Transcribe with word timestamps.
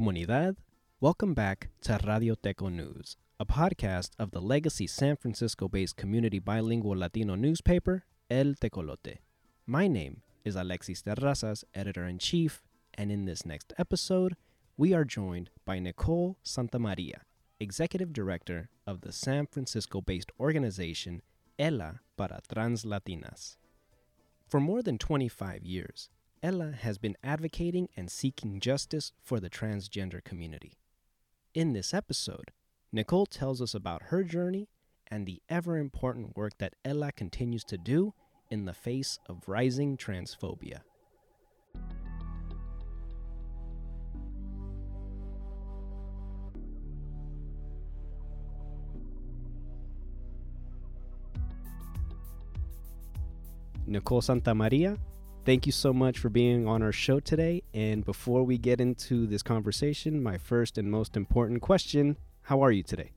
Comunidad, 0.00 0.56
welcome 0.98 1.34
back 1.34 1.68
to 1.82 2.00
Radio 2.06 2.34
Teco 2.34 2.70
News, 2.70 3.18
a 3.38 3.44
podcast 3.44 4.12
of 4.18 4.30
the 4.30 4.40
legacy 4.40 4.86
San 4.86 5.14
Francisco 5.14 5.68
based 5.68 5.98
community 5.98 6.38
bilingual 6.38 6.96
Latino 6.96 7.34
newspaper, 7.34 8.04
El 8.30 8.54
Tecolote. 8.54 9.18
My 9.66 9.88
name 9.88 10.22
is 10.42 10.56
Alexis 10.56 11.02
Terrazas, 11.02 11.64
editor 11.74 12.06
in 12.06 12.16
chief, 12.16 12.62
and 12.94 13.12
in 13.12 13.26
this 13.26 13.44
next 13.44 13.74
episode, 13.76 14.36
we 14.78 14.94
are 14.94 15.04
joined 15.04 15.50
by 15.66 15.78
Nicole 15.78 16.38
Santamaria, 16.42 17.18
executive 17.60 18.14
director 18.14 18.70
of 18.86 19.02
the 19.02 19.12
San 19.12 19.46
Francisco 19.46 20.00
based 20.00 20.32
organization 20.40 21.20
ELA 21.58 22.00
para 22.16 22.40
Translatinas. 22.50 23.58
For 24.48 24.60
more 24.60 24.82
than 24.82 24.96
25 24.96 25.62
years, 25.62 26.08
ELA 26.42 26.72
has 26.72 26.96
been 26.96 27.16
advocating 27.22 27.88
and 27.98 28.10
seeking 28.10 28.60
justice 28.60 29.12
for 29.22 29.40
the 29.40 29.50
transgender 29.50 30.24
community. 30.24 30.78
In 31.52 31.74
this 31.74 31.92
episode, 31.92 32.52
Nicole 32.90 33.26
tells 33.26 33.60
us 33.60 33.74
about 33.74 34.04
her 34.04 34.24
journey 34.24 34.68
and 35.08 35.26
the 35.26 35.42
ever 35.50 35.76
important 35.76 36.36
work 36.36 36.56
that 36.58 36.74
Ella 36.82 37.12
continues 37.12 37.62
to 37.64 37.76
do 37.76 38.14
in 38.50 38.64
the 38.64 38.72
face 38.72 39.18
of 39.26 39.48
rising 39.48 39.98
transphobia. 39.98 40.80
Nicole 53.86 54.22
Santamaria, 54.22 54.96
thank 55.44 55.66
you 55.66 55.72
so 55.72 55.92
much 55.92 56.18
for 56.18 56.28
being 56.28 56.66
on 56.66 56.82
our 56.82 56.92
show 56.92 57.20
today. 57.20 57.62
And 57.74 58.04
before 58.04 58.44
we 58.44 58.58
get 58.58 58.80
into 58.80 59.26
this 59.26 59.42
conversation, 59.42 60.22
my 60.22 60.38
first 60.38 60.78
and 60.78 60.90
most 60.90 61.16
important 61.16 61.62
question 61.62 62.16
How 62.42 62.62
are 62.62 62.72
you 62.72 62.82
today? 62.82 63.12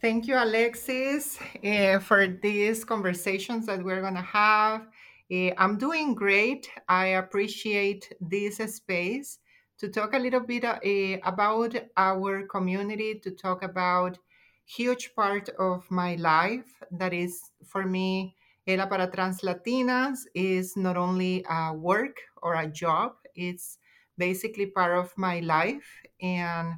Thank 0.00 0.28
you, 0.28 0.36
Alexis, 0.36 1.38
uh, 1.64 1.98
for 1.98 2.28
these 2.28 2.84
conversations 2.84 3.66
that 3.66 3.82
we're 3.82 4.00
going 4.00 4.14
to 4.14 4.20
have. 4.20 4.86
Uh, 5.30 5.50
I'm 5.58 5.76
doing 5.76 6.14
great. 6.14 6.70
I 6.88 7.06
appreciate 7.22 8.12
this 8.20 8.58
space 8.76 9.40
to 9.78 9.88
talk 9.88 10.14
a 10.14 10.18
little 10.18 10.40
bit 10.40 10.64
uh, 10.64 11.18
about 11.24 11.74
our 11.96 12.46
community, 12.46 13.20
to 13.24 13.30
talk 13.32 13.62
about 13.62 14.18
huge 14.66 15.14
part 15.16 15.48
of 15.58 15.90
my 15.90 16.14
life 16.16 16.82
that 16.92 17.12
is 17.12 17.50
for 17.64 17.84
me 17.84 18.36
ELA 18.68 18.86
para 18.86 19.10
Trans 19.10 19.40
Latinas 19.40 20.18
is 20.34 20.76
not 20.76 20.98
only 20.98 21.42
a 21.48 21.72
work 21.72 22.20
or 22.42 22.54
a 22.54 22.66
job, 22.66 23.12
it's 23.34 23.78
basically 24.18 24.66
part 24.66 24.98
of 24.98 25.10
my 25.16 25.40
life. 25.40 25.88
And 26.20 26.74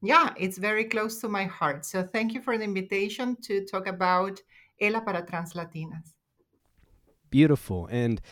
yeah, 0.00 0.32
it's 0.38 0.56
very 0.56 0.84
close 0.84 1.20
to 1.20 1.28
my 1.28 1.44
heart. 1.44 1.84
So 1.84 2.02
thank 2.02 2.32
you 2.32 2.40
for 2.40 2.56
the 2.56 2.64
invitation 2.64 3.36
to 3.42 3.66
talk 3.66 3.86
about 3.86 4.40
ELA 4.80 5.02
para 5.02 5.22
Trans 5.22 5.52
Latinas. 5.52 6.14
Beautiful. 7.28 7.88
And 7.90 8.22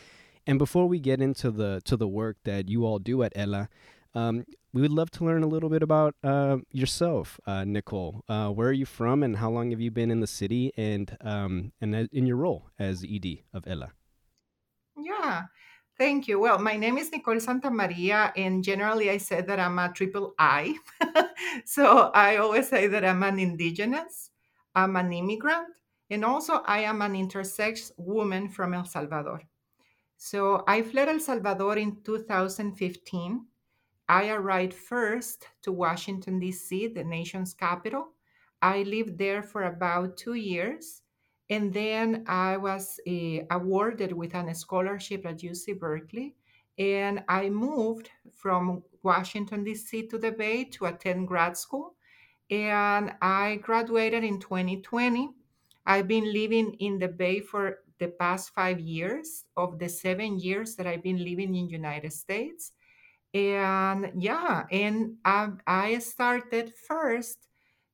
and 0.47 0.57
before 0.57 0.87
we 0.87 0.99
get 0.99 1.21
into 1.21 1.51
the 1.51 1.81
to 1.85 1.97
the 1.97 2.07
work 2.07 2.37
that 2.45 2.67
you 2.67 2.83
all 2.83 2.97
do 2.97 3.21
at 3.21 3.31
ELA, 3.35 3.69
um, 4.13 4.45
we 4.73 4.81
would 4.81 4.91
love 4.91 5.09
to 5.11 5.25
learn 5.25 5.43
a 5.43 5.47
little 5.47 5.69
bit 5.69 5.81
about 5.81 6.15
uh, 6.23 6.57
yourself, 6.71 7.39
uh, 7.47 7.63
Nicole. 7.63 8.23
Uh, 8.27 8.49
where 8.49 8.69
are 8.69 8.79
you 8.83 8.85
from, 8.85 9.23
and 9.23 9.37
how 9.37 9.49
long 9.49 9.71
have 9.71 9.81
you 9.81 9.91
been 9.91 10.11
in 10.11 10.19
the 10.19 10.27
city, 10.27 10.71
and 10.77 11.17
um, 11.21 11.71
and 11.81 11.95
in 11.95 12.25
your 12.25 12.37
role 12.37 12.69
as 12.77 13.03
ED 13.03 13.39
of 13.53 13.63
Ella? 13.65 13.91
Yeah, 14.95 15.43
thank 15.97 16.27
you. 16.27 16.39
Well, 16.39 16.59
my 16.59 16.75
name 16.77 16.97
is 16.97 17.11
Nicole 17.11 17.35
Santamaria, 17.37 18.31
and 18.35 18.63
generally 18.63 19.09
I 19.09 19.17
say 19.17 19.41
that 19.41 19.59
I'm 19.59 19.79
a 19.79 19.91
triple 19.91 20.35
I. 20.37 20.75
so 21.65 22.11
I 22.13 22.37
always 22.37 22.67
say 22.67 22.87
that 22.87 23.05
I'm 23.05 23.23
an 23.23 23.39
indigenous, 23.39 24.31
I'm 24.75 24.95
an 24.95 25.11
immigrant, 25.13 25.69
and 26.09 26.23
also 26.23 26.61
I 26.65 26.79
am 26.81 27.01
an 27.01 27.13
intersex 27.13 27.91
woman 27.97 28.49
from 28.49 28.73
El 28.73 28.85
Salvador. 28.85 29.41
So 30.17 30.63
I 30.67 30.81
fled 30.81 31.09
El 31.09 31.19
Salvador 31.19 31.77
in 31.77 32.01
2015 32.03 33.45
I 34.09 34.29
arrived 34.29 34.73
first 34.73 35.47
to 35.63 35.71
Washington, 35.71 36.39
D.C., 36.39 36.87
the 36.87 37.03
nation's 37.03 37.53
capital. 37.53 38.13
I 38.61 38.83
lived 38.83 39.17
there 39.17 39.43
for 39.43 39.63
about 39.63 40.17
two 40.17 40.35
years. 40.35 41.01
And 41.49 41.73
then 41.73 42.25
I 42.27 42.57
was 42.57 42.99
uh, 43.07 43.39
awarded 43.51 44.11
with 44.13 44.33
a 44.33 44.53
scholarship 44.53 45.25
at 45.25 45.39
UC 45.39 45.79
Berkeley. 45.79 46.35
And 46.77 47.23
I 47.27 47.49
moved 47.49 48.09
from 48.31 48.83
Washington, 49.03 49.63
D.C. 49.63 50.07
to 50.07 50.17
the 50.17 50.31
Bay 50.31 50.63
to 50.65 50.85
attend 50.85 51.27
grad 51.27 51.57
school. 51.57 51.95
And 52.49 53.13
I 53.21 53.59
graduated 53.61 54.23
in 54.23 54.39
2020. 54.39 55.31
I've 55.85 56.07
been 56.07 56.31
living 56.31 56.73
in 56.79 56.99
the 56.99 57.07
Bay 57.07 57.39
for 57.39 57.79
the 57.99 58.09
past 58.09 58.53
five 58.53 58.79
years 58.79 59.45
of 59.55 59.79
the 59.79 59.89
seven 59.89 60.39
years 60.39 60.75
that 60.75 60.85
I've 60.85 61.03
been 61.03 61.23
living 61.23 61.55
in 61.55 61.69
United 61.69 62.13
States 62.13 62.73
and 63.33 64.11
yeah 64.17 64.65
and 64.71 65.15
um, 65.25 65.59
i 65.67 65.97
started 65.99 66.73
first 66.87 67.47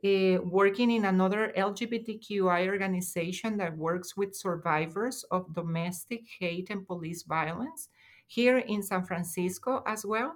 uh, 0.06 0.38
working 0.44 0.92
in 0.92 1.06
another 1.06 1.52
lgbtqi 1.58 2.42
organization 2.42 3.58
that 3.58 3.76
works 3.78 4.16
with 4.16 4.36
survivors 4.36 5.26
of 5.32 5.54
domestic 5.54 6.22
hate 6.40 6.70
and 6.70 6.86
police 6.86 7.24
violence 7.24 7.90
here 8.28 8.60
in 8.60 8.82
san 8.82 9.04
francisco 9.04 9.84
as 9.88 10.06
well. 10.06 10.36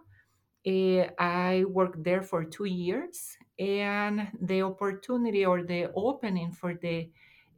Uh, 0.65 1.07
i 1.19 1.63
worked 1.69 2.03
there 2.03 2.23
for 2.23 2.43
two 2.43 2.65
years 2.65 3.37
and 3.59 4.27
the 4.41 4.61
opportunity 4.61 5.45
or 5.45 5.63
the 5.63 5.89
opening 5.95 6.51
for 6.51 6.73
the 6.81 7.09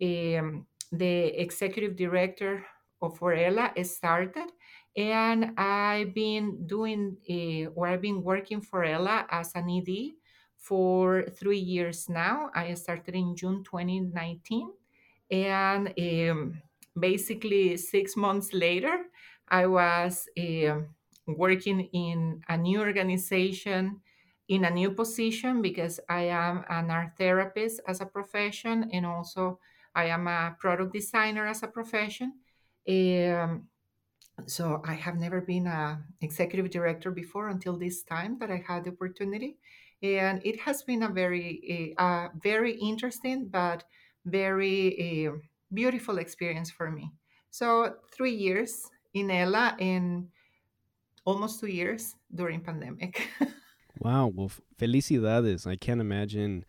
um, 0.01 0.65
the 0.91 1.41
executive 1.41 1.95
director 1.95 2.65
of 3.01 3.17
for 3.17 3.33
ELA 3.33 3.71
started 3.83 4.49
and 4.95 5.53
I've 5.57 6.13
been 6.13 6.67
doing 6.67 7.17
uh, 7.29 7.71
or 7.75 7.87
I've 7.87 8.01
been 8.01 8.23
working 8.23 8.61
for 8.61 8.83
Ella 8.83 9.25
as 9.29 9.51
an 9.55 9.69
ED 9.69 10.13
for 10.57 11.25
three 11.39 11.59
years 11.59 12.09
now. 12.09 12.49
I 12.53 12.73
started 12.73 13.15
in 13.15 13.35
June 13.35 13.63
2019, 13.63 14.69
and 15.31 15.93
um, 15.97 16.61
basically 16.99 17.77
six 17.77 18.15
months 18.17 18.53
later, 18.53 19.05
I 19.47 19.65
was 19.67 20.27
uh, 20.37 20.81
working 21.27 21.81
in 21.93 22.41
a 22.47 22.57
new 22.57 22.79
organization 22.79 24.01
in 24.49 24.65
a 24.65 24.69
new 24.69 24.91
position 24.91 25.61
because 25.61 25.99
I 26.09 26.23
am 26.23 26.65
an 26.69 26.89
art 26.89 27.11
therapist 27.17 27.81
as 27.87 28.01
a 28.01 28.05
profession 28.05 28.89
and 28.91 29.05
also 29.05 29.59
I 29.93 30.05
am 30.05 30.27
a 30.27 30.55
product 30.59 30.93
designer 30.93 31.45
as 31.45 31.61
a 31.63 31.67
profession. 31.67 32.33
Um, 32.87 33.67
so 34.47 34.81
I 34.85 34.93
have 34.93 35.15
never 35.15 35.41
been 35.41 35.67
a 35.67 36.01
executive 36.21 36.69
director 36.69 37.11
before 37.11 37.49
until 37.49 37.77
this 37.77 38.03
time 38.03 38.37
that 38.39 38.51
I 38.51 38.63
had 38.67 38.83
the 38.83 38.91
opportunity, 38.91 39.57
and 40.01 40.41
it 40.45 40.59
has 40.61 40.83
been 40.83 41.03
a 41.03 41.09
very 41.09 41.95
uh, 41.97 42.29
very 42.41 42.73
interesting 42.73 43.47
but 43.47 43.83
very 44.25 45.27
uh, 45.27 45.31
beautiful 45.73 46.17
experience 46.17 46.69
for 46.69 46.91
me. 46.91 47.11
So 47.51 47.95
three 48.11 48.35
years 48.35 48.89
in 49.13 49.31
ella 49.31 49.75
and 49.79 50.27
almost 51.25 51.59
two 51.59 51.67
years 51.67 52.15
during 52.33 52.61
pandemic. 52.61 53.29
wow, 53.99 54.31
well, 54.33 54.51
felicidades! 54.79 55.65
I 55.65 55.75
can't 55.75 56.01
imagine 56.01 56.65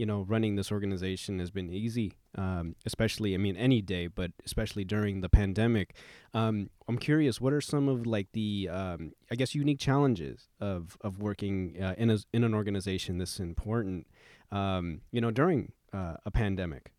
you 0.00 0.06
know, 0.06 0.22
running 0.22 0.56
this 0.56 0.72
organization 0.72 1.40
has 1.40 1.50
been 1.50 1.70
easy, 1.70 2.14
um, 2.36 2.76
especially, 2.86 3.34
I 3.34 3.38
mean, 3.38 3.56
any 3.56 3.82
day, 3.82 4.06
but 4.06 4.32
especially 4.44 4.84
during 4.84 5.20
the 5.20 5.28
pandemic. 5.28 5.94
Um, 6.32 6.70
I'm 6.88 6.98
curious, 6.98 7.40
what 7.40 7.52
are 7.52 7.60
some 7.60 7.88
of 7.88 8.06
like 8.06 8.28
the, 8.32 8.68
um, 8.70 9.12
I 9.30 9.34
guess, 9.34 9.54
unique 9.54 9.80
challenges 9.80 10.48
of, 10.60 10.96
of 11.00 11.20
working 11.20 11.76
uh, 11.80 11.94
in, 11.98 12.10
a, 12.10 12.18
in 12.32 12.44
an 12.44 12.54
organization 12.54 13.18
this 13.18 13.40
important, 13.40 14.06
um, 14.52 15.00
you 15.10 15.20
know, 15.20 15.30
during 15.30 15.72
uh, 15.92 16.16
a 16.24 16.30
pandemic? 16.30 16.92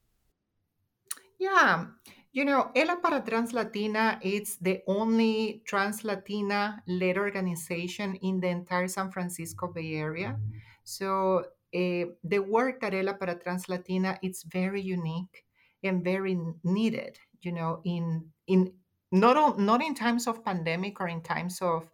Yeah. 1.40 1.86
You 2.34 2.46
know, 2.46 2.72
ELA 2.76 2.98
para 2.98 3.22
Trans 3.22 3.52
Latina, 3.52 4.18
it's 4.22 4.56
the 4.56 4.82
only 4.88 5.64
Trans 5.66 6.06
Latina 6.06 6.82
led 6.88 7.18
organization 7.18 8.16
in 8.16 8.40
the 8.40 8.48
entire 8.48 8.88
San 8.88 9.12
Francisco 9.12 9.68
Bay 9.68 9.96
Area. 9.96 10.38
Mm-hmm. 10.40 10.58
So 10.84 11.46
uh, 11.74 12.06
the 12.24 12.40
work 12.40 12.82
that 12.82 12.94
Ela 12.94 13.14
para 13.14 13.36
Trans 13.36 13.68
Latina 13.70 14.18
it's 14.22 14.44
very 14.44 14.82
unique 14.82 15.46
and 15.84 16.04
very 16.04 16.38
needed. 16.64 17.18
You 17.42 17.54
know, 17.54 17.82
in 17.86 18.30
in 18.48 18.74
not 19.12 19.38
all, 19.38 19.58
not 19.58 19.82
in 19.82 19.96
times 19.96 20.28
of 20.28 20.44
pandemic 20.44 21.00
or 21.02 21.08
in 21.08 21.22
times 21.22 21.62
of 21.62 21.90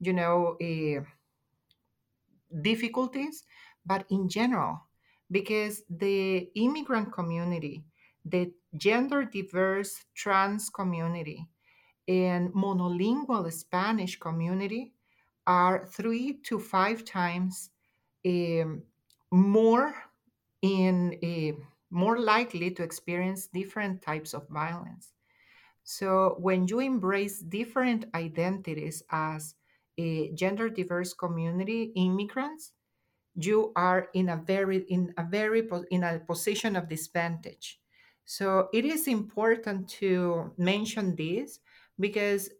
you 0.00 0.12
know 0.12 0.56
uh, 0.60 1.02
difficulties, 2.62 3.44
but 3.86 4.04
in 4.10 4.28
general, 4.28 4.80
because 5.30 5.82
the 5.88 6.48
immigrant 6.54 7.12
community, 7.12 7.84
the 8.24 8.52
gender 8.76 9.24
diverse 9.24 10.04
trans 10.14 10.68
community, 10.70 11.46
and 12.08 12.52
monolingual 12.54 13.52
Spanish 13.52 14.18
community 14.18 14.92
are 15.46 15.86
three 15.86 16.38
to 16.44 16.58
five 16.58 17.04
times 17.04 17.70
um, 18.26 18.82
more 19.30 19.94
in 20.62 21.18
a, 21.22 21.54
more 21.90 22.18
likely 22.18 22.70
to 22.72 22.82
experience 22.82 23.46
different 23.46 24.02
types 24.02 24.34
of 24.34 24.48
violence. 24.48 25.12
So 25.84 26.36
when 26.38 26.68
you 26.68 26.80
embrace 26.80 27.40
different 27.40 28.06
identities 28.14 29.02
as 29.10 29.54
a 29.96 30.30
gender 30.32 30.68
diverse 30.68 31.14
community, 31.14 31.92
immigrants, 31.96 32.72
you 33.34 33.72
are 33.76 34.08
in 34.14 34.30
a 34.30 34.36
very 34.36 34.78
in 34.88 35.14
a 35.16 35.24
very 35.24 35.68
in 35.90 36.02
a 36.02 36.18
position 36.18 36.76
of 36.76 36.88
disadvantage. 36.88 37.80
So 38.24 38.68
it 38.72 38.84
is 38.84 39.08
important 39.08 39.88
to 40.00 40.52
mention 40.58 41.16
this 41.16 41.60
because 41.98 42.50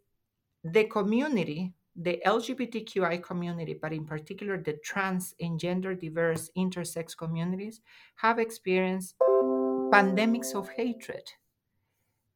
the 0.63 0.85
community, 0.85 1.73
the 2.01 2.21
LGBTQI 2.25 3.21
community, 3.21 3.73
but 3.79 3.93
in 3.93 4.05
particular 4.05 4.57
the 4.57 4.73
trans 4.83 5.35
and 5.39 5.59
gender 5.59 5.93
diverse 5.93 6.49
intersex 6.57 7.15
communities, 7.15 7.81
have 8.15 8.39
experienced 8.39 9.15
pandemics 9.91 10.55
of 10.55 10.69
hatred 10.69 11.23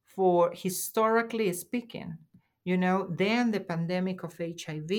for 0.03 0.51
historically 0.53 1.51
speaking 1.53 2.17
you 2.65 2.77
know 2.77 3.07
then 3.11 3.51
the 3.51 3.59
pandemic 3.59 4.23
of 4.23 4.35
hiv 4.37 4.91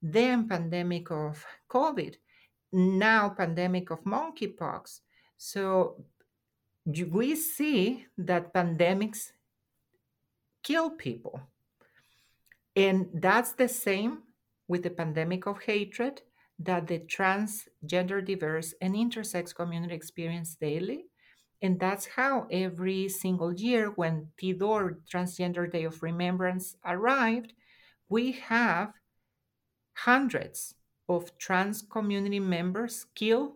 then 0.00 0.48
pandemic 0.48 1.10
of 1.10 1.44
covid 1.68 2.14
now 2.72 3.28
pandemic 3.28 3.90
of 3.90 4.02
monkeypox. 4.04 5.00
So 5.36 6.04
we 6.86 7.36
see 7.36 8.06
that 8.18 8.52
pandemics 8.54 9.32
kill 10.62 10.90
people 10.90 11.40
and 12.76 13.08
that's 13.14 13.52
the 13.52 13.68
same 13.68 14.22
with 14.68 14.82
the 14.82 14.90
pandemic 14.90 15.46
of 15.46 15.62
hatred 15.62 16.22
that 16.58 16.86
the 16.86 16.98
transgender 17.00 18.24
diverse 18.24 18.74
and 18.80 18.94
intersex 18.94 19.54
community 19.54 19.94
experience 19.94 20.54
daily 20.54 21.06
and 21.62 21.78
that's 21.78 22.06
how 22.06 22.48
every 22.50 23.08
single 23.08 23.54
year 23.54 23.90
when 23.94 24.26
TDOR, 24.42 24.96
Transgender 25.08 25.70
Day 25.70 25.84
of 25.84 26.02
Remembrance, 26.02 26.74
arrived, 26.84 27.52
we 28.08 28.32
have 28.32 28.92
hundreds 29.94 30.74
of 31.08 31.38
trans 31.38 31.82
community 31.82 32.40
members 32.40 33.06
killed 33.14 33.52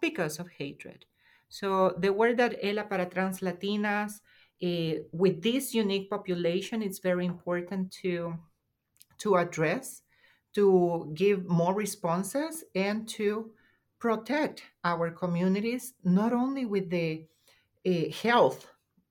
because 0.00 0.40
of 0.40 0.48
hatred. 0.58 1.04
So 1.48 1.94
the 1.96 2.12
word 2.12 2.36
that 2.38 2.58
ELA 2.60 2.82
para 2.82 3.06
Trans 3.06 3.38
Latinas, 3.40 4.20
uh, 4.64 4.94
with 5.12 5.42
this 5.42 5.74
unique 5.74 6.08
population, 6.08 6.82
it's 6.82 6.98
very 6.98 7.26
important 7.26 7.92
to, 8.02 8.34
to 9.18 9.36
address, 9.36 10.02
to 10.54 11.12
give 11.14 11.46
more 11.46 11.74
responses, 11.74 12.64
and 12.74 13.08
to 13.08 13.50
protect 13.98 14.62
our 14.84 15.10
communities 15.10 15.94
not 16.04 16.32
only 16.32 16.66
with 16.66 16.90
the 16.90 17.26
uh, 17.86 18.10
health 18.22 18.66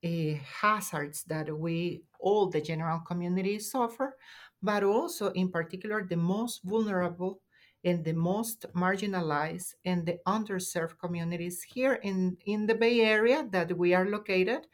uh, 0.05 0.33
hazards 0.61 1.23
that 1.23 1.47
we 1.57 2.03
all 2.19 2.47
the 2.49 2.61
general 2.61 2.99
community 2.99 3.57
suffer 3.57 4.15
but 4.61 4.83
also 4.83 5.31
in 5.31 5.49
particular 5.49 6.03
the 6.03 6.15
most 6.15 6.61
vulnerable 6.63 7.41
and 7.83 8.03
the 8.05 8.13
most 8.13 8.65
marginalized 8.73 9.73
and 9.83 10.05
the 10.05 10.17
underserved 10.27 10.97
communities 10.99 11.61
here 11.63 11.95
in, 12.03 12.37
in 12.45 12.65
the 12.65 12.75
bay 12.75 13.01
area 13.01 13.47
that 13.51 13.77
we 13.77 13.93
are 13.93 14.05
located 14.05 14.67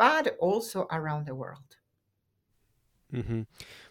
but 0.00 0.34
also 0.38 0.86
around 0.90 1.26
the 1.26 1.34
world. 1.34 1.76
Mm-hmm. 3.12 3.42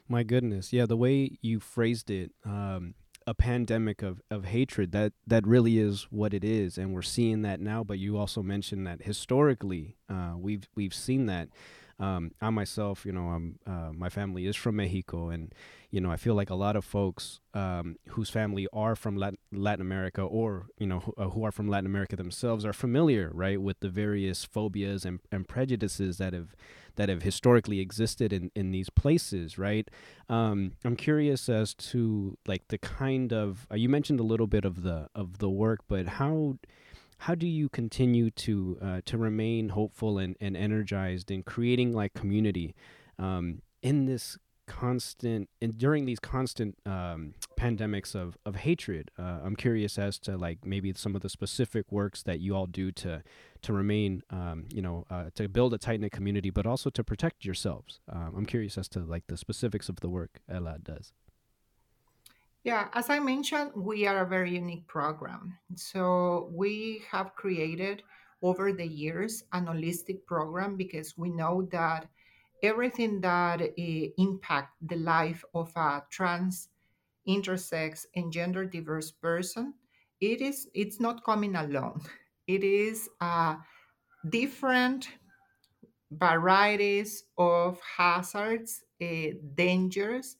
my 0.08 0.24
goodness. 0.24 0.74
Yeah 0.74 0.88
the 0.88 0.98
way 0.98 1.38
you 1.42 1.60
phrased 1.60 2.10
it 2.10 2.32
um, 2.44 2.96
a 3.28 3.36
pandemic 3.36 4.02
of, 4.02 4.22
of 4.32 4.46
hatred 4.46 4.92
that 4.92 5.14
that 5.28 5.46
really 5.46 5.78
is 5.78 6.08
what 6.10 6.34
it 6.34 6.44
is 6.44 6.80
and 6.80 6.96
we're 6.96 7.04
seeing 7.04 7.44
that 7.44 7.60
now 7.60 7.84
but 7.84 8.00
you 8.00 8.18
also 8.18 8.42
mentioned 8.42 8.88
that 8.88 9.04
historically 9.04 9.98
uh, 10.10 10.34
we've 10.36 10.68
we've 10.74 10.96
seen 10.96 11.28
that 11.28 11.50
um, 12.00 12.32
I 12.40 12.50
myself, 12.50 13.06
you 13.06 13.12
know, 13.12 13.28
I'm, 13.28 13.60
uh, 13.68 13.92
my 13.94 14.10
family 14.10 14.46
is 14.48 14.56
from 14.56 14.78
Mexico, 14.78 15.30
and 15.30 15.54
you 15.92 16.00
know, 16.00 16.12
I 16.12 16.18
feel 16.18 16.36
like 16.36 16.50
a 16.50 16.56
lot 16.56 16.76
of 16.76 16.86
folks 16.86 17.40
um, 17.54 17.98
whose 18.10 18.30
family 18.30 18.68
are 18.72 18.96
from 18.96 19.18
Latin, 19.18 19.40
Latin 19.52 19.82
America, 19.82 20.22
or 20.22 20.68
you 20.78 20.88
know, 20.88 21.00
who, 21.00 21.14
uh, 21.18 21.30
who, 21.30 21.44
are 21.44 21.52
from 21.52 21.68
Latin 21.68 21.88
America 21.88 22.16
themselves, 22.16 22.64
are 22.64 22.74
familiar, 22.74 23.32
right, 23.34 23.62
with 23.62 23.80
the 23.80 23.90
various 23.90 24.46
phobias 24.46 25.04
and, 25.04 25.20
and 25.32 25.48
prejudices 25.48 26.18
that 26.20 26.34
have 26.34 26.56
that 26.96 27.10
have 27.10 27.24
historically 27.24 27.80
existed 27.80 28.32
in, 28.32 28.52
in 28.56 28.72
these 28.72 28.90
places, 28.90 29.58
right? 29.58 29.90
Um, 30.28 30.74
I'm 30.84 30.96
curious 30.96 31.48
as 31.50 31.74
to 31.76 32.38
like 32.48 32.68
the 32.68 32.78
kind 32.78 33.34
of 33.34 33.68
uh, 33.72 33.76
you 33.76 33.90
mentioned 33.90 34.20
a 34.20 34.24
little 34.24 34.48
bit 34.48 34.64
of 34.64 34.84
the 34.84 35.10
of 35.16 35.40
the 35.40 35.50
work, 35.50 35.82
but 35.88 36.08
how 36.08 36.58
how 37.20 37.36
do 37.36 37.48
you 37.48 37.68
continue 37.68 38.30
to 38.32 38.78
uh, 38.82 39.02
to 39.06 39.18
remain 39.18 39.70
hopeful 39.70 40.18
and, 40.18 40.36
and 40.40 40.56
energized 40.56 41.30
in 41.30 41.44
creating 41.44 41.94
like 41.94 42.14
community 42.14 42.76
um, 43.18 43.62
in 43.82 44.06
this 44.06 44.38
constant 44.68 45.50
and 45.62 45.78
during 45.78 46.06
these 46.06 46.20
constant 46.20 46.78
um, 46.86 47.34
pandemics 47.60 48.16
of, 48.16 48.38
of 48.46 48.56
hatred? 48.58 49.12
Uh, 49.20 49.40
i'm 49.44 49.56
curious 49.56 49.98
as 49.98 50.18
to 50.20 50.38
like 50.38 50.66
maybe 50.66 50.94
some 50.96 51.14
of 51.14 51.22
the 51.22 51.30
specific 51.30 51.92
works 51.92 52.24
that 52.24 52.40
you 52.40 52.56
all 52.56 52.68
do 52.68 52.90
to 52.92 53.22
to 53.62 53.74
remain 53.74 54.24
um, 54.30 54.66
you 54.74 54.82
know 54.82 55.06
uh, 55.10 55.26
to 55.36 55.50
build 55.50 55.74
a 55.74 55.78
tight-knit 55.78 56.14
community 56.14 56.50
but 56.50 56.66
also 56.66 56.90
to 56.90 57.04
protect 57.04 57.44
yourselves. 57.44 58.00
Um, 58.10 58.34
i'm 58.38 58.46
curious 58.46 58.78
as 58.78 58.88
to 58.90 59.00
like 59.00 59.28
the 59.28 59.38
specifics 59.38 59.90
of 59.90 60.00
the 60.00 60.10
work 60.10 60.40
ella 60.48 60.78
does 60.82 61.12
yeah, 62.64 62.90
as 62.94 63.10
I 63.10 63.20
mentioned, 63.20 63.72
we 63.76 64.06
are 64.06 64.22
a 64.22 64.28
very 64.28 64.52
unique 64.56 64.88
program. 64.88 65.58
So 65.76 66.50
we 66.54 67.02
have 67.10 67.36
created 67.36 68.04
over 68.42 68.74
the 68.74 68.86
years 68.86 69.44
an 69.54 69.66
holistic 69.68 70.26
program 70.26 70.76
because 70.76 71.18
we 71.18 71.30
know 71.30 71.68
that 71.72 72.08
everything 72.64 73.22
that 73.22 73.62
uh, 73.62 74.08
impact 74.18 74.74
the 74.82 74.98
life 74.98 75.44
of 75.54 75.72
a 75.76 76.04
trans, 76.10 76.70
intersex, 77.28 78.06
and 78.16 78.32
gender 78.32 78.66
diverse 78.66 79.12
person, 79.12 79.74
it 80.20 80.42
is 80.42 80.68
it's 80.74 81.00
not 81.00 81.24
coming 81.24 81.56
alone. 81.56 82.02
It 82.48 82.64
is 82.64 83.08
uh, 83.22 83.58
different 84.28 85.08
varieties 86.12 87.24
of 87.38 87.80
hazards, 87.98 88.84
uh, 89.02 89.38
dangers 89.56 90.38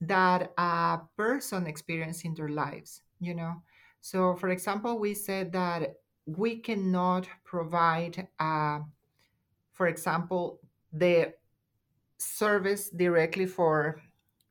that 0.00 0.52
a 0.58 1.00
person 1.16 1.66
experience 1.66 2.24
in 2.24 2.34
their 2.34 2.48
lives 2.48 3.02
you 3.20 3.34
know? 3.34 3.62
So 4.00 4.34
for 4.34 4.50
example 4.50 4.98
we 4.98 5.14
said 5.14 5.52
that 5.52 5.96
we 6.26 6.56
cannot 6.56 7.28
provide 7.44 8.28
uh, 8.38 8.80
for 9.72 9.88
example 9.88 10.60
the 10.92 11.34
service 12.18 12.90
directly 12.90 13.46
for 13.46 14.00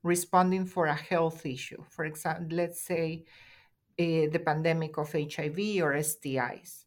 responding 0.04 0.66
for 0.66 0.86
a 0.86 0.96
health 0.96 1.46
issue. 1.46 1.84
For 1.90 2.06
example 2.06 2.56
let's 2.56 2.82
say 2.82 3.26
uh, 4.00 4.30
the 4.32 4.42
pandemic 4.46 4.98
of 4.98 5.12
hiv 5.12 5.58
or 5.82 5.94
stis 6.04 6.86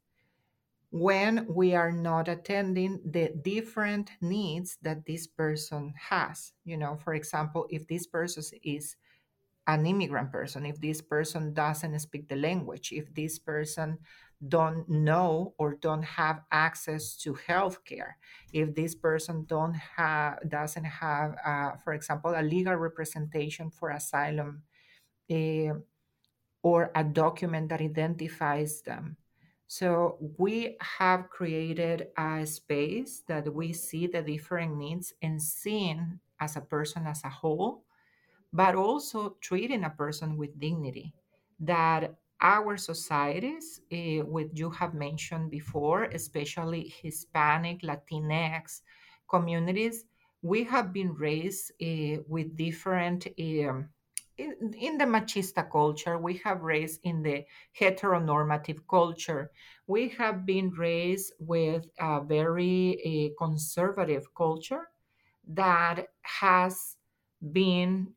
when 0.90 1.46
we 1.48 1.74
are 1.74 1.92
not 1.92 2.28
attending 2.28 3.00
the 3.04 3.32
different 3.42 4.10
needs 4.20 4.76
that 4.82 5.06
this 5.06 5.26
person 5.26 5.94
has. 6.10 6.52
You 6.64 6.76
know, 6.76 6.96
for 6.96 7.14
example, 7.14 7.66
if 7.70 7.86
this 7.86 8.06
person 8.06 8.42
is 8.62 8.96
an 9.66 9.86
immigrant 9.86 10.32
person, 10.32 10.66
if 10.66 10.80
this 10.80 11.00
person 11.00 11.54
doesn't 11.54 11.98
speak 12.00 12.28
the 12.28 12.36
language, 12.36 12.92
if 12.92 13.12
this 13.14 13.38
person 13.38 13.98
don't 14.48 14.88
know 14.88 15.54
or 15.58 15.76
don't 15.76 16.02
have 16.02 16.40
access 16.50 17.16
to 17.18 17.34
healthcare, 17.34 18.14
if 18.52 18.74
this 18.74 18.94
person 18.94 19.44
don't 19.46 19.74
have 19.74 20.38
doesn't 20.48 20.84
have, 20.84 21.36
uh, 21.44 21.76
for 21.84 21.92
example, 21.92 22.34
a 22.34 22.42
legal 22.42 22.74
representation 22.74 23.70
for 23.70 23.90
asylum, 23.90 24.62
uh, 25.30 25.74
or 26.62 26.90
a 26.94 27.04
document 27.04 27.68
that 27.70 27.80
identifies 27.80 28.82
them 28.82 29.16
so 29.70 30.18
we 30.36 30.76
have 30.80 31.30
created 31.30 32.08
a 32.18 32.44
space 32.44 33.22
that 33.28 33.54
we 33.54 33.72
see 33.72 34.08
the 34.08 34.20
different 34.20 34.76
needs 34.76 35.14
and 35.22 35.40
seeing 35.40 36.18
as 36.40 36.56
a 36.56 36.60
person 36.60 37.06
as 37.06 37.22
a 37.22 37.28
whole, 37.28 37.84
but 38.52 38.74
also 38.74 39.36
treating 39.40 39.84
a 39.84 39.90
person 39.90 40.36
with 40.36 40.58
dignity. 40.58 41.14
That 41.60 42.16
our 42.40 42.76
societies, 42.76 43.80
uh, 43.92 44.26
which 44.26 44.50
you 44.54 44.70
have 44.70 44.92
mentioned 44.92 45.52
before, 45.52 46.02
especially 46.06 46.92
Hispanic, 47.00 47.82
Latinx 47.82 48.80
communities, 49.28 50.04
we 50.42 50.64
have 50.64 50.92
been 50.92 51.14
raised 51.14 51.70
uh, 51.80 52.22
with 52.26 52.56
different 52.56 53.28
um, 53.38 53.88
in, 54.40 54.74
in 54.74 54.98
the 54.98 55.04
machista 55.04 55.70
culture, 55.70 56.16
we 56.18 56.40
have 56.44 56.62
raised 56.62 57.00
in 57.04 57.22
the 57.22 57.44
heteronormative 57.78 58.80
culture, 58.88 59.50
we 59.86 60.08
have 60.10 60.46
been 60.46 60.70
raised 60.70 61.32
with 61.38 61.86
a 61.98 62.20
very 62.24 63.34
conservative 63.38 64.34
culture 64.34 64.88
that 65.48 66.06
has 66.22 66.96
been 67.52 68.14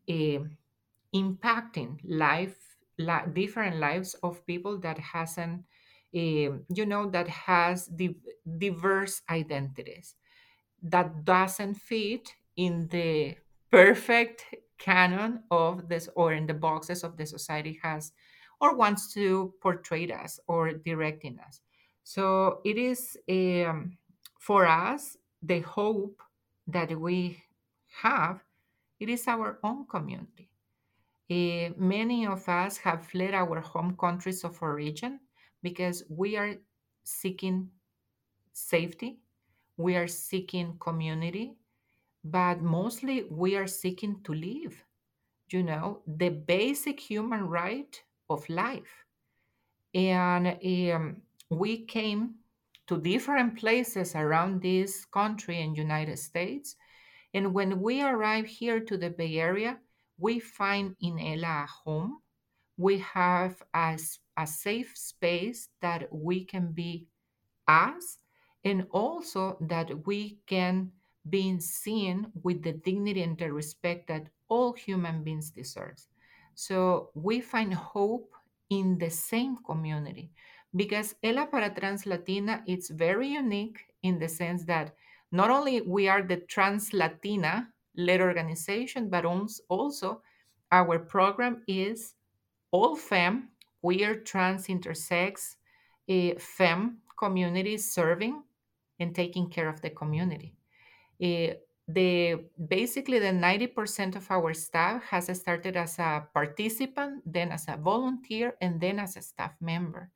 impacting 1.13 1.99
life, 2.03 2.77
li- 2.97 3.27
different 3.33 3.77
lives 3.77 4.15
of 4.23 4.45
people 4.45 4.79
that 4.79 4.97
hasn't, 4.97 5.65
um, 6.15 6.65
you 6.69 6.85
know, 6.85 7.09
that 7.09 7.27
has 7.27 7.87
div- 7.87 8.21
diverse 8.57 9.21
identities 9.29 10.15
that 10.81 11.23
doesn't 11.23 11.75
fit 11.75 12.33
in 12.55 12.87
the 12.89 13.35
perfect 13.71 14.45
canon 14.83 15.41
of 15.49 15.87
this 15.87 16.09
or 16.15 16.33
in 16.33 16.45
the 16.45 16.53
boxes 16.53 17.03
of 17.03 17.15
the 17.15 17.25
society 17.25 17.79
has 17.81 18.11
or 18.59 18.75
wants 18.75 19.13
to 19.13 19.53
portray 19.61 20.11
us 20.11 20.39
or 20.47 20.73
directing 20.73 21.39
us. 21.39 21.61
So 22.03 22.59
it 22.65 22.77
is 22.77 23.17
um, 23.29 23.97
for 24.39 24.67
us 24.67 25.15
the 25.41 25.61
hope 25.61 26.21
that 26.67 26.91
we 26.99 27.41
have. 28.01 28.43
It 28.99 29.07
is 29.07 29.27
our 29.27 29.59
own 29.63 29.85
community. 29.87 30.49
Eh, 31.29 31.69
many 31.77 32.27
of 32.27 32.47
us 32.49 32.77
have 32.77 33.05
fled 33.05 33.33
our 33.33 33.61
home 33.61 33.95
countries 33.97 34.43
of 34.43 34.61
origin 34.61 35.19
because 35.61 36.03
we 36.09 36.35
are 36.35 36.55
seeking 37.03 37.69
safety, 38.51 39.19
we 39.77 39.95
are 39.95 40.07
seeking 40.07 40.75
community, 40.79 41.55
but 42.23 42.61
mostly 42.61 43.23
we 43.29 43.55
are 43.55 43.67
seeking 43.67 44.21
to 44.23 44.33
live, 44.33 44.83
you 45.49 45.63
know, 45.63 46.01
the 46.07 46.29
basic 46.29 46.99
human 46.99 47.47
right 47.47 48.01
of 48.29 48.47
life. 48.49 49.05
And 49.93 50.57
um, 50.65 51.21
we 51.49 51.85
came 51.85 52.35
to 52.87 52.97
different 52.97 53.57
places 53.57 54.15
around 54.15 54.61
this 54.61 55.05
country 55.05 55.61
and 55.61 55.77
United 55.77 56.17
States. 56.17 56.75
And 57.33 57.53
when 57.53 57.81
we 57.81 58.01
arrive 58.01 58.45
here 58.45 58.79
to 58.79 58.97
the 58.97 59.09
Bay 59.09 59.37
Area, 59.37 59.77
we 60.17 60.39
find 60.39 60.95
in 61.01 61.19
Ella 61.19 61.65
a 61.65 61.67
home. 61.67 62.19
We 62.77 62.99
have 62.99 63.61
a 63.73 63.97
safe 64.45 64.93
space 64.95 65.69
that 65.81 66.07
we 66.11 66.45
can 66.45 66.71
be 66.71 67.07
us 67.67 68.17
and 68.63 68.87
also 68.91 69.57
that 69.61 70.05
we 70.07 70.39
can 70.47 70.91
be 71.29 71.59
seen 71.59 72.27
with 72.43 72.61
the 72.63 72.73
dignity 72.73 73.21
and 73.23 73.37
the 73.37 73.51
respect 73.51 74.07
that 74.07 74.27
all 74.49 74.73
human 74.73 75.23
beings 75.23 75.49
deserve 75.49 75.99
so 76.55 77.09
we 77.13 77.39
find 77.39 77.73
hope 77.73 78.31
in 78.69 78.97
the 78.97 79.09
same 79.09 79.57
community 79.65 80.29
because 80.75 81.15
ella 81.23 81.47
para 81.49 81.69
trans 81.69 82.05
latina 82.05 82.63
it's 82.67 82.89
very 82.89 83.27
unique 83.27 83.79
in 84.03 84.19
the 84.19 84.27
sense 84.27 84.63
that 84.65 84.95
not 85.31 85.49
only 85.49 85.81
we 85.81 86.07
are 86.07 86.21
the 86.21 86.37
trans 86.37 86.93
latina 86.93 87.67
led 87.95 88.21
organization 88.21 89.09
but 89.09 89.25
also 89.69 90.21
our 90.71 90.97
program 90.97 91.61
is 91.67 92.15
all 92.71 92.95
femme, 92.95 93.49
queer, 93.81 94.15
trans, 94.15 94.67
intersex, 94.67 95.55
eh, 96.09 96.33
femme 96.39 96.97
community 97.17 97.77
serving 97.77 98.41
and 98.99 99.13
taking 99.13 99.47
care 99.49 99.69
of 99.69 99.79
the 99.81 99.91
community. 99.91 100.55
Eh, 101.21 101.53
the 101.87 102.45
basically 102.69 103.19
the 103.19 103.31
90% 103.31 104.15
of 104.15 104.31
our 104.31 104.53
staff 104.53 105.03
has 105.03 105.27
started 105.37 105.75
as 105.75 105.99
a 105.99 106.25
participant, 106.33 107.21
then 107.25 107.51
as 107.51 107.65
a 107.67 107.77
volunteer, 107.77 108.55
and 108.61 108.79
then 108.79 108.99
as 108.99 109.17
a 109.17 109.21
staff 109.21 109.51
member. 109.59 110.09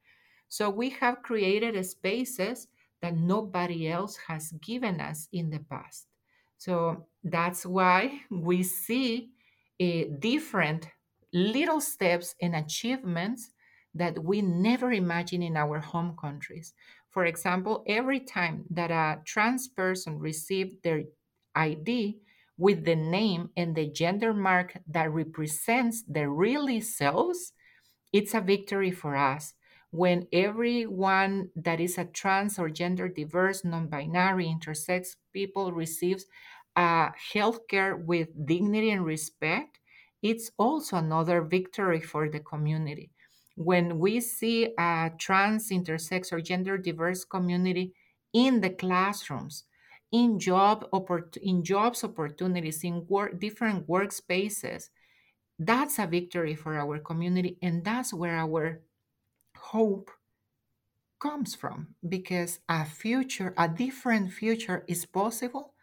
So 0.50 0.70
we 0.70 0.89
have 0.92 1.24
created 1.24 1.84
spaces 1.86 2.68
that 3.01 3.18
nobody 3.18 3.89
else 3.89 4.18
has 4.27 4.51
given 4.54 5.01
us 5.01 5.27
in 5.34 5.50
the 5.50 5.60
past. 5.60 6.08
So 6.58 7.06
that's 7.24 7.66
why 7.66 8.22
we 8.32 8.63
see 8.63 9.32
a 9.80 10.06
different 10.06 10.88
little 11.34 11.82
steps 11.82 12.36
and 12.42 12.56
achievements 12.56 13.51
that 13.94 14.24
we 14.24 14.42
never 14.42 14.92
imagine 14.92 15.44
in 15.44 15.58
our 15.58 15.80
home 15.80 16.16
countries. 16.20 16.74
For 17.17 17.25
example, 17.25 17.83
every 17.88 18.19
time 18.19 18.65
that 18.69 18.91
a 18.91 19.24
trans 19.25 19.67
person 19.67 20.19
received 20.19 20.83
their 20.83 21.05
ID 21.55 22.19
with 22.59 22.86
the 22.86 22.95
name 22.95 23.50
and 23.57 23.74
the 23.75 23.88
gender 23.89 24.36
mark 24.36 24.77
that 24.88 25.12
represents 25.12 26.03
their 26.03 26.29
really 26.29 26.79
selves, 26.79 27.53
it's 28.13 28.36
a 28.36 28.39
victory 28.39 28.91
for 28.91 29.15
us 29.15 29.55
when 29.89 30.27
everyone 30.31 31.50
that 31.55 31.79
is 31.79 31.97
a 31.97 32.05
trans 32.05 32.59
or 32.59 32.69
gender 32.69 33.09
diverse, 33.09 33.65
non 33.65 33.88
binary, 33.88 34.45
intersex 34.45 35.15
people 35.33 35.71
receives 35.71 36.27
uh, 36.75 37.09
healthcare 37.33 37.97
with 38.00 38.29
dignity 38.45 38.91
and 38.91 39.03
respect. 39.03 39.79
It's 40.21 40.51
also 40.59 40.97
another 40.97 41.41
victory 41.41 42.00
for 42.00 42.29
the 42.29 42.41
community. 42.41 43.09
When 43.57 43.99
we 43.99 44.21
see 44.21 44.73
a 44.79 45.11
trans, 45.19 45.69
intersex, 45.71 46.31
or 46.31 46.41
gender 46.41 46.77
diverse 46.77 47.25
community 47.25 47.95
in 48.33 48.61
the 48.61 48.69
classrooms, 48.69 49.65
in 50.13 50.39
job 50.39 50.89
oppor- 50.93 51.37
in 51.37 51.63
jobs 51.65 52.03
opportunities, 52.05 52.83
in 52.85 53.05
work, 53.07 53.39
different 53.39 53.87
workspaces, 53.87 54.89
that's 55.59 55.99
a 55.99 56.07
victory 56.07 56.55
for 56.55 56.75
our 56.77 56.99
community, 56.99 57.57
and 57.61 57.85
that's 57.85 58.13
where 58.13 58.37
our 58.37 58.83
hope 59.57 60.11
comes 61.19 61.55
from 61.55 61.95
because 62.07 62.59
a 62.69 62.85
future, 62.85 63.53
a 63.57 63.67
different 63.67 64.31
future 64.31 64.83
is 64.87 65.05
possible 65.05 65.73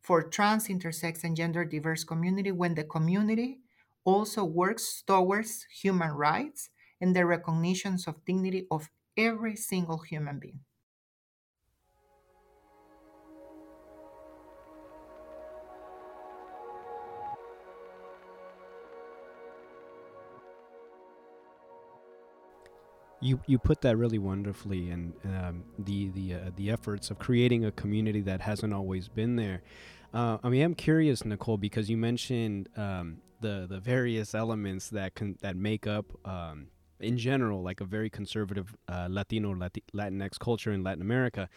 for 0.00 0.22
trans, 0.22 0.68
intersex, 0.68 1.24
and 1.24 1.36
gender 1.36 1.64
diverse 1.64 2.04
community 2.04 2.52
when 2.52 2.74
the 2.74 2.84
community 2.84 3.60
also 4.04 4.44
works 4.44 5.02
towards 5.02 5.64
human 5.64 6.10
rights 6.12 6.70
and 7.04 7.14
the 7.14 7.26
recognitions 7.26 8.06
of 8.08 8.24
dignity 8.24 8.66
of 8.70 8.88
every 9.14 9.54
single 9.54 9.98
human 9.98 10.38
being. 10.38 10.60
You 23.20 23.40
you 23.46 23.58
put 23.58 23.82
that 23.82 23.96
really 23.98 24.18
wonderfully, 24.18 24.88
and 24.88 25.12
um, 25.24 25.64
the 25.78 26.08
the 26.08 26.34
uh, 26.34 26.38
the 26.56 26.70
efforts 26.70 27.10
of 27.10 27.18
creating 27.18 27.66
a 27.66 27.70
community 27.70 28.22
that 28.22 28.40
hasn't 28.40 28.72
always 28.72 29.08
been 29.08 29.36
there. 29.36 29.62
Uh, 30.12 30.38
I 30.42 30.48
mean, 30.48 30.62
I'm 30.62 30.74
curious, 30.74 31.24
Nicole, 31.24 31.58
because 31.58 31.90
you 31.90 31.96
mentioned 31.98 32.68
um, 32.76 33.18
the 33.40 33.66
the 33.68 33.78
various 33.78 34.34
elements 34.34 34.88
that 34.90 35.14
can 35.14 35.36
that 35.42 35.56
make 35.56 35.86
up. 35.86 36.06
Um, 36.24 36.68
in 37.00 37.18
general, 37.18 37.62
like 37.62 37.80
a 37.80 37.84
very 37.84 38.10
conservative 38.10 38.74
uh, 38.88 39.08
Latino 39.10 39.54
Lati- 39.54 39.82
Latinx 39.94 40.38
culture 40.38 40.72
in 40.72 40.82
Latin 40.82 41.02
America, 41.02 41.48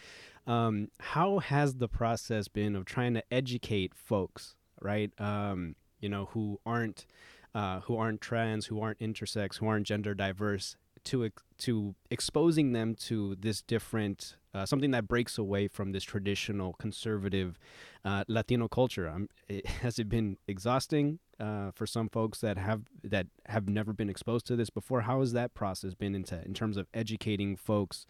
um, 0.46 0.88
how 1.00 1.38
has 1.38 1.74
the 1.74 1.88
process 1.88 2.48
been 2.48 2.74
of 2.74 2.84
trying 2.84 3.14
to 3.14 3.22
educate 3.30 3.94
folks, 3.94 4.56
right? 4.80 5.10
Um, 5.18 5.76
you 6.00 6.08
know, 6.08 6.26
who 6.32 6.60
aren't 6.64 7.06
uh, 7.54 7.80
who 7.80 7.96
aren't 7.96 8.20
trans, 8.20 8.66
who 8.66 8.80
aren't 8.80 8.98
intersex, 8.98 9.56
who 9.58 9.66
aren't 9.66 9.86
gender 9.86 10.14
diverse, 10.14 10.76
to 11.04 11.24
ex- 11.24 11.42
to 11.58 11.94
exposing 12.10 12.72
them 12.72 12.94
to 12.94 13.36
this 13.36 13.62
different 13.62 14.36
uh, 14.54 14.66
something 14.66 14.90
that 14.92 15.06
breaks 15.06 15.38
away 15.38 15.68
from 15.68 15.92
this 15.92 16.04
traditional 16.04 16.72
conservative 16.74 17.58
uh, 18.04 18.24
Latino 18.28 18.68
culture. 18.68 19.08
Um, 19.08 19.28
it, 19.48 19.66
has 19.66 19.98
it 19.98 20.08
been 20.08 20.36
exhausting 20.46 21.18
uh, 21.38 21.70
for 21.72 21.86
some 21.86 22.08
folks 22.08 22.40
that 22.40 22.58
have 22.58 22.82
that 23.02 23.26
have 23.46 23.68
never 23.68 23.92
been 23.92 24.10
exposed 24.10 24.46
to 24.46 24.56
this 24.56 24.70
before? 24.70 25.02
How 25.02 25.20
has 25.20 25.32
that 25.32 25.54
process 25.54 25.94
been 25.94 26.14
into 26.14 26.42
in 26.44 26.54
terms 26.54 26.76
of 26.76 26.86
educating 26.94 27.56
folks 27.56 28.06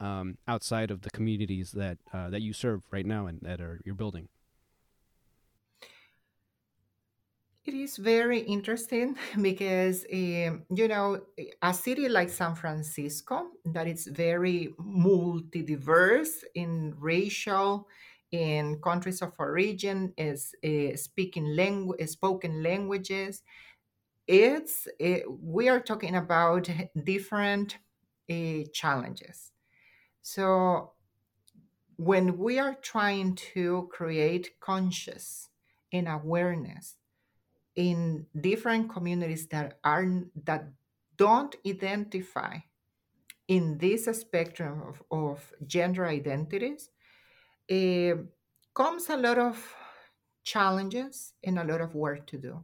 um, 0.00 0.38
outside 0.48 0.90
of 0.90 1.02
the 1.02 1.10
communities 1.10 1.72
that 1.72 1.98
uh, 2.12 2.30
that 2.30 2.42
you 2.42 2.52
serve 2.52 2.82
right 2.90 3.06
now 3.06 3.26
and 3.26 3.40
that 3.42 3.60
are 3.60 3.80
you're 3.84 3.94
building? 3.94 4.28
It 7.64 7.72
is 7.74 7.96
very 7.96 8.40
interesting 8.40 9.16
because, 9.40 10.04
um, 10.12 10.66
you 10.70 10.86
know, 10.88 11.24
a 11.62 11.72
city 11.72 12.08
like 12.08 12.28
San 12.28 12.54
Francisco, 12.54 13.52
that 13.64 13.86
is 13.86 14.06
very 14.06 14.74
multi-diverse 14.78 16.44
in 16.54 16.94
racial, 16.98 17.88
in 18.30 18.80
countries 18.82 19.22
of 19.22 19.32
origin, 19.38 20.12
is 20.18 20.54
uh, 20.62 20.94
speaking 20.96 21.46
language, 21.56 22.06
spoken 22.08 22.62
languages. 22.62 23.42
It's 24.26 24.88
uh, 25.02 25.20
we 25.30 25.68
are 25.68 25.80
talking 25.80 26.16
about 26.16 26.70
different 27.04 27.78
uh, 28.30 28.62
challenges. 28.72 29.52
So 30.22 30.94
when 31.96 32.38
we 32.38 32.58
are 32.58 32.74
trying 32.74 33.34
to 33.34 33.88
create 33.92 34.58
conscious 34.60 35.48
and 35.92 36.08
awareness 36.08 36.96
in 37.76 38.26
different 38.40 38.88
communities 38.90 39.46
that 39.48 39.78
are 39.84 40.06
that 40.44 40.68
don't 41.16 41.56
identify 41.66 42.56
in 43.48 43.78
this 43.78 44.06
spectrum 44.06 44.82
of, 44.88 45.02
of 45.10 45.52
gender 45.66 46.06
identities 46.06 46.90
eh, 47.68 48.14
comes 48.74 49.08
a 49.10 49.16
lot 49.16 49.38
of 49.38 49.74
challenges 50.42 51.34
and 51.42 51.58
a 51.58 51.64
lot 51.64 51.80
of 51.80 51.94
work 51.94 52.26
to 52.26 52.38
do. 52.38 52.62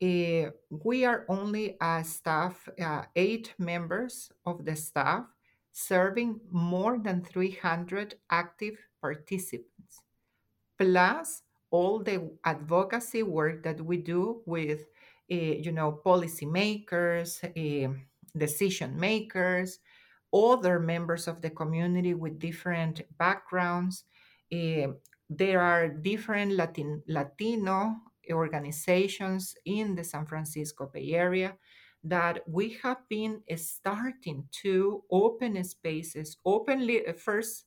Uh, 0.00 0.50
we 0.70 1.04
are 1.04 1.24
only 1.28 1.76
a 1.80 2.04
staff, 2.04 2.68
uh, 2.80 3.02
eight 3.16 3.54
members 3.58 4.30
of 4.46 4.64
the 4.64 4.76
staff, 4.76 5.24
serving 5.72 6.40
more 6.50 6.98
than 6.98 7.22
300 7.22 8.14
active 8.30 8.78
participants, 9.00 10.02
plus 10.78 11.42
all 11.70 11.98
the 12.02 12.30
advocacy 12.44 13.22
work 13.22 13.62
that 13.62 13.80
we 13.80 13.96
do 13.98 14.42
with, 14.46 14.80
uh, 15.30 15.34
you 15.34 15.72
know, 15.72 16.00
policymakers, 16.04 17.44
uh, 17.44 17.92
decision 18.36 18.98
makers, 18.98 19.78
other 20.32 20.78
members 20.78 21.28
of 21.28 21.40
the 21.40 21.50
community 21.50 22.14
with 22.14 22.38
different 22.38 23.02
backgrounds. 23.18 24.04
Uh, 24.52 24.88
there 25.30 25.60
are 25.60 25.88
different 25.88 26.52
Latin, 26.52 27.02
Latino 27.06 27.96
organizations 28.30 29.54
in 29.64 29.94
the 29.94 30.04
San 30.04 30.26
Francisco 30.26 30.90
Bay 30.92 31.12
Area 31.12 31.56
that 32.04 32.42
we 32.46 32.78
have 32.82 32.98
been 33.08 33.42
starting 33.56 34.48
to 34.62 35.02
open 35.10 35.62
spaces, 35.64 36.36
openly 36.44 37.02
first 37.16 37.64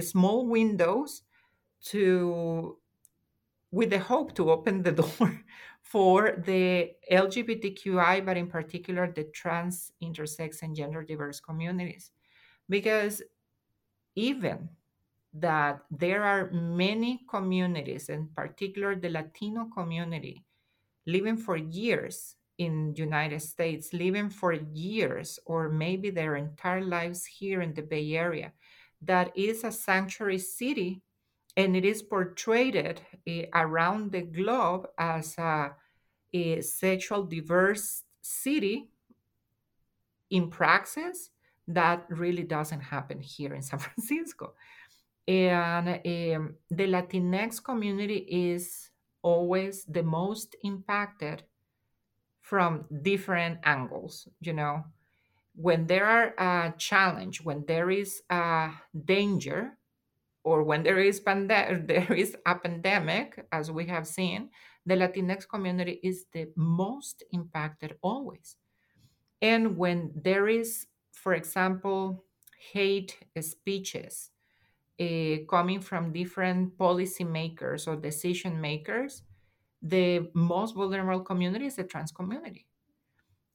small 0.00 0.46
windows 0.46 1.22
to 1.84 2.78
with 3.72 3.90
the 3.90 3.98
hope 3.98 4.34
to 4.36 4.52
open 4.52 4.82
the 4.82 4.92
door 5.02 5.42
for 5.82 6.36
the 6.46 6.92
LGBTQI, 7.10 8.24
but 8.24 8.36
in 8.36 8.46
particular 8.46 9.10
the 9.10 9.24
trans, 9.24 9.90
intersex, 10.00 10.62
and 10.62 10.76
gender 10.76 11.02
diverse 11.02 11.40
communities. 11.40 12.12
Because 12.68 13.22
even 14.14 14.68
that 15.34 15.80
there 15.90 16.22
are 16.22 16.50
many 16.50 17.24
communities, 17.28 18.08
in 18.08 18.28
particular 18.28 18.94
the 18.94 19.08
Latino 19.08 19.64
community, 19.74 20.44
living 21.06 21.38
for 21.38 21.56
years 21.56 22.36
in 22.58 22.94
United 22.94 23.40
States, 23.40 23.92
living 23.94 24.28
for 24.28 24.52
years 24.52 25.38
or 25.46 25.70
maybe 25.70 26.10
their 26.10 26.36
entire 26.36 26.84
lives 26.84 27.24
here 27.24 27.62
in 27.62 27.72
the 27.72 27.82
Bay 27.82 28.12
Area, 28.12 28.52
that 29.00 29.36
is 29.36 29.64
a 29.64 29.72
sanctuary 29.72 30.38
city 30.38 31.02
and 31.56 31.76
it 31.76 31.84
is 31.84 32.02
portrayed 32.02 32.76
uh, 33.28 33.32
around 33.54 34.12
the 34.12 34.22
globe 34.22 34.88
as 34.98 35.36
a, 35.38 35.72
a 36.32 36.60
sexual 36.60 37.24
diverse 37.24 38.04
city 38.22 38.88
in 40.30 40.48
praxis 40.48 41.30
that 41.68 42.06
really 42.08 42.42
doesn't 42.42 42.80
happen 42.80 43.20
here 43.20 43.54
in 43.54 43.62
san 43.62 43.78
francisco. 43.86 44.54
And 45.28 45.88
um, 45.88 46.56
the 46.70 46.88
latinx 46.88 47.62
community 47.62 48.26
is 48.28 48.90
always 49.22 49.84
the 49.84 50.02
most 50.02 50.56
impacted 50.64 51.44
from 52.40 52.84
different 53.02 53.58
angles 53.64 54.26
you 54.40 54.52
know? 54.52 54.84
When 55.54 55.86
there 55.86 56.06
are 56.06 56.34
a 56.38 56.74
challenge 56.78 57.42
when 57.42 57.64
there 57.66 57.90
is 57.90 58.22
a 58.30 58.70
danger 59.04 59.76
or 60.44 60.62
when 60.64 60.82
there 60.82 60.98
is 60.98 61.20
pande- 61.20 61.86
there 61.88 62.12
is 62.12 62.36
a 62.46 62.54
pandemic, 62.56 63.46
as 63.52 63.70
we 63.70 63.86
have 63.86 64.06
seen, 64.06 64.50
the 64.86 64.94
Latinx 64.96 65.48
community 65.48 66.00
is 66.02 66.26
the 66.32 66.48
most 66.56 67.22
impacted 67.32 67.96
always. 68.02 68.56
And 69.40 69.76
when 69.76 70.12
there 70.14 70.48
is, 70.48 70.86
for 71.12 71.34
example, 71.34 72.24
hate 72.72 73.18
speeches 73.40 74.30
uh, 75.00 75.38
coming 75.48 75.80
from 75.80 76.12
different 76.12 76.78
policymakers 76.78 77.88
or 77.88 77.96
decision 77.96 78.60
makers, 78.60 79.22
the 79.82 80.30
most 80.34 80.74
vulnerable 80.74 81.24
community 81.24 81.66
is 81.66 81.76
the 81.76 81.84
trans 81.84 82.12
community. 82.12 82.66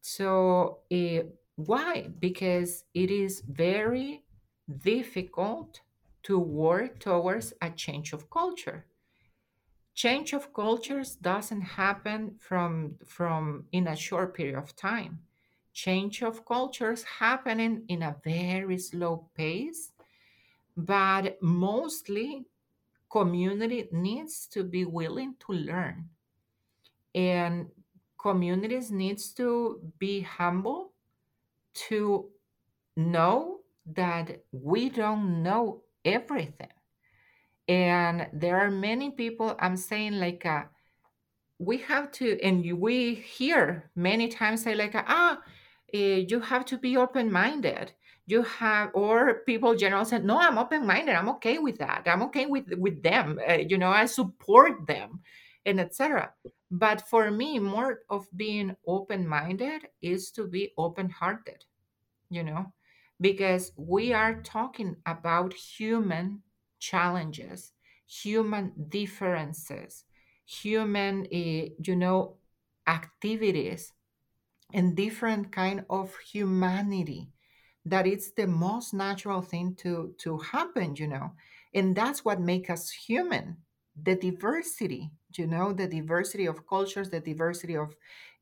So, 0.01 0.81
uh, 0.91 1.29
why? 1.55 2.09
Because 2.19 2.85
it 2.93 3.11
is 3.11 3.41
very 3.47 4.23
difficult 4.79 5.81
to 6.27 6.37
work 6.37 6.99
towards 6.99 7.53
a 7.61 7.69
change 7.69 8.13
of 8.13 8.29
culture. 8.29 8.85
Change 9.95 10.33
of 10.33 10.53
cultures 10.53 11.15
doesn't 11.15 11.61
happen 11.61 12.35
from, 12.37 12.95
from 13.05 13.65
in 13.71 13.87
a 13.87 13.95
short 13.95 14.35
period 14.35 14.57
of 14.57 14.75
time. 14.75 15.19
Change 15.73 16.23
of 16.23 16.45
cultures 16.45 17.03
happening 17.03 17.83
in 17.87 18.03
a 18.03 18.17
very 18.23 18.77
slow 18.77 19.29
pace, 19.35 19.91
but 20.75 21.41
mostly 21.41 22.45
community 23.09 23.87
needs 23.91 24.47
to 24.47 24.63
be 24.63 24.83
willing 24.83 25.35
to 25.39 25.53
learn 25.53 26.09
and 27.15 27.67
communities 28.19 28.91
needs 28.91 29.31
to 29.31 29.79
be 29.97 30.21
humble 30.21 30.91
to 31.73 32.29
know 32.95 33.61
that 33.85 34.43
we 34.51 34.89
don't 34.89 35.41
know 35.41 35.81
everything. 36.07 36.69
And 37.67 38.27
there 38.33 38.57
are 38.57 38.71
many 38.71 39.11
people, 39.11 39.55
I'm 39.59 39.75
saying, 39.77 40.13
like, 40.13 40.45
uh, 40.45 40.63
we 41.59 41.79
have 41.79 42.11
to, 42.13 42.39
and 42.41 42.79
we 42.79 43.15
hear 43.15 43.89
many 43.95 44.27
times 44.29 44.63
say, 44.63 44.75
like, 44.75 44.93
ah, 44.95 45.37
uh, 45.93 45.97
you 45.97 46.39
have 46.39 46.65
to 46.65 46.77
be 46.77 46.97
open 46.97 47.31
minded. 47.31 47.93
You 48.25 48.43
have, 48.43 48.91
or 48.93 49.41
people 49.45 49.75
generally 49.75 50.05
said, 50.05 50.25
no, 50.25 50.37
I'm 50.39 50.57
open 50.57 50.85
minded. 50.85 51.15
I'm 51.15 51.29
okay 51.29 51.57
with 51.59 51.77
that. 51.79 52.03
I'm 52.05 52.21
okay 52.23 52.45
with 52.45 52.65
with 52.77 53.01
them. 53.01 53.39
Uh, 53.47 53.53
you 53.53 53.77
know, 53.77 53.89
I 53.89 54.05
support 54.05 54.85
them, 54.85 55.21
and 55.65 55.79
etc. 55.79 56.33
But 56.69 57.07
for 57.07 57.31
me, 57.31 57.59
more 57.59 58.01
of 58.09 58.27
being 58.35 58.75
open 58.85 59.25
minded 59.27 59.87
is 60.01 60.31
to 60.31 60.45
be 60.47 60.73
open 60.77 61.09
hearted. 61.09 61.63
You 62.29 62.43
know, 62.43 62.73
because 63.19 63.71
we 63.77 64.13
are 64.13 64.41
talking 64.41 64.97
about 65.05 65.53
human 65.53 66.43
challenges, 66.79 67.73
human 68.07 68.87
differences, 68.89 70.05
human, 70.45 71.25
uh, 71.25 71.69
you 71.83 71.95
know, 71.95 72.37
activities, 72.87 73.93
and 74.73 74.95
different 74.95 75.51
kind 75.51 75.85
of 75.89 76.15
humanity. 76.17 77.31
That 77.85 78.05
it's 78.05 78.31
the 78.33 78.47
most 78.47 78.93
natural 78.93 79.41
thing 79.41 79.75
to 79.77 80.13
to 80.19 80.39
happen, 80.39 80.95
you 80.97 81.07
know, 81.07 81.31
and 81.73 81.95
that's 81.95 82.25
what 82.25 82.41
makes 82.41 82.69
us 82.69 82.91
human. 82.91 83.57
The 83.95 84.15
diversity, 84.15 85.11
you 85.37 85.47
know, 85.47 85.71
the 85.73 85.87
diversity 85.87 86.45
of 86.47 86.67
cultures, 86.67 87.09
the 87.09 87.21
diversity 87.21 87.77
of 87.77 87.95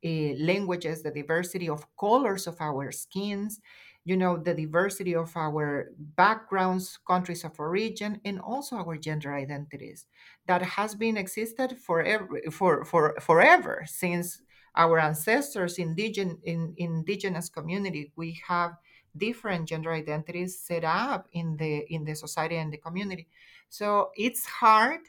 uh, 0.04 0.08
languages, 0.50 1.02
the 1.02 1.12
diversity 1.12 1.68
of 1.68 1.86
colors 1.96 2.46
of 2.48 2.60
our 2.60 2.90
skins, 2.90 3.60
you 4.06 4.16
know 4.16 4.36
the 4.36 4.54
diversity 4.54 5.14
of 5.16 5.36
our 5.36 5.90
backgrounds 6.16 6.98
countries 7.06 7.44
of 7.44 7.58
origin 7.58 8.20
and 8.24 8.40
also 8.40 8.76
our 8.76 8.96
gender 8.96 9.34
identities 9.34 10.06
that 10.46 10.62
has 10.62 10.94
been 10.94 11.16
existed 11.16 11.76
forever 11.76 12.40
for, 12.52 12.84
for 12.84 13.16
forever 13.20 13.84
since 13.84 14.40
our 14.76 15.00
ancestors 15.00 15.78
indigen, 15.78 16.38
in 16.44 16.72
indigenous 16.76 17.48
community. 17.48 18.12
We 18.14 18.40
have 18.46 18.72
different 19.16 19.68
gender 19.68 19.92
identities 19.92 20.58
set 20.58 20.84
up 20.84 21.26
in 21.32 21.56
the 21.56 21.84
in 21.92 22.04
the 22.04 22.14
society 22.14 22.56
and 22.56 22.72
the 22.72 22.78
community. 22.78 23.26
So 23.70 24.10
it's 24.14 24.46
hard 24.46 25.00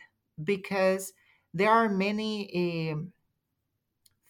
because 0.44 1.14
there 1.54 1.70
are 1.70 1.90
many 1.90 2.92
um, 2.92 3.12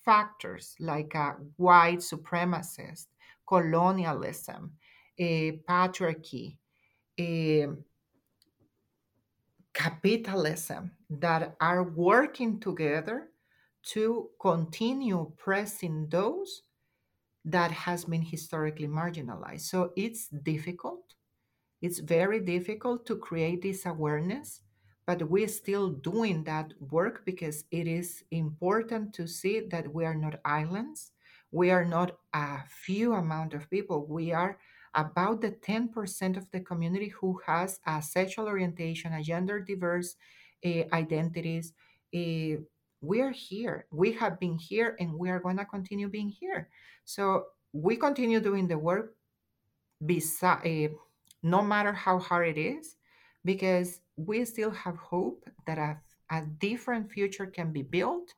factors 0.03 0.75
like 0.79 1.15
uh, 1.15 1.33
white 1.55 1.99
supremacist 1.99 3.07
colonialism, 3.47 4.73
uh, 5.19 5.51
patriarchy, 5.67 6.57
uh, 7.19 7.73
capitalism 9.73 10.91
that 11.09 11.55
are 11.61 11.83
working 11.83 12.59
together 12.59 13.29
to 13.83 14.29
continue 14.41 15.31
pressing 15.37 16.07
those 16.09 16.63
that 17.45 17.71
has 17.71 18.03
been 18.05 18.21
historically 18.21 18.87
marginalized. 18.87 19.61
So 19.61 19.93
it's 19.95 20.27
difficult. 20.27 21.13
It's 21.81 21.99
very 21.99 22.39
difficult 22.41 23.05
to 23.05 23.15
create 23.15 23.61
this 23.61 23.85
awareness, 23.85 24.61
but 25.05 25.21
we're 25.29 25.47
still 25.47 25.89
doing 25.89 26.43
that 26.43 26.73
work 26.79 27.23
because 27.25 27.63
it 27.71 27.87
is 27.87 28.23
important 28.31 29.13
to 29.13 29.27
see 29.27 29.61
that 29.69 29.93
we 29.93 30.03
are 30.05 30.15
not 30.15 30.41
islands 30.43 31.11
we 31.51 31.71
are 31.71 31.85
not 31.85 32.17
a 32.33 32.59
few 32.67 33.13
amount 33.13 33.53
of 33.53 33.69
people. 33.69 34.05
We 34.07 34.31
are 34.31 34.57
about 34.93 35.41
the 35.41 35.51
10% 35.51 36.37
of 36.37 36.49
the 36.51 36.59
community 36.61 37.09
who 37.09 37.39
has 37.45 37.79
a 37.85 38.01
sexual 38.01 38.47
orientation, 38.47 39.13
a 39.13 39.23
gender 39.23 39.59
diverse 39.59 40.15
uh, 40.65 40.83
identities. 40.91 41.73
Uh, 42.13 42.57
we 43.01 43.21
are 43.21 43.31
here. 43.31 43.85
We 43.91 44.11
have 44.13 44.39
been 44.39 44.57
here 44.57 44.95
and 44.99 45.13
we 45.13 45.29
are 45.29 45.39
going 45.39 45.57
to 45.57 45.65
continue 45.65 46.09
being 46.09 46.29
here. 46.29 46.69
So 47.05 47.45
we 47.73 47.95
continue 47.95 48.39
doing 48.39 48.67
the 48.67 48.77
work 48.77 49.15
beside, 50.05 50.65
uh, 50.65 50.93
no 51.43 51.61
matter 51.61 51.93
how 51.93 52.17
hard 52.19 52.47
it 52.47 52.59
is, 52.59 52.95
because 53.45 54.01
we 54.15 54.43
still 54.45 54.71
have 54.71 54.97
hope 54.97 55.47
that 55.67 55.77
a, 55.77 55.97
a 56.31 56.41
different 56.59 57.11
future 57.11 57.45
can 57.45 57.71
be 57.71 57.83
built 57.83 58.33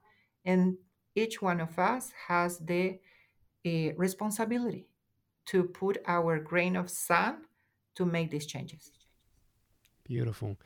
and 0.46 0.76
each 1.20 1.42
one 1.42 1.60
of 1.60 1.78
us 1.78 2.12
has 2.28 2.60
the 2.60 3.00
uh, 3.66 3.94
responsibility 3.98 4.88
to 5.48 5.64
put 5.64 5.98
our 6.06 6.40
grain 6.40 6.76
of 6.76 6.90
sand 6.90 7.38
to 7.96 8.06
make 8.06 8.32
these 8.32 8.46
changes. 8.46 8.92
Beautiful. 10.04 10.58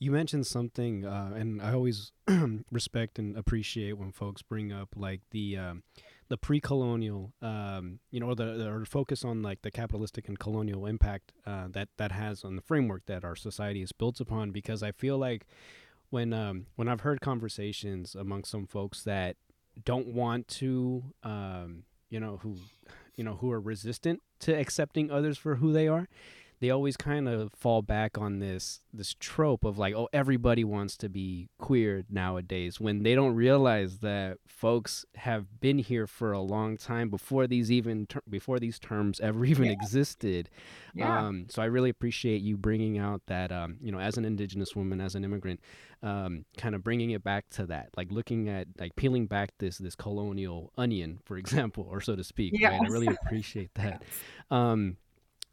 You 0.00 0.12
mentioned 0.12 0.46
something, 0.46 1.04
uh, 1.04 1.32
and 1.34 1.60
I 1.60 1.72
always 1.72 2.12
respect 2.70 3.18
and 3.18 3.36
appreciate 3.36 3.94
when 3.98 4.12
folks 4.12 4.42
bring 4.42 4.72
up 4.72 4.90
like 4.94 5.22
the 5.32 5.56
um, 5.56 5.82
the 6.28 6.36
pre-colonial, 6.36 7.32
um, 7.42 7.98
you 8.10 8.20
know, 8.20 8.26
or 8.26 8.36
the 8.36 8.68
or 8.68 8.84
focus 8.84 9.24
on 9.24 9.42
like 9.42 9.62
the 9.62 9.72
capitalistic 9.72 10.28
and 10.28 10.38
colonial 10.38 10.86
impact 10.86 11.32
uh, 11.46 11.66
that 11.70 11.88
that 11.96 12.12
has 12.12 12.44
on 12.44 12.54
the 12.54 12.62
framework 12.62 13.06
that 13.06 13.24
our 13.24 13.34
society 13.34 13.82
is 13.82 13.90
built 13.90 14.20
upon. 14.20 14.52
Because 14.52 14.84
I 14.84 14.92
feel 14.92 15.18
like 15.18 15.46
when 16.10 16.32
um, 16.32 16.66
when 16.76 16.86
I've 16.88 17.00
heard 17.00 17.20
conversations 17.20 18.14
among 18.14 18.44
some 18.44 18.66
folks 18.66 19.02
that 19.02 19.36
don't 19.84 20.08
want 20.08 20.48
to, 20.48 21.04
um, 21.22 21.84
you 22.10 22.20
know, 22.20 22.38
who 22.42 22.56
you 23.16 23.24
know 23.24 23.34
who 23.34 23.50
are 23.50 23.60
resistant 23.60 24.20
to 24.40 24.52
accepting 24.52 25.10
others 25.10 25.36
for 25.36 25.56
who 25.56 25.72
they 25.72 25.88
are, 25.88 26.08
they 26.60 26.70
always 26.70 26.96
kind 26.96 27.28
of 27.28 27.52
fall 27.54 27.82
back 27.82 28.18
on 28.18 28.38
this 28.38 28.80
this 28.92 29.14
trope 29.20 29.64
of 29.64 29.78
like 29.78 29.94
oh 29.94 30.08
everybody 30.12 30.64
wants 30.64 30.96
to 30.96 31.08
be 31.08 31.48
queer 31.58 32.04
nowadays 32.10 32.80
when 32.80 33.02
they 33.02 33.14
don't 33.14 33.34
realize 33.34 33.98
that 33.98 34.38
folks 34.46 35.04
have 35.14 35.60
been 35.60 35.78
here 35.78 36.06
for 36.06 36.32
a 36.32 36.40
long 36.40 36.76
time 36.76 37.08
before 37.10 37.46
these 37.46 37.70
even 37.70 38.06
ter- 38.06 38.22
before 38.28 38.58
these 38.58 38.78
terms 38.78 39.20
ever 39.20 39.44
even 39.44 39.66
yeah. 39.66 39.72
existed 39.72 40.50
yeah. 40.94 41.26
Um, 41.26 41.46
so 41.48 41.62
i 41.62 41.66
really 41.66 41.90
appreciate 41.90 42.40
you 42.40 42.56
bringing 42.56 42.98
out 42.98 43.22
that 43.26 43.52
um, 43.52 43.76
you 43.80 43.92
know 43.92 44.00
as 44.00 44.16
an 44.16 44.24
indigenous 44.24 44.74
woman 44.74 45.00
as 45.00 45.14
an 45.14 45.24
immigrant 45.24 45.60
um, 46.02 46.44
kind 46.56 46.74
of 46.74 46.84
bringing 46.84 47.10
it 47.10 47.24
back 47.24 47.48
to 47.50 47.66
that 47.66 47.88
like 47.96 48.10
looking 48.10 48.48
at 48.48 48.68
like 48.78 48.94
peeling 48.96 49.26
back 49.26 49.50
this 49.58 49.78
this 49.78 49.94
colonial 49.94 50.72
onion 50.78 51.20
for 51.24 51.36
example 51.38 51.86
or 51.90 52.00
so 52.00 52.16
to 52.16 52.24
speak 52.24 52.52
yes. 52.56 52.72
right? 52.72 52.88
i 52.88 52.92
really 52.92 53.14
appreciate 53.24 53.70
that 53.74 54.02
um, 54.50 54.96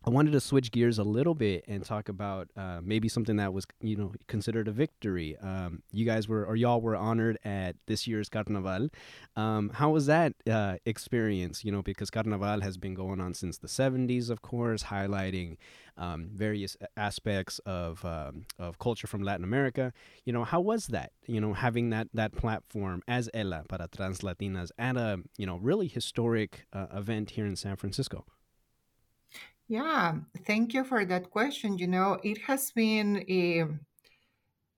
I 0.07 0.11
wanted 0.11 0.33
to 0.33 0.39
switch 0.39 0.71
gears 0.71 0.99
a 0.99 1.03
little 1.03 1.33
bit 1.33 1.65
and 1.67 1.83
talk 1.83 2.09
about 2.09 2.51
uh, 2.55 2.79
maybe 2.83 3.09
something 3.09 3.37
that 3.37 3.53
was, 3.53 3.65
you 3.81 3.95
know, 3.95 4.13
considered 4.27 4.67
a 4.67 4.71
victory. 4.71 5.35
Um, 5.41 5.81
you 5.91 6.05
guys 6.05 6.27
were, 6.27 6.45
or 6.45 6.55
y'all 6.55 6.79
were 6.79 6.95
honored 6.95 7.39
at 7.43 7.75
this 7.87 8.05
year's 8.05 8.29
Carnaval. 8.29 8.89
Um, 9.35 9.71
how 9.73 9.89
was 9.89 10.05
that 10.05 10.33
uh, 10.47 10.75
experience? 10.85 11.65
You 11.65 11.71
know, 11.71 11.81
because 11.81 12.11
Carnaval 12.11 12.61
has 12.61 12.77
been 12.77 12.93
going 12.93 13.19
on 13.19 13.33
since 13.33 13.57
the 13.57 13.67
70s, 13.67 14.29
of 14.29 14.43
course, 14.43 14.83
highlighting 14.83 15.57
um, 15.97 16.29
various 16.31 16.77
aspects 16.95 17.57
of 17.65 18.05
um, 18.05 18.45
of 18.59 18.77
culture 18.77 19.07
from 19.07 19.23
Latin 19.23 19.43
America. 19.43 19.91
You 20.23 20.33
know, 20.33 20.43
how 20.43 20.61
was 20.61 20.85
that? 20.87 21.13
You 21.25 21.41
know, 21.41 21.53
having 21.53 21.89
that 21.89 22.09
that 22.13 22.33
platform 22.33 23.01
as 23.07 23.27
Ella 23.33 23.63
para 23.67 23.87
Trans 23.87 24.19
Latinas 24.19 24.69
at 24.77 24.97
a 24.97 25.21
you 25.37 25.47
know 25.47 25.57
really 25.57 25.87
historic 25.87 26.67
uh, 26.73 26.87
event 26.93 27.31
here 27.31 27.47
in 27.47 27.55
San 27.55 27.75
Francisco. 27.75 28.25
Yeah, 29.67 30.19
thank 30.45 30.73
you 30.73 30.83
for 30.83 31.05
that 31.05 31.29
question. 31.31 31.77
You 31.77 31.87
know, 31.87 32.19
it 32.23 32.39
has 32.43 32.71
been 32.71 33.17
uh, 33.17 33.77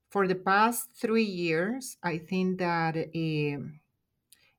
for 0.10 0.28
the 0.28 0.36
past 0.36 0.90
three 0.96 1.24
years, 1.24 1.98
I 2.04 2.18
think 2.18 2.60
that 2.60 2.96
uh, 2.98 3.60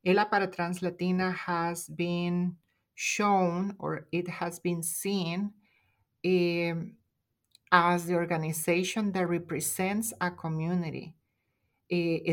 Ella 0.04 0.26
para 0.26 0.46
Trans 0.48 0.82
Latina 0.82 1.30
has 1.32 1.88
been 1.88 2.56
shown 2.94 3.76
or 3.78 4.08
it 4.12 4.28
has 4.28 4.58
been 4.58 4.82
seen 4.82 5.52
uh, 6.24 6.74
as 7.72 8.06
the 8.06 8.14
organization 8.14 9.12
that 9.12 9.28
represents 9.28 10.12
a 10.20 10.30
community. 10.30 11.14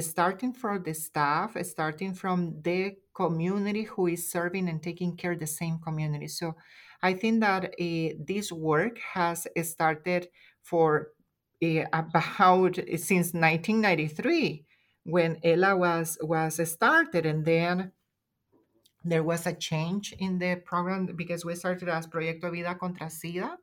Starting 0.01 0.53
from 0.53 0.83
the 0.83 0.93
staff, 0.93 1.55
starting 1.63 2.13
from 2.13 2.61
the 2.61 2.95
community 3.13 3.83
who 3.83 4.07
is 4.07 4.29
serving 4.29 4.67
and 4.67 4.83
taking 4.83 5.15
care 5.15 5.31
of 5.31 5.39
the 5.39 5.47
same 5.47 5.79
community. 5.79 6.27
So 6.27 6.55
I 7.05 7.13
think 7.13 7.41
that 7.41 7.65
uh, 7.65 8.15
this 8.17 8.51
work 8.51 8.97
has 9.13 9.45
started 9.61 10.27
for 10.63 11.09
uh, 11.63 11.83
about 11.93 12.77
since 12.97 13.27
1993 13.31 14.65
when 15.03 15.37
Ella 15.43 15.77
was 15.77 16.17
was 16.21 16.55
started, 16.67 17.27
and 17.27 17.45
then 17.45 17.91
there 19.03 19.21
was 19.21 19.45
a 19.45 19.53
change 19.53 20.15
in 20.17 20.39
the 20.39 20.55
program 20.65 21.05
because 21.15 21.45
we 21.45 21.53
started 21.53 21.89
as 21.89 22.07
Proyecto 22.07 22.49
Vida 22.51 22.73
contra 22.73 23.05
SIDA, 23.05 23.55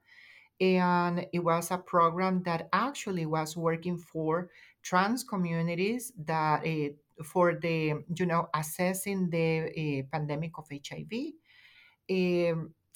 and 0.60 1.26
it 1.32 1.40
was 1.40 1.72
a 1.72 1.78
program 1.78 2.44
that 2.44 2.68
actually 2.72 3.26
was 3.26 3.56
working 3.56 3.98
for 3.98 4.50
trans 4.82 5.24
communities 5.24 6.12
that 6.26 6.64
uh, 6.64 7.24
for 7.24 7.56
the 7.56 8.04
you 8.14 8.26
know 8.26 8.46
assessing 8.54 9.30
the 9.30 9.66
uh, 9.66 10.16
pandemic 10.16 10.52
of 10.58 10.68
HIV. 10.70 11.12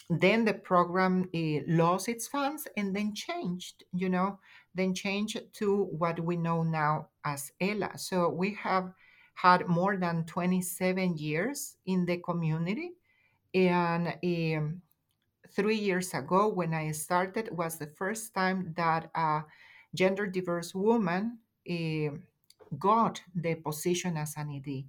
Then 0.09 0.45
the 0.45 0.55
program 0.55 1.29
uh, 1.35 1.61
lost 1.67 2.09
its 2.09 2.29
funds 2.29 2.69
and 2.77 2.95
then 2.95 3.15
changed, 3.15 3.85
you 3.93 4.09
know, 4.09 4.39
then 4.75 4.95
changed 4.95 5.41
to 5.55 5.85
what 5.85 6.21
we 6.21 6.37
know 6.37 6.63
now 6.63 7.09
as 7.25 7.51
ELA. 7.61 7.99
So 7.99 8.29
we 8.29 8.55
have 8.55 8.93
had 9.35 9.67
more 9.69 9.97
than 9.97 10.25
27 10.25 11.17
years 11.17 11.77
in 11.87 12.07
the 12.07 12.19
community. 12.19 12.93
And 13.53 14.15
um, 14.25 14.83
three 15.55 15.77
years 15.77 16.15
ago, 16.15 16.49
when 16.49 16.73
I 16.73 16.93
started, 16.93 17.49
was 17.51 17.77
the 17.79 17.89
first 17.89 18.33
time 18.35 18.73
that 18.77 19.11
a 19.15 19.43
gender 19.95 20.27
diverse 20.27 20.75
woman 20.75 21.39
uh, 21.69 22.17
got 22.79 23.21
the 23.35 23.57
position 23.57 24.17
as 24.17 24.35
an 24.37 24.51
ED. 24.51 24.85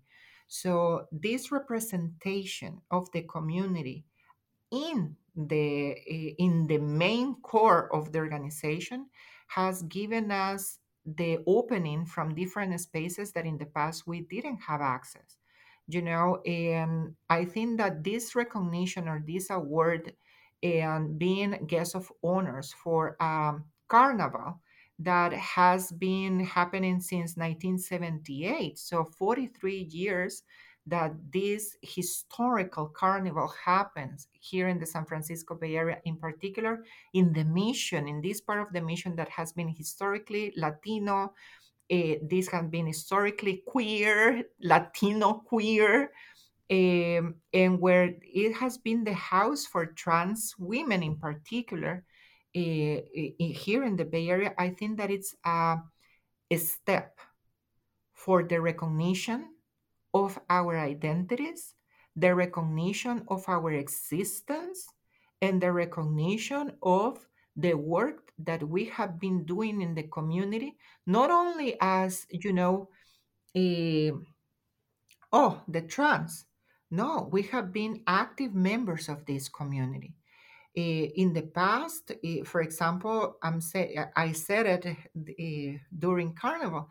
So 0.47 1.07
this 1.11 1.51
representation 1.51 2.81
of 2.91 3.11
the 3.11 3.23
community 3.23 4.05
in 4.71 5.15
the 5.35 5.91
eh, 6.09 6.33
in 6.39 6.67
the 6.67 6.79
main 6.79 7.35
core 7.41 7.93
of 7.93 8.11
the 8.11 8.19
organization 8.19 9.07
has 9.47 9.83
given 9.83 10.31
us 10.31 10.79
the 11.05 11.39
opening 11.47 12.05
from 12.05 12.35
different 12.35 12.79
spaces 12.81 13.31
that 13.31 13.45
in 13.45 13.57
the 13.57 13.65
past 13.65 14.05
we 14.07 14.21
didn't 14.21 14.59
have 14.59 14.81
access. 14.81 15.37
You 15.89 16.01
know 16.01 16.41
and 16.45 17.15
i 17.29 17.45
think 17.45 17.77
that 17.77 18.03
this 18.03 18.35
recognition 18.35 19.07
or 19.07 19.23
this 19.25 19.49
award 19.49 20.11
and 20.61 21.17
being 21.17 21.51
guest 21.65 21.95
of 21.95 22.11
honors 22.23 22.73
for 22.73 23.15
um, 23.23 23.63
carnival 23.87 24.59
that 24.99 25.31
has 25.33 25.91
been 25.93 26.41
happening 26.43 26.99
since 26.99 27.37
1978 27.37 28.77
so 28.77 29.05
43 29.05 29.87
years 29.89 30.43
that 30.87 31.13
this 31.33 31.75
historical 31.81 32.87
carnival 32.87 33.51
happens 33.63 34.27
here 34.31 34.69
in 34.69 34.79
the 34.79 34.85
San 34.85 35.05
Francisco 35.05 35.55
Bay 35.55 35.75
Area, 35.75 35.97
in 36.05 36.15
particular 36.15 36.85
in 37.13 37.33
the 37.33 37.43
mission, 37.43 38.07
in 38.07 38.21
this 38.21 38.41
part 38.41 38.61
of 38.61 38.73
the 38.73 38.81
mission 38.81 39.15
that 39.17 39.29
has 39.29 39.51
been 39.51 39.67
historically 39.67 40.53
Latino. 40.55 41.33
Uh, 41.91 42.15
this 42.29 42.47
has 42.49 42.65
been 42.67 42.87
historically 42.87 43.63
queer, 43.65 44.43
Latino 44.61 45.33
queer, 45.33 46.11
um, 46.69 47.35
and 47.53 47.79
where 47.79 48.13
it 48.21 48.53
has 48.53 48.77
been 48.77 49.03
the 49.03 49.13
house 49.13 49.65
for 49.65 49.85
trans 49.85 50.55
women 50.57 51.03
in 51.03 51.15
particular 51.17 52.03
uh, 52.55 52.59
here 53.39 53.83
in 53.83 53.95
the 53.95 54.05
Bay 54.05 54.29
Area. 54.29 54.53
I 54.57 54.69
think 54.69 54.97
that 54.97 55.11
it's 55.11 55.35
a, 55.45 55.77
a 56.51 56.57
step 56.57 57.19
for 58.13 58.43
the 58.43 58.59
recognition 58.59 59.47
of 60.23 60.39
our 60.49 60.73
identities, 60.77 61.75
the 62.15 62.33
recognition 62.33 63.23
of 63.27 63.41
our 63.47 63.71
existence, 63.73 64.79
and 65.41 65.61
the 65.61 65.71
recognition 65.71 66.65
of 66.81 67.13
the 67.55 67.73
work 67.73 68.31
that 68.49 68.61
we 68.63 68.85
have 68.85 69.19
been 69.19 69.45
doing 69.45 69.81
in 69.81 69.93
the 69.93 70.07
community, 70.17 70.77
not 71.05 71.29
only 71.29 71.75
as, 71.81 72.25
you 72.29 72.53
know, 72.53 72.89
a, 73.55 74.11
oh, 75.31 75.61
the 75.67 75.81
trans. 75.81 76.45
No, 76.89 77.29
we 77.31 77.41
have 77.53 77.73
been 77.73 78.01
active 78.07 78.53
members 78.53 79.09
of 79.09 79.25
this 79.25 79.49
community. 79.49 80.13
Uh, 80.77 81.05
in 81.21 81.33
the 81.33 81.41
past, 81.41 82.11
uh, 82.11 82.43
for 82.45 82.61
example, 82.61 83.37
I'm 83.43 83.59
say, 83.59 83.97
I 84.15 84.31
said 84.31 84.65
it 84.65 85.77
during 85.97 86.33
Carnival. 86.33 86.89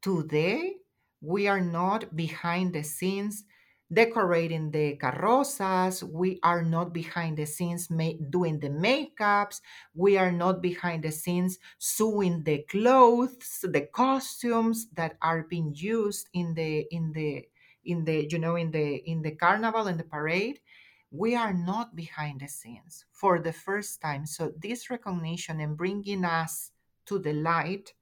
Today, 0.00 0.76
we 1.20 1.48
are 1.48 1.60
not 1.60 2.14
behind 2.16 2.74
the 2.74 2.82
scenes 2.82 3.44
decorating 3.92 4.70
the 4.72 4.96
carrozas. 4.96 6.02
We 6.02 6.40
are 6.42 6.62
not 6.62 6.92
behind 6.92 7.38
the 7.38 7.46
scenes 7.46 7.88
ma- 7.88 8.18
doing 8.30 8.58
the 8.58 8.68
makeups. 8.68 9.60
We 9.94 10.16
are 10.18 10.32
not 10.32 10.60
behind 10.60 11.04
the 11.04 11.12
scenes 11.12 11.58
sewing 11.78 12.42
the 12.42 12.64
clothes, 12.68 13.60
the 13.62 13.82
costumes 13.92 14.88
that 14.94 15.16
are 15.22 15.44
being 15.44 15.72
used 15.74 16.28
in 16.32 16.54
the 16.54 16.86
in 16.90 17.12
the 17.12 17.48
in 17.84 18.04
the 18.04 18.26
you 18.30 18.38
know 18.38 18.56
in 18.56 18.70
the 18.72 18.96
in 19.08 19.22
the 19.22 19.36
carnival 19.36 19.86
and 19.86 20.00
the 20.00 20.04
parade. 20.04 20.60
We 21.10 21.34
are 21.36 21.52
not 21.54 21.94
behind 21.94 22.40
the 22.40 22.48
scenes 22.48 23.04
for 23.12 23.38
the 23.38 23.52
first 23.52 24.00
time. 24.00 24.26
So 24.26 24.52
this 24.56 24.90
recognition 24.90 25.60
and 25.60 25.76
bringing 25.76 26.24
us 26.24 26.72
to 27.06 27.18
the 27.18 27.32
light 27.32 27.94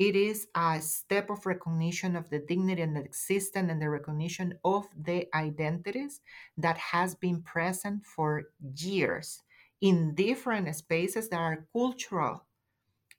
it 0.00 0.16
is 0.16 0.48
a 0.56 0.80
step 0.80 1.28
of 1.30 1.44
recognition 1.44 2.16
of 2.16 2.30
the 2.30 2.38
dignity 2.40 2.80
and 2.82 2.96
the 2.96 3.04
existence 3.04 3.70
and 3.70 3.82
the 3.82 3.90
recognition 3.90 4.54
of 4.64 4.86
the 4.98 5.28
identities 5.34 6.22
that 6.56 6.78
has 6.78 7.14
been 7.14 7.42
present 7.42 8.04
for 8.06 8.44
years 8.76 9.42
in 9.82 10.14
different 10.14 10.74
spaces 10.74 11.28
that 11.28 11.38
are 11.38 11.66
cultural 11.74 12.44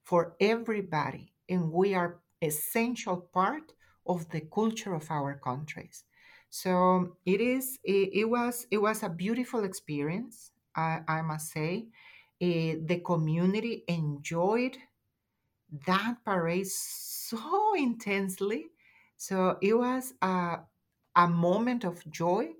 for 0.03 0.35
everybody 0.39 1.31
and 1.49 1.71
we 1.71 1.93
are 1.93 2.19
essential 2.41 3.17
part 3.33 3.73
of 4.07 4.27
the 4.31 4.41
culture 4.41 4.95
of 4.95 5.09
our 5.11 5.35
countries. 5.35 6.05
So 6.49 7.17
it 7.25 7.41
is 7.41 7.77
it, 7.83 8.09
it 8.13 8.25
was 8.25 8.65
it 8.71 8.79
was 8.79 9.03
a 9.03 9.09
beautiful 9.09 9.63
experience 9.63 10.51
i, 10.75 11.01
I 11.07 11.21
must 11.21 11.51
say. 11.51 11.87
Eh, 12.41 12.77
the 12.83 12.99
community 13.05 13.83
enjoyed 13.87 14.75
that 15.87 16.17
parade 16.25 16.67
so 16.67 17.73
intensely. 17.77 18.67
So 19.17 19.57
it 19.61 19.73
was 19.73 20.13
a, 20.21 20.59
a 21.15 21.27
moment 21.27 21.83
of 21.83 22.09
joy 22.09 22.53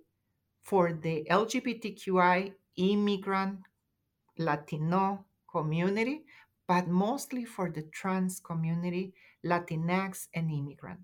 for 0.62 0.93
the 0.93 1.26
LGBTQI 1.30 2.54
immigrant 2.78 3.60
Latino 4.38 5.26
community, 5.50 6.26
but 6.67 6.88
mostly 6.88 7.45
for 7.45 7.69
the 7.69 7.84
trans 7.84 8.39
community, 8.39 9.13
Latinx, 9.45 10.28
and 10.34 10.52
immigrant. 10.52 11.02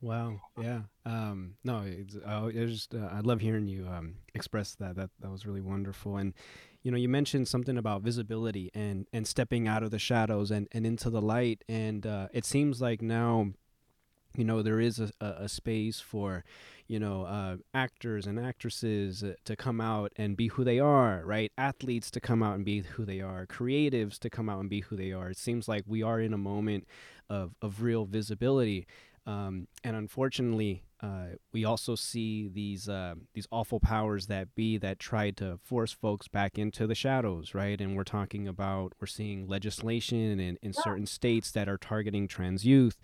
Wow. 0.00 0.40
Yeah. 0.60 0.82
Um, 1.04 1.54
no, 1.62 1.82
it's, 1.86 2.16
I, 2.26 2.46
I 2.46 2.50
just 2.50 2.94
uh, 2.94 3.08
I 3.12 3.20
love 3.20 3.40
hearing 3.40 3.68
you 3.68 3.86
um, 3.86 4.16
express 4.34 4.74
that. 4.76 4.96
That 4.96 5.10
that 5.20 5.30
was 5.30 5.46
really 5.46 5.60
wonderful. 5.60 6.16
And 6.16 6.34
you 6.82 6.90
know, 6.90 6.96
you 6.96 7.08
mentioned 7.08 7.48
something 7.48 7.78
about 7.78 8.02
visibility 8.02 8.70
and 8.74 9.06
and 9.12 9.26
stepping 9.26 9.68
out 9.68 9.82
of 9.82 9.90
the 9.90 9.98
shadows 9.98 10.50
and 10.50 10.68
and 10.72 10.86
into 10.86 11.10
the 11.10 11.22
light. 11.22 11.64
And 11.68 12.06
uh, 12.06 12.28
it 12.32 12.44
seems 12.44 12.80
like 12.80 13.00
now, 13.00 13.52
you 14.36 14.44
know, 14.44 14.62
there 14.62 14.80
is 14.80 14.98
a, 14.98 15.10
a, 15.20 15.48
space 15.48 16.00
for 16.00 16.44
you 16.88 16.98
know 16.98 17.24
uh, 17.24 17.56
actors 17.72 18.26
and 18.26 18.38
actresses 18.38 19.22
uh, 19.22 19.34
to 19.44 19.54
come 19.54 19.80
out 19.80 20.12
and 20.16 20.36
be 20.36 20.48
who 20.48 20.64
they 20.64 20.80
are 20.80 21.22
right? 21.24 21.52
Athletes 21.56 22.10
to 22.10 22.20
come 22.20 22.42
out 22.42 22.56
and 22.56 22.64
be 22.64 22.80
who 22.80 23.04
they 23.04 23.20
are. 23.20 23.46
Creatives 23.46 24.18
to 24.18 24.30
come 24.30 24.48
out 24.48 24.60
and 24.60 24.68
be 24.68 24.80
who 24.80 24.96
they 24.96 25.12
are. 25.12 25.30
It 25.30 25.38
seems 25.38 25.68
like 25.68 25.84
we 25.86 26.02
are 26.02 26.20
in 26.20 26.32
a 26.32 26.38
moment 26.38 26.86
of, 27.30 27.54
of 27.62 27.82
real 27.82 28.04
visibility. 28.04 28.86
Um, 29.24 29.68
and 29.84 29.94
unfortunately, 29.94 30.82
uh, 31.02 31.34
we 31.52 31.64
also 31.64 31.96
see 31.96 32.48
these 32.48 32.88
uh, 32.88 33.14
these 33.34 33.48
awful 33.50 33.80
powers 33.80 34.28
that 34.28 34.54
be 34.54 34.78
that 34.78 35.00
try 35.00 35.30
to 35.32 35.58
force 35.64 35.92
folks 35.92 36.28
back 36.28 36.58
into 36.58 36.86
the 36.86 36.94
shadows, 36.94 37.54
right? 37.54 37.80
And 37.80 37.96
we're 37.96 38.04
talking 38.04 38.46
about 38.46 38.92
we're 39.00 39.08
seeing 39.08 39.48
legislation 39.48 40.38
in, 40.38 40.58
in 40.62 40.72
certain 40.72 41.06
states 41.06 41.50
that 41.52 41.68
are 41.68 41.78
targeting 41.78 42.28
trans 42.28 42.64
youth. 42.64 42.98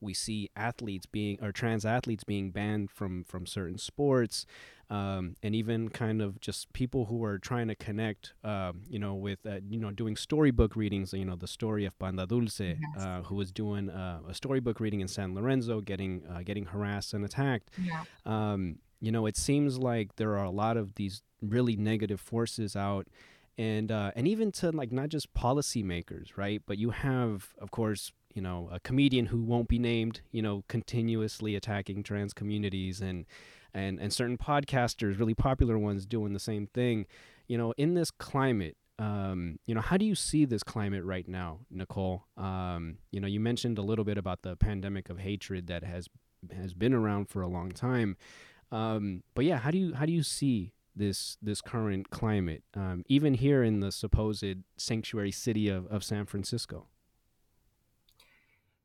We 0.00 0.14
see 0.14 0.48
athletes 0.54 1.06
being 1.06 1.38
or 1.42 1.50
trans 1.50 1.84
athletes 1.84 2.22
being 2.22 2.52
banned 2.52 2.90
from 2.90 3.24
from 3.24 3.46
certain 3.46 3.78
sports 3.78 4.46
um, 4.90 5.36
and 5.42 5.54
even 5.54 5.88
kind 5.88 6.20
of 6.20 6.40
just 6.40 6.72
people 6.72 7.06
who 7.06 7.24
are 7.24 7.38
trying 7.38 7.68
to 7.68 7.74
connect 7.74 8.34
um, 8.44 8.82
you 8.88 8.98
know 8.98 9.14
with 9.14 9.38
uh, 9.46 9.60
you 9.68 9.78
know 9.78 9.90
doing 9.90 10.16
storybook 10.16 10.76
readings 10.76 11.12
you 11.12 11.24
know 11.24 11.36
the 11.36 11.48
story 11.48 11.84
of 11.84 11.98
Panda 11.98 12.26
Dulce 12.26 12.60
yes. 12.60 12.76
uh, 12.98 13.22
who 13.22 13.36
was 13.36 13.52
doing 13.52 13.88
uh, 13.90 14.20
a 14.28 14.34
storybook 14.34 14.80
reading 14.80 15.00
in 15.00 15.08
San 15.08 15.34
Lorenzo 15.34 15.80
getting 15.80 16.22
uh, 16.30 16.42
getting 16.44 16.66
harassed 16.66 17.14
and 17.14 17.24
attacked 17.24 17.70
yeah. 17.80 18.02
um, 18.26 18.76
you 19.00 19.12
know 19.12 19.26
it 19.26 19.36
seems 19.36 19.78
like 19.78 20.16
there 20.16 20.36
are 20.36 20.44
a 20.44 20.50
lot 20.50 20.76
of 20.76 20.96
these 20.96 21.22
really 21.40 21.76
negative 21.76 22.20
forces 22.20 22.76
out 22.76 23.06
and 23.60 23.92
uh, 23.92 24.10
and 24.16 24.26
even 24.26 24.50
to 24.52 24.70
like 24.70 24.90
not 24.90 25.10
just 25.10 25.34
policymakers, 25.34 26.28
right? 26.36 26.62
But 26.66 26.78
you 26.78 26.90
have, 26.90 27.48
of 27.58 27.70
course, 27.70 28.10
you 28.34 28.40
know, 28.40 28.70
a 28.72 28.80
comedian 28.80 29.26
who 29.26 29.42
won't 29.42 29.68
be 29.68 29.78
named, 29.78 30.22
you 30.32 30.40
know, 30.40 30.64
continuously 30.68 31.54
attacking 31.54 32.02
trans 32.02 32.32
communities 32.32 33.02
and 33.02 33.26
and 33.74 34.00
and 34.00 34.12
certain 34.12 34.38
podcasters, 34.38 35.18
really 35.18 35.34
popular 35.34 35.78
ones, 35.78 36.06
doing 36.06 36.32
the 36.32 36.40
same 36.40 36.66
thing. 36.66 37.06
You 37.46 37.58
know, 37.58 37.72
in 37.76 37.94
this 37.94 38.10
climate, 38.10 38.76
um, 38.98 39.58
you 39.64 39.74
know, 39.74 39.80
how 39.80 39.96
do 39.96 40.04
you 40.04 40.14
see 40.14 40.44
this 40.44 40.62
climate 40.62 41.04
right 41.04 41.26
now, 41.26 41.60
Nicole? 41.70 42.24
Um, 42.36 42.98
you 43.10 43.20
know, 43.20 43.26
you 43.26 43.40
mentioned 43.40 43.78
a 43.78 43.82
little 43.82 44.04
bit 44.04 44.18
about 44.18 44.42
the 44.42 44.56
pandemic 44.56 45.08
of 45.08 45.18
hatred 45.18 45.66
that 45.68 45.84
has 45.84 46.08
has 46.54 46.74
been 46.74 46.92
around 46.92 47.28
for 47.28 47.42
a 47.42 47.48
long 47.48 47.70
time. 47.70 48.16
Um, 48.70 49.22
but 49.34 49.44
yeah, 49.44 49.58
how 49.58 49.70
do 49.70 49.78
you 49.78 49.94
how 49.94 50.04
do 50.04 50.12
you 50.12 50.22
see 50.22 50.74
this 50.94 51.38
this 51.40 51.62
current 51.62 52.10
climate, 52.10 52.62
um, 52.74 53.04
even 53.08 53.34
here 53.34 53.62
in 53.62 53.80
the 53.80 53.90
supposed 53.90 54.44
sanctuary 54.76 55.32
city 55.32 55.68
of, 55.68 55.86
of 55.86 56.04
San 56.04 56.26
Francisco? 56.26 56.86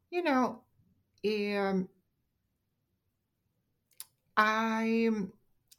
You 0.10 0.24
know, 0.24 0.62
um, 1.26 1.90
I 4.38 5.10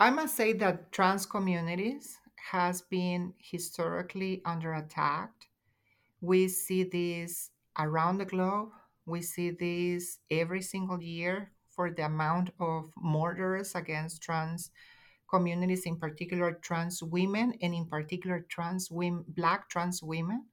I 0.01 0.11
must 0.11 0.37
say 0.37 0.53
that 0.55 0.93
trans 0.93 1.27
communities 1.27 2.19
has 2.53 2.83
been 2.83 3.35
historically 3.39 4.43
under 4.45 4.75
attack. 4.75 5.31
We 6.21 6.49
see 6.49 6.85
this 6.85 7.51
around 7.79 8.19
the 8.19 8.25
globe. 8.25 8.71
We 9.05 9.23
see 9.23 9.51
this 9.51 10.19
every 10.31 10.63
single 10.63 11.03
year 11.03 11.53
for 11.71 11.91
the 11.91 12.07
amount 12.07 12.51
of 12.59 12.91
murders 12.97 13.75
against 13.75 14.23
trans 14.23 14.71
communities, 15.29 15.85
in 15.85 15.97
particular 15.97 16.53
trans 16.53 17.03
women, 17.03 17.55
and 17.61 17.75
in 17.75 17.87
particular 17.87 18.47
trans 18.49 18.91
women, 18.91 19.25
black 19.29 19.69
trans 19.69 20.03
women. 20.03 20.47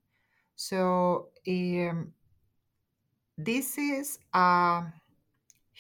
So 0.56 1.30
um, 1.48 2.14
this 3.38 3.78
is 3.78 4.20
a 4.34 4.84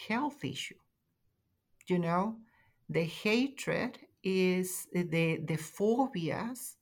health 0.07 0.43
issue. 0.43 0.83
You 1.88 2.00
know, 2.00 2.38
the 2.89 3.04
hatred 3.04 4.00
is 4.24 4.88
the, 4.93 5.38
the 5.46 5.58
phobias 5.58 6.78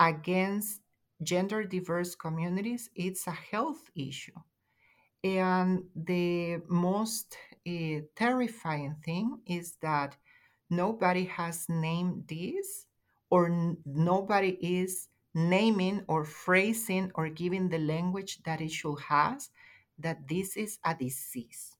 against 0.00 0.80
gender 1.22 1.64
diverse 1.64 2.14
communities, 2.14 2.90
it's 2.94 3.26
a 3.26 3.32
health 3.32 3.90
issue. 3.96 4.38
And 5.24 5.84
the 5.96 6.58
most 6.68 7.36
uh, 7.66 8.00
terrifying 8.16 8.96
thing 9.04 9.40
is 9.46 9.76
that 9.82 10.16
nobody 10.70 11.24
has 11.24 11.66
named 11.68 12.28
this 12.28 12.86
or 13.30 13.46
n- 13.46 13.78
nobody 13.86 14.58
is 14.60 15.08
naming 15.34 16.04
or 16.08 16.24
phrasing 16.24 17.10
or 17.14 17.28
giving 17.28 17.68
the 17.70 17.78
language 17.78 18.42
that 18.44 18.60
it 18.60 18.70
should 18.70 19.00
has 19.00 19.50
that 19.98 20.28
this 20.28 20.56
is 20.56 20.78
a 20.84 20.94
disease. 20.94 21.74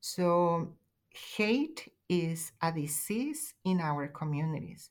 So, 0.00 0.74
hate 1.12 1.92
is 2.08 2.52
a 2.60 2.72
disease 2.72 3.54
in 3.64 3.80
our 3.80 4.08
communities. 4.08 4.90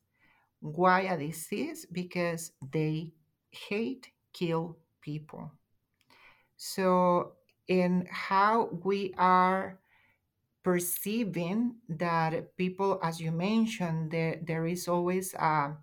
Why 0.59 1.01
a 1.01 1.17
disease? 1.17 1.85
Because 1.91 2.51
they 2.71 3.13
hate 3.51 4.09
kill 4.33 4.77
people. 5.01 5.51
So, 6.57 7.33
in 7.67 8.07
how 8.11 8.69
we 8.83 9.13
are 9.17 9.79
perceiving 10.63 11.75
that 11.89 12.55
people, 12.57 12.99
as 13.03 13.19
you 13.19 13.31
mentioned, 13.31 14.11
there, 14.11 14.39
there 14.43 14.67
is 14.67 14.87
always, 14.87 15.33
a, 15.35 15.75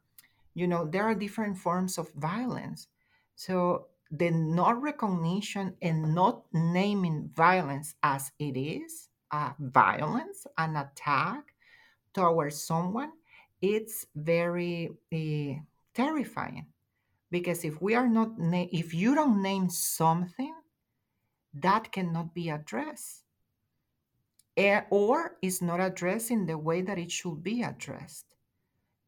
you 0.55 0.69
know, 0.69 0.85
there 0.85 1.05
are 1.05 1.15
different 1.15 1.57
forms 1.59 1.99
of 1.99 2.13
violence. 2.13 2.89
So 3.35 3.87
the 4.11 4.31
not 4.31 4.81
recognition 4.81 5.75
and 5.83 6.15
not 6.15 6.43
naming 6.53 7.31
violence 7.35 7.95
as 8.03 8.31
it 8.39 8.57
is 8.57 9.09
violence, 9.59 10.47
an 10.57 10.77
attack 10.77 11.55
towards 12.15 12.63
someone, 12.63 13.13
it's 13.61 14.07
very 14.15 14.91
uh, 15.13 15.61
terrifying. 15.95 16.67
Because 17.31 17.65
if 17.65 17.83
we 17.83 17.95
are 17.95 18.09
not, 18.09 18.39
na- 18.39 18.67
if 18.73 18.95
you 18.95 19.15
don't 19.15 19.43
name 19.43 19.69
something, 19.69 20.55
that 21.55 21.93
cannot 21.93 22.35
be 22.35 22.49
addressed 22.51 23.25
eh, 24.57 24.83
or 24.91 25.37
is 25.41 25.63
not 25.63 25.81
addressed 25.81 26.31
in 26.31 26.45
the 26.47 26.59
way 26.59 26.83
that 26.83 26.99
it 26.99 27.11
should 27.11 27.43
be 27.43 27.63
addressed 27.63 28.35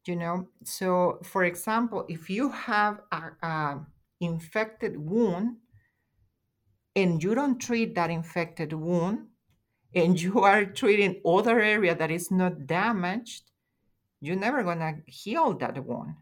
you 0.05 0.15
know 0.15 0.47
so 0.63 1.19
for 1.23 1.43
example 1.43 2.05
if 2.09 2.29
you 2.29 2.49
have 2.49 3.01
a, 3.11 3.45
a 3.45 3.85
infected 4.19 4.97
wound 4.97 5.57
and 6.95 7.21
you 7.23 7.35
don't 7.35 7.59
treat 7.59 7.93
that 7.95 8.09
infected 8.09 8.73
wound 8.73 9.27
and 9.93 10.21
you 10.21 10.39
are 10.41 10.65
treating 10.65 11.21
other 11.25 11.59
area 11.59 11.95
that 11.95 12.11
is 12.11 12.31
not 12.31 12.65
damaged 12.67 13.43
you're 14.21 14.35
never 14.35 14.63
going 14.63 14.79
to 14.79 14.95
heal 15.05 15.53
that 15.53 15.83
wound 15.85 16.15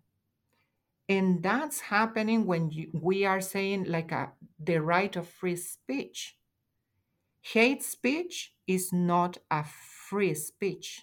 and 1.09 1.41
that's 1.41 1.79
happening 1.79 2.45
when 2.45 2.69
you, 2.69 2.91
we 2.93 3.25
are 3.25 3.41
saying 3.41 3.85
like 3.85 4.11
a, 4.11 4.31
the 4.59 4.77
right 4.79 5.15
of 5.15 5.27
free 5.27 5.55
speech. 5.55 6.35
Hate 7.41 7.81
speech 7.81 8.53
is 8.67 8.93
not 8.93 9.39
a 9.49 9.65
free 10.07 10.35
speech 10.35 11.01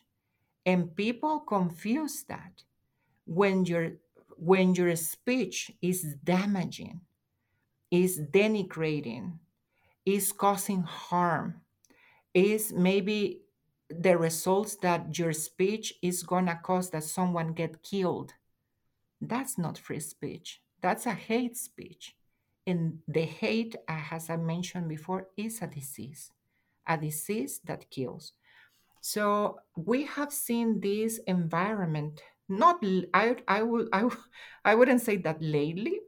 and 0.65 0.95
people 0.95 1.41
confuse 1.41 2.25
that 2.29 2.63
when 3.25 3.65
your 3.65 3.93
when 4.39 4.75
your 4.75 4.95
speech 4.97 5.73
is 5.81 6.15
damaging 6.23 7.01
is 7.91 8.21
denigrating, 8.21 9.39
is 10.05 10.31
causing 10.33 10.83
harm, 10.83 11.63
is 12.37 12.71
maybe 12.71 13.41
the 13.89 14.19
results 14.19 14.77
that 14.77 15.19
your 15.19 15.33
speech 15.33 15.95
is 16.03 16.23
going 16.23 16.47
to 16.47 16.59
cause 16.63 16.91
that 16.91 17.05
someone 17.05 17.55
get 17.55 17.83
killed. 17.83 18.35
That's 19.23 19.57
not 19.57 19.79
free 19.79 20.01
speech. 20.01 20.61
That's 20.83 21.07
a 21.07 21.15
hate 21.15 21.57
speech. 21.57 22.15
And 22.67 22.99
the 23.07 23.23
hate 23.23 23.77
as 23.89 24.29
i 24.29 24.37
mentioned 24.37 24.89
before 24.89 25.29
is 25.37 25.63
a 25.63 25.69
disease 25.69 26.33
a 26.89 26.97
disease 26.97 27.61
that 27.65 27.91
kills. 27.91 28.33
So 29.01 29.59
we 29.77 30.05
have 30.05 30.33
seen 30.33 30.81
this 30.81 31.19
environment 31.27 32.23
not 32.49 32.85
i 33.15 33.37
i 33.49 33.63
would 33.63 33.89
i, 33.93 34.09
I 34.65 34.75
wouldn't 34.75 35.01
say 35.01 35.17
that 35.19 35.41
lately 35.41 36.01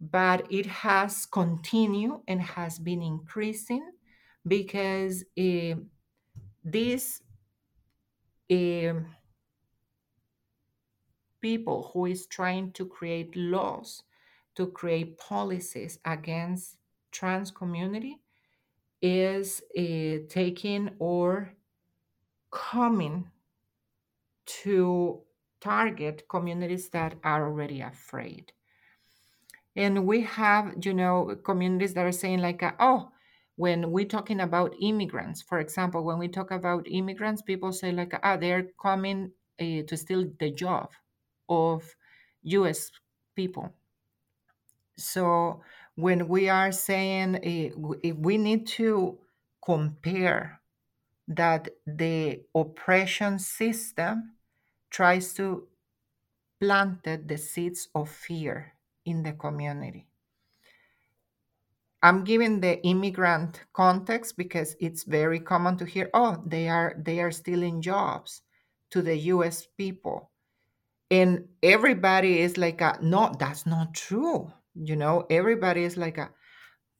but 0.00 0.46
it 0.50 0.66
has 0.66 1.26
continued 1.26 2.20
and 2.26 2.40
has 2.40 2.78
been 2.78 3.02
increasing 3.02 3.84
because 4.46 5.24
uh, 5.38 5.74
these 6.64 7.22
um, 8.50 9.06
people 11.40 11.90
who 11.92 12.06
is 12.06 12.26
trying 12.26 12.72
to 12.72 12.86
create 12.86 13.34
laws 13.36 14.02
to 14.54 14.66
create 14.66 15.18
policies 15.18 15.98
against 16.04 16.76
trans 17.10 17.50
community 17.50 18.18
is 19.02 19.60
uh, 19.78 20.24
taking 20.28 20.90
or 20.98 21.52
coming 22.50 23.30
to 24.46 25.20
target 25.60 26.24
communities 26.28 26.88
that 26.90 27.14
are 27.24 27.44
already 27.44 27.80
afraid. 27.80 28.52
And 29.76 30.06
we 30.06 30.22
have 30.22 30.74
you 30.82 30.94
know 30.94 31.36
communities 31.44 31.94
that 31.94 32.06
are 32.06 32.12
saying 32.12 32.38
like 32.38 32.62
oh 32.78 33.10
when 33.56 33.90
we're 33.90 34.04
talking 34.04 34.40
about 34.40 34.74
immigrants 34.80 35.42
for 35.42 35.60
example 35.60 36.04
when 36.04 36.18
we 36.18 36.28
talk 36.28 36.50
about 36.50 36.86
immigrants 36.88 37.42
people 37.42 37.72
say 37.72 37.92
like 37.92 38.12
ah 38.22 38.36
they're 38.36 38.68
coming 38.80 39.30
uh, 39.60 39.82
to 39.86 39.96
steal 39.96 40.28
the 40.40 40.50
job 40.50 40.90
of 41.48 41.94
us 42.44 42.90
people. 43.34 43.72
So 44.96 45.62
when 45.96 46.28
we 46.28 46.48
are 46.48 46.72
saying 46.72 47.36
uh, 47.36 48.12
we 48.16 48.38
need 48.38 48.66
to 48.78 49.18
compare 49.64 50.60
that 51.26 51.68
the 51.86 52.42
oppression 52.54 53.38
system 53.38 54.34
tries 54.90 55.32
to 55.34 55.66
plant 56.60 57.02
the 57.02 57.38
seeds 57.38 57.88
of 57.94 58.10
fear 58.10 58.74
in 59.04 59.22
the 59.22 59.32
community 59.32 60.06
I'm 62.04 62.24
giving 62.24 62.60
the 62.60 62.80
immigrant 62.86 63.62
context 63.74 64.36
because 64.38 64.76
it's 64.80 65.04
very 65.04 65.40
common 65.40 65.78
to 65.78 65.86
hear, 65.86 66.10
oh, 66.14 66.42
they 66.46 66.68
are 66.70 66.94
they 66.98 67.20
are 67.20 67.32
stealing 67.32 67.82
jobs 67.82 68.42
to 68.92 69.02
the 69.02 69.16
US 69.34 69.66
people. 69.78 70.30
And 71.10 71.48
everybody 71.62 72.40
is 72.40 72.58
like 72.58 72.80
a, 72.82 72.98
no, 73.02 73.32
that's 73.38 73.66
not 73.66 73.94
true. 73.94 74.52
You 74.74 74.96
know, 74.96 75.26
everybody 75.30 75.84
is 75.84 75.96
like 75.96 76.18
a 76.18 76.32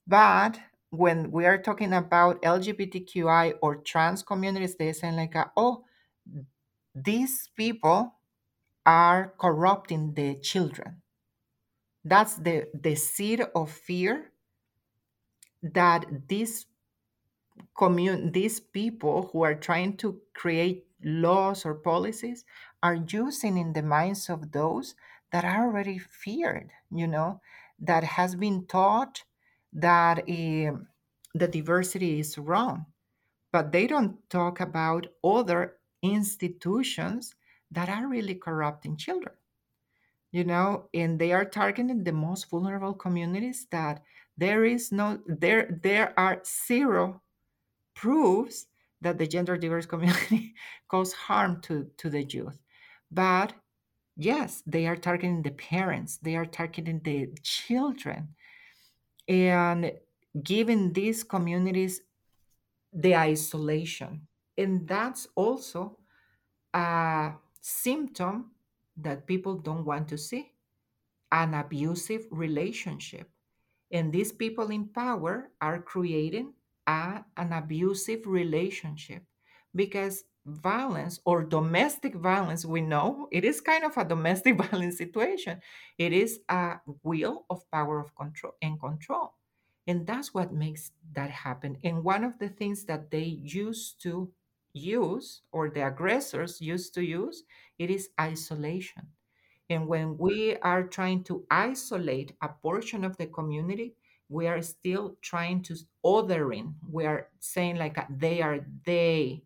but 0.07 0.61
when 0.91 1.31
we 1.33 1.47
are 1.47 1.59
talking 1.59 1.93
about 1.95 2.43
LGBTQI 2.43 3.55
or 3.63 3.77
trans 3.77 4.23
communities, 4.23 4.77
they 4.77 4.93
say 4.93 5.13
like 5.13 5.35
a, 5.37 5.53
oh, 5.57 5.85
these 6.95 7.49
people 7.57 8.15
are 8.87 9.35
corrupting 9.39 10.15
the 10.15 10.37
children. 10.41 11.03
That's 12.05 12.37
the 12.37 12.69
the 12.75 12.95
seed 12.95 13.41
of 13.55 13.71
fear 13.71 14.31
that 15.65 16.07
these 16.29 16.67
commun 17.77 18.33
these 18.33 18.61
people 18.61 19.29
who 19.29 19.43
are 19.43 19.55
trying 19.55 19.97
to 19.97 20.21
create 20.35 20.87
laws 21.03 21.65
or 21.65 21.75
policies 21.75 22.45
are 22.83 22.95
using 22.95 23.57
in 23.59 23.73
the 23.73 23.83
minds 23.83 24.29
of 24.31 24.53
those 24.53 24.95
that 25.33 25.45
are 25.45 25.67
already 25.67 25.99
feared 25.99 26.71
you 26.91 27.07
know 27.07 27.41
that 27.79 28.05
has 28.05 28.35
been 28.37 28.67
taught 28.67 29.25
that 29.73 30.19
um, 30.29 30.89
the 31.35 31.49
diversity 31.49 32.21
is 32.21 32.39
wrong. 32.39 32.87
But 33.53 33.73
they 33.73 33.87
don't 33.89 34.29
talk 34.31 34.61
about 34.61 35.09
other 35.25 35.79
institutions 36.03 37.35
that 37.73 37.89
are 37.89 38.07
really 38.09 38.35
corrupting 38.37 38.97
children 38.97 39.35
you 40.33 40.45
know 40.45 40.89
and 40.93 41.19
they 41.19 41.33
are 41.33 41.45
targeting 41.45 42.05
the 42.05 42.13
most 42.13 42.51
vulnerable 42.51 42.95
communities 42.95 43.67
that 43.71 44.03
there 44.37 44.65
is 44.65 44.91
no 44.93 45.19
there 45.27 45.79
there 45.83 46.13
are 46.19 46.43
zero 46.45 47.23
proofs 47.95 48.67
that 49.05 49.19
the 49.19 49.27
gender 49.27 49.57
diverse 49.57 49.87
community 49.87 50.55
cause 50.89 51.13
harm 51.13 51.61
to, 51.63 51.87
to 51.99 52.11
the 52.11 52.25
youth. 52.25 52.59
But 53.11 53.53
yes, 54.17 54.63
they 54.67 54.87
are 54.87 54.97
targeting 54.97 55.43
the 55.43 55.51
parents, 55.53 56.17
they 56.17 56.37
are 56.37 56.47
targeting 56.47 57.01
the 57.05 57.29
children, 57.43 58.35
and 59.29 59.93
giving 60.43 60.93
these 60.93 61.23
communities 61.23 62.01
the 62.93 63.15
isolation. 63.15 64.27
And 64.57 64.89
that's 64.89 65.29
also 65.35 65.99
a 66.73 67.33
symptom 67.61 68.51
that 68.97 69.27
people 69.27 69.57
don't 69.57 69.85
want 69.85 70.09
to 70.09 70.19
see 70.19 70.53
an 71.31 71.55
abusive 71.55 72.27
relationship. 72.31 73.29
And 73.93 74.13
these 74.13 74.33
people 74.33 74.71
in 74.71 74.89
power 74.89 75.51
are 75.61 75.81
creating 75.81 76.55
a, 76.87 77.25
an 77.37 77.53
abusive 77.53 78.27
relationship 78.27 79.23
because 79.75 80.25
violence 80.47 81.21
or 81.25 81.43
domestic 81.43 82.15
violence, 82.15 82.65
we 82.65 82.81
know 82.81 83.29
it 83.33 83.45
is 83.45 83.61
kind 83.61 83.85
of 83.85 83.97
a 83.97 84.05
domestic 84.05 84.57
violence 84.65 84.99
situation. 84.99 85.61
It 85.99 86.13
is 86.13 86.41
a 86.49 86.77
will 87.03 87.47
of 87.51 87.69
power 87.71 88.01
of 88.01 88.15
control 88.17 88.55
and 88.63 88.79
control. 88.79 89.35
And 89.87 90.07
that's 90.07 90.33
what 90.33 90.53
makes 90.53 90.93
that 91.15 91.31
happen. 91.31 91.77
And 91.85 92.05
one 92.05 92.25
of 92.25 92.39
the 92.39 92.49
things 92.49 92.85
that 92.85 93.11
they 93.11 93.25
used 93.25 94.01
to 94.03 94.33
use, 94.73 95.43
or 95.53 95.69
the 95.71 95.87
aggressors 95.87 96.61
used 96.61 96.95
to 96.95 97.05
use, 97.05 97.45
it 97.79 97.91
is 97.91 98.09
isolation 98.21 99.09
and 99.71 99.87
when 99.87 100.19
we 100.19 100.57
are 100.57 100.85
trying 100.85 101.25
to 101.25 101.45
isolate 101.51 102.33
a 102.43 102.49
portion 102.49 103.05
of 103.05 103.17
the 103.17 103.27
community, 103.27 103.95
we 104.29 104.47
are 104.47 104.61
still 104.63 105.17
trying 105.23 105.63
to 105.63 105.77
othering. 106.05 106.75
We 106.89 107.07
are 107.07 107.29
saying 107.41 107.77
like 107.77 107.97
a, 107.97 108.07
they 108.11 108.43
are 108.43 108.61
they. 108.85 109.43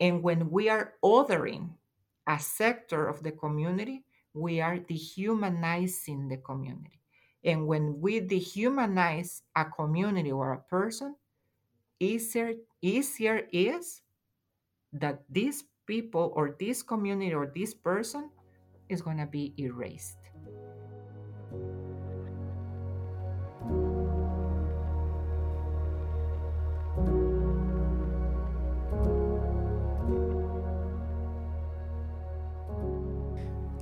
And 0.00 0.22
when 0.22 0.50
we 0.50 0.68
are 0.68 0.94
othering 1.04 1.70
a 2.26 2.38
sector 2.38 3.08
of 3.08 3.22
the 3.22 3.32
community, 3.32 4.04
we 4.32 4.60
are 4.60 4.78
dehumanizing 4.78 6.28
the 6.28 6.36
community. 6.38 7.00
And 7.44 7.66
when 7.66 8.00
we 8.00 8.20
dehumanize 8.20 9.42
a 9.54 9.64
community 9.64 10.32
or 10.32 10.52
a 10.52 10.62
person, 10.68 11.14
easier 12.00 12.54
easier 12.82 13.48
is 13.52 14.02
that 14.92 15.22
these 15.30 15.64
people 15.86 16.32
or 16.34 16.56
this 16.58 16.82
community 16.82 17.32
or 17.32 17.46
this 17.54 17.72
person 17.72 18.30
is 18.88 19.02
going 19.02 19.18
to 19.18 19.26
be 19.26 19.54
erased. 19.58 20.18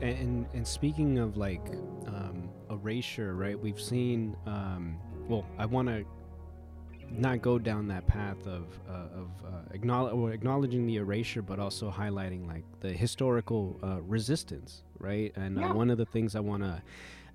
And 0.03 0.47
and 0.53 0.67
speaking 0.67 1.19
of 1.19 1.37
like 1.37 1.67
um, 2.07 2.51
erasure, 2.71 3.35
right? 3.35 3.59
We've 3.59 3.81
seen. 3.81 4.37
Um, 4.47 4.99
well, 5.29 5.47
I 5.59 5.65
want 5.65 5.89
to 5.89 6.05
not 7.19 7.43
go 7.43 7.59
down 7.59 7.89
that 7.89 8.07
path 8.07 8.47
of 8.47 8.65
uh, 8.89 8.93
of 8.93 9.29
uh, 9.47 9.49
acknowledge, 9.73 10.35
acknowledging 10.35 10.87
the 10.87 10.97
erasure, 10.97 11.43
but 11.43 11.59
also 11.59 11.91
highlighting 11.91 12.47
like 12.47 12.65
the 12.81 12.93
historical 12.93 13.79
uh, 13.83 14.01
resistance, 14.03 14.83
right? 14.99 15.33
And 15.37 15.59
uh, 15.59 15.63
Yeah. 15.63 15.73
one 15.73 15.91
of 15.91 15.99
the 15.99 16.07
things 16.07 16.35
I 16.37 16.41
want 16.41 16.63
to 16.63 16.83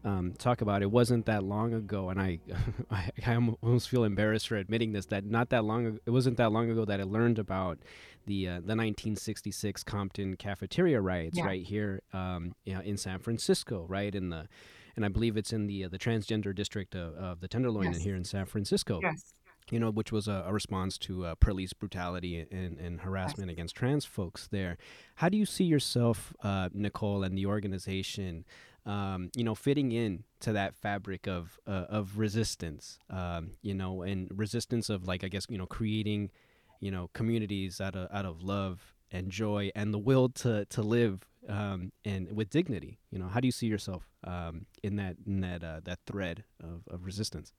um, 0.04 0.34
talk 0.38 0.62
about 0.62 0.82
it 0.82 0.90
wasn't 0.92 1.26
that 1.26 1.44
long 1.44 1.74
ago, 1.74 2.10
and 2.10 2.22
I 2.22 2.40
I, 2.92 3.10
I 3.26 3.36
almost 3.62 3.90
feel 3.90 4.04
embarrassed 4.04 4.48
for 4.48 4.56
admitting 4.58 4.94
this 4.94 5.06
that 5.08 5.26
not 5.26 5.50
that 5.50 5.64
long 5.66 5.86
ago, 5.86 5.98
it 6.06 6.12
wasn't 6.12 6.38
that 6.38 6.52
long 6.52 6.70
ago 6.70 6.86
that 6.86 7.00
I 7.00 7.04
learned 7.04 7.40
about 7.40 7.80
the 8.26 8.48
uh, 8.48 8.52
the 8.56 8.76
1966 8.76 9.84
Compton 9.84 10.36
cafeteria 10.36 11.02
riots 11.02 11.38
Yeah. 11.38 11.46
right 11.46 11.64
here 11.66 12.02
um, 12.14 12.54
you 12.66 12.74
know, 12.74 12.82
in 12.82 12.98
San 12.98 13.20
Francisco, 13.20 13.86
right 13.88 14.14
in 14.14 14.30
the 14.30 14.48
and 14.96 15.06
I 15.06 15.08
believe 15.10 15.38
it's 15.38 15.54
in 15.54 15.68
the 15.68 15.86
uh, 15.86 15.90
the 15.90 16.00
transgender 16.00 16.54
district 16.54 16.96
of, 16.96 17.14
of 17.16 17.40
the 17.42 17.48
Tenderloin 17.48 17.92
Yes. 17.94 18.02
here 18.04 18.16
in 18.16 18.24
San 18.24 18.46
Francisco 18.46 19.00
Yes. 19.02 19.34
You 19.72 19.80
know, 19.80 19.92
which 19.92 20.12
was 20.12 20.28
a, 20.28 20.44
a 20.48 20.54
response 20.54 20.98
to 21.00 21.26
uh, 21.26 21.36
police 21.36 21.74
brutality 21.74 22.46
and, 22.52 22.78
and 22.80 23.02
harassment 23.02 23.50
against 23.52 23.76
trans 23.76 24.06
folks 24.06 24.48
there. 24.48 24.78
How 25.16 25.30
do 25.30 25.38
you 25.38 25.46
see 25.46 25.66
yourself, 25.66 26.34
uh, 26.44 26.70
Nicole, 26.74 27.24
and 27.24 27.38
the 27.38 27.46
organization 27.46 28.46
um, 28.86 29.30
you 29.36 29.44
know, 29.44 29.56
fitting 29.56 29.92
in 29.92 30.24
to 30.40 30.54
that 30.54 30.76
fabric 30.76 31.28
of 31.28 31.60
uh, 31.68 31.86
of 31.90 32.18
resistance, 32.18 33.00
um, 33.10 33.52
you 33.62 33.74
know, 33.74 34.02
and 34.02 34.32
resistance 34.36 34.90
of 34.90 35.08
like 35.08 35.24
I 35.24 35.28
guess 35.28 35.46
you 35.50 35.58
know 35.58 35.68
creating, 35.68 36.32
you 36.80 36.92
know, 36.92 37.10
communities 37.14 37.80
out 37.82 37.96
of 37.96 38.10
out 38.12 38.26
of 38.26 38.42
love 38.42 38.96
and 39.12 39.30
joy 39.32 39.72
and 39.76 39.94
the 39.94 40.00
will 40.00 40.30
to 40.30 40.66
to 40.66 40.82
live 40.82 41.26
um, 41.48 41.92
and 42.06 42.32
with 42.36 42.50
dignity. 42.50 43.00
You 43.12 43.20
know, 43.20 43.28
how 43.28 43.40
do 43.40 43.48
you 43.48 43.52
see 43.52 43.68
yourself 43.68 44.10
um, 44.24 44.66
in 44.82 44.96
that 44.96 45.18
in 45.26 45.42
that 45.42 45.64
uh, 45.64 45.82
that 45.84 46.00
thread 46.08 46.44
of, 46.64 46.84
of 46.88 47.06
resistance? 47.06 47.54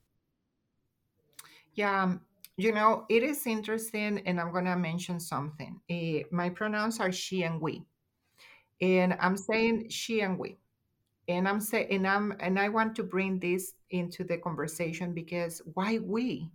Yeah, 1.75 2.15
you 2.57 2.73
know, 2.73 3.07
it 3.09 3.23
is 3.23 3.47
interesting, 3.47 4.23
and 4.27 4.41
I'm 4.41 4.53
gonna 4.53 4.77
mention 4.77 5.21
something. 5.21 5.81
Eh, 5.89 6.23
my 6.31 6.51
pronouns 6.51 7.01
are 7.01 7.13
she 7.13 7.43
and 7.43 7.61
we, 7.61 7.85
and 8.81 9.17
I'm 9.21 9.37
saying 9.37 9.91
she 9.91 10.21
and 10.21 10.39
we. 10.39 10.59
And 11.29 11.49
i'm 11.49 11.61
saying 11.61 11.89
and 11.91 12.07
i'm 12.09 12.35
and 12.41 12.59
i 12.59 12.69
want 12.69 12.97
to 12.97 13.05
bring 13.05 13.39
this 13.41 13.75
into 13.91 14.25
the 14.25 14.39
conversation 14.39 15.15
because 15.15 15.63
why 15.75 15.99
we? 15.99 16.51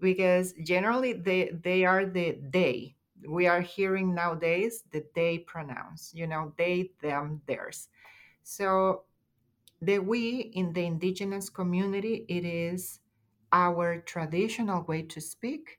Because 0.00 0.54
generally 0.64 1.14
they 1.14 1.50
they 1.62 1.84
are 1.84 2.06
the 2.06 2.38
they. 2.52 2.96
We 3.28 3.46
are 3.48 3.60
hearing 3.62 4.14
nowadays 4.14 4.84
the 4.92 5.04
they 5.14 5.38
pronouns 5.40 6.12
you 6.14 6.26
know 6.26 6.52
they 6.58 6.92
them 7.02 7.42
theirs. 7.46 7.88
So 8.44 9.04
the 9.82 9.98
we 9.98 10.52
in 10.54 10.72
the 10.72 10.84
indigenous 10.86 11.48
community 11.50 12.24
it 12.28 12.44
is 12.44 13.00
our 13.52 14.00
traditional 14.00 14.82
way 14.84 15.02
to 15.02 15.20
speak 15.20 15.78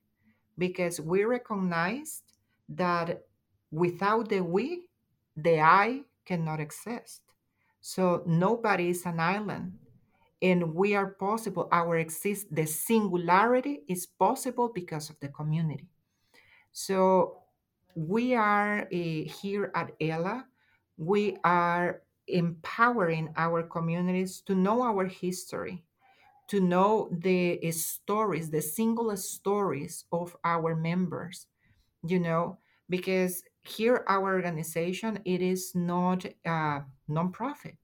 because 0.57 0.99
we 0.99 1.23
recognized 1.23 2.23
that 2.69 3.23
without 3.71 4.29
the 4.29 4.41
we 4.41 4.87
the 5.35 5.59
i 5.59 6.01
cannot 6.25 6.59
exist 6.59 7.21
so 7.87 8.21
nobody 8.25 8.89
is 8.89 9.05
an 9.05 9.21
island. 9.21 9.71
And 10.41 10.75
we 10.75 10.93
are 10.93 11.07
possible. 11.07 11.69
Our 11.71 11.97
exist 11.99 12.53
the 12.53 12.65
singularity 12.65 13.83
is 13.87 14.05
possible 14.05 14.69
because 14.75 15.09
of 15.09 15.15
the 15.21 15.29
community. 15.29 15.87
So 16.73 17.43
we 17.95 18.35
are 18.35 18.81
uh, 18.81 19.31
here 19.41 19.71
at 19.73 19.93
ELA. 20.01 20.45
We 20.97 21.37
are 21.45 22.01
empowering 22.27 23.33
our 23.37 23.63
communities 23.63 24.41
to 24.47 24.53
know 24.53 24.83
our 24.83 25.05
history, 25.05 25.85
to 26.47 26.61
know 26.61 27.09
the 27.11 27.71
stories, 27.71 28.49
the 28.49 28.61
single 28.61 29.15
stories 29.17 30.05
of 30.11 30.35
our 30.43 30.75
members, 30.75 31.47
you 32.05 32.19
know, 32.19 32.59
because 32.89 33.43
here 33.63 34.03
our 34.07 34.35
organization 34.35 35.19
it 35.25 35.41
is 35.41 35.75
not 35.75 36.25
a 36.45 36.83
nonprofit. 37.09 37.77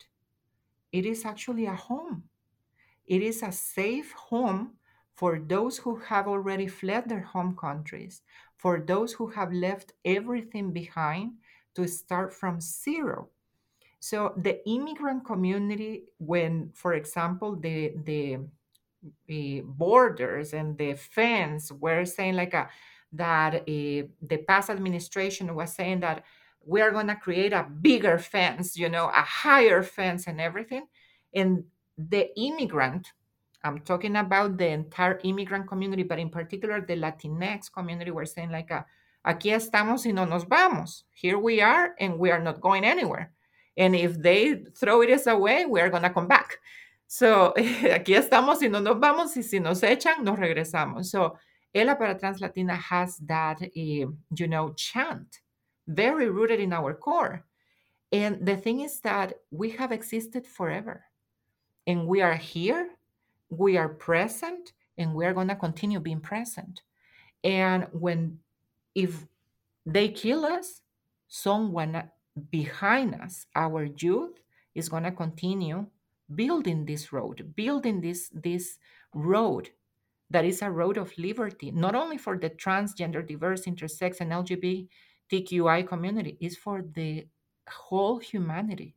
It 0.91 1.05
is 1.05 1.25
actually 1.25 1.65
a 1.65 1.75
home. 1.75 2.23
It 3.05 3.21
is 3.21 3.43
a 3.43 3.51
safe 3.51 4.11
home 4.13 4.73
for 5.13 5.39
those 5.39 5.77
who 5.77 5.97
have 5.97 6.27
already 6.27 6.67
fled 6.67 7.09
their 7.09 7.21
home 7.21 7.55
countries 7.55 8.21
for 8.57 8.79
those 8.79 9.13
who 9.13 9.27
have 9.27 9.51
left 9.51 9.93
everything 10.05 10.71
behind 10.71 11.33
to 11.75 11.87
start 11.87 12.33
from 12.33 12.61
zero 12.61 13.29
so 14.03 14.33
the 14.35 14.59
immigrant 14.67 15.23
community 15.23 16.03
when 16.17 16.69
for 16.73 16.93
example 16.93 17.55
the 17.55 17.93
the 18.03 18.37
the 19.27 19.61
borders 19.63 20.51
and 20.51 20.77
the 20.77 20.93
fence 20.95 21.71
were 21.71 22.03
saying 22.03 22.35
like 22.35 22.53
a, 22.53 22.67
that 23.13 23.55
uh, 23.55 23.61
the 24.21 24.43
past 24.45 24.69
administration 24.69 25.55
was 25.55 25.71
saying 25.71 26.01
that 26.01 26.25
we 26.65 26.81
are 26.81 26.91
going 26.91 27.07
to 27.07 27.15
create 27.15 27.53
a 27.53 27.63
bigger 27.63 28.17
fence, 28.17 28.75
you 28.75 28.89
know, 28.89 29.05
a 29.07 29.21
higher 29.21 29.81
fence 29.81 30.27
and 30.27 30.41
everything. 30.41 30.85
And 31.33 31.63
the 31.97 32.27
immigrant, 32.37 33.07
I'm 33.63 33.79
talking 33.79 34.17
about 34.17 34.57
the 34.57 34.67
entire 34.67 35.21
immigrant 35.23 35.69
community, 35.69 36.03
but 36.03 36.19
in 36.19 36.29
particular 36.29 36.81
the 36.81 36.97
Latinx 36.97 37.71
community, 37.71 38.11
were 38.11 38.25
saying 38.25 38.51
like, 38.51 38.69
a, 38.69 38.85
aquí 39.25 39.53
estamos 39.53 40.05
y 40.05 40.11
no 40.11 40.25
nos 40.25 40.43
vamos. 40.43 41.05
Here 41.13 41.39
we 41.39 41.61
are 41.61 41.95
and 42.01 42.19
we 42.19 42.31
are 42.31 42.41
not 42.43 42.59
going 42.59 42.83
anywhere. 42.83 43.31
And 43.77 43.95
if 43.95 44.21
they 44.21 44.63
throw 44.75 45.01
it 45.01 45.27
away, 45.27 45.65
we 45.65 45.81
are 45.81 45.89
going 45.89 46.03
to 46.03 46.09
come 46.09 46.27
back. 46.27 46.59
So, 47.07 47.53
aquí 47.57 48.15
estamos 48.15 48.61
y 48.61 48.67
no 48.69 48.79
nos 48.79 48.99
vamos 48.99 49.35
y 49.35 49.41
si 49.41 49.59
nos 49.59 49.81
echan, 49.81 50.23
nos 50.23 50.37
regresamos. 50.37 51.05
So, 51.05 51.37
Ela 51.73 51.95
para 51.95 52.15
Translatina 52.15 52.75
has 52.75 53.17
that, 53.17 53.61
uh, 53.61 53.67
you 53.75 54.47
know, 54.47 54.73
chant 54.73 55.39
very 55.87 56.29
rooted 56.29 56.59
in 56.59 56.71
our 56.71 56.93
core. 56.93 57.45
And 58.11 58.45
the 58.45 58.55
thing 58.55 58.81
is 58.81 58.99
that 59.01 59.33
we 59.49 59.71
have 59.71 59.91
existed 59.91 60.45
forever. 60.45 61.03
And 61.87 62.07
we 62.07 62.21
are 62.21 62.35
here, 62.35 62.89
we 63.49 63.75
are 63.77 63.89
present, 63.89 64.73
and 64.97 65.15
we 65.15 65.25
are 65.25 65.33
going 65.33 65.47
to 65.47 65.55
continue 65.55 65.99
being 65.99 66.21
present. 66.21 66.81
And 67.43 67.87
when, 67.91 68.39
if 68.95 69.25
they 69.85 70.09
kill 70.09 70.45
us, 70.45 70.81
someone 71.27 72.03
behind 72.49 73.15
us, 73.15 73.45
our 73.55 73.85
youth, 73.85 74.39
is 74.75 74.89
going 74.89 75.03
to 75.03 75.11
continue 75.11 75.85
building 76.33 76.85
this 76.85 77.13
road, 77.13 77.53
building 77.55 78.01
this, 78.01 78.29
this 78.33 78.79
road 79.13 79.69
that 80.29 80.45
is 80.45 80.61
a 80.61 80.71
road 80.71 80.97
of 80.97 81.15
liberty, 81.17 81.71
not 81.71 81.95
only 81.95 82.17
for 82.17 82.37
the 82.37 82.49
transgender, 82.49 83.25
diverse, 83.25 83.65
intersex, 83.65 84.19
and 84.19 84.31
LGBTQI 84.31 85.87
community, 85.87 86.37
is 86.41 86.57
for 86.57 86.83
the 86.95 87.27
whole 87.69 88.17
humanity. 88.17 88.95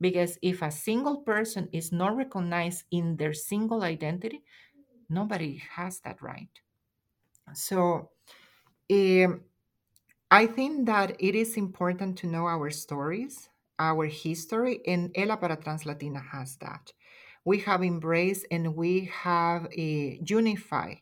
Because 0.00 0.38
if 0.42 0.62
a 0.62 0.70
single 0.70 1.18
person 1.18 1.68
is 1.72 1.90
not 1.90 2.16
recognized 2.16 2.84
in 2.90 3.16
their 3.16 3.32
single 3.32 3.82
identity, 3.82 4.42
nobody 5.08 5.62
has 5.70 6.00
that 6.00 6.20
right. 6.22 6.50
So 7.54 8.10
um, 8.90 9.40
I 10.30 10.46
think 10.46 10.86
that 10.86 11.16
it 11.18 11.34
is 11.34 11.56
important 11.56 12.18
to 12.18 12.26
know 12.26 12.46
our 12.46 12.70
stories, 12.70 13.48
our 13.78 14.06
history, 14.06 14.80
and 14.86 15.10
Ela 15.14 15.36
para 15.36 15.56
Translatina 15.56 16.22
has 16.22 16.56
that. 16.56 16.92
We 17.44 17.58
have 17.60 17.82
embraced 17.82 18.46
and 18.50 18.76
we 18.76 19.06
have 19.06 19.68
a 19.72 20.20
unify 20.26 20.94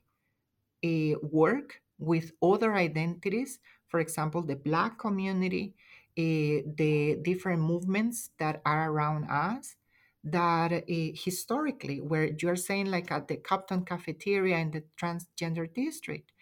a 0.85 1.17
work 1.17 1.81
with 1.99 2.33
other 2.43 2.75
identities, 2.75 3.59
for 3.89 4.01
example, 4.01 4.43
the 4.43 4.57
Black 4.57 4.99
community, 4.99 5.75
uh, 6.19 6.63
the 6.77 7.19
different 7.23 7.63
movements 7.63 8.31
that 8.39 8.63
are 8.65 8.91
around 8.91 9.25
us 9.31 9.77
that 10.25 10.73
uh, 10.73 10.83
historically, 11.15 12.01
where 12.01 12.33
you're 12.41 12.57
saying 12.57 12.87
like 12.87 13.13
at 13.13 13.29
the 13.29 13.37
Compton 13.37 13.85
cafeteria 13.85 14.59
in 14.59 14.71
the 14.73 14.83
transgender 15.01 15.73
district, 15.73 16.33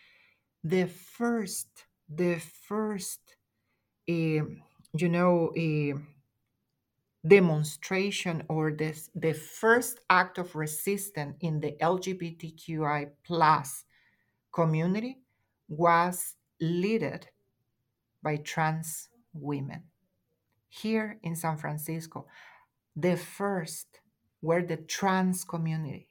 the 0.63 0.87
first, 0.87 1.69
the 2.09 2.41
first, 2.67 3.21
uh, 4.09 4.45
you 4.97 5.09
know, 5.09 5.53
uh, 5.57 5.99
demonstration 7.27 8.43
or 8.49 8.73
this, 8.73 9.11
the 9.15 9.33
first 9.33 10.01
act 10.11 10.39
of 10.39 10.55
resistance 10.55 11.37
in 11.41 11.61
the 11.61 11.73
LGBTQI 11.81 13.11
plus 13.25 13.85
community 14.53 15.19
was 15.69 16.35
led 16.61 17.27
by 18.23 18.37
trans 18.37 19.09
women. 19.33 19.83
Here 20.69 21.19
in 21.23 21.37
San 21.37 21.57
Francisco, 21.57 22.27
the 22.97 23.17
first 23.17 24.01
were 24.43 24.63
the 24.63 24.77
trans 24.77 25.45
community. 25.45 26.09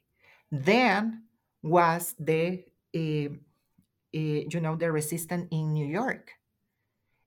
Then 0.50 1.24
was 1.62 2.14
the 2.18 2.64
uh, 2.94 3.34
you 4.20 4.60
know 4.60 4.76
the 4.76 4.90
resistance 4.92 5.48
in 5.50 5.72
New 5.72 5.86
York, 5.86 6.32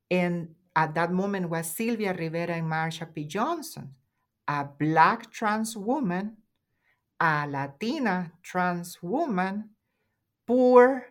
and 0.09 0.55
at 0.75 0.93
that 0.95 1.11
moment 1.11 1.49
was 1.49 1.69
Sylvia 1.69 2.13
Rivera 2.13 2.55
and 2.55 2.69
Marsha 2.71 3.11
P. 3.13 3.25
Johnson, 3.25 3.95
a 4.47 4.65
black 4.65 5.31
trans 5.31 5.75
woman, 5.75 6.37
a 7.19 7.47
Latina 7.47 8.33
trans 8.43 9.01
woman, 9.03 9.71
poor, 10.47 11.07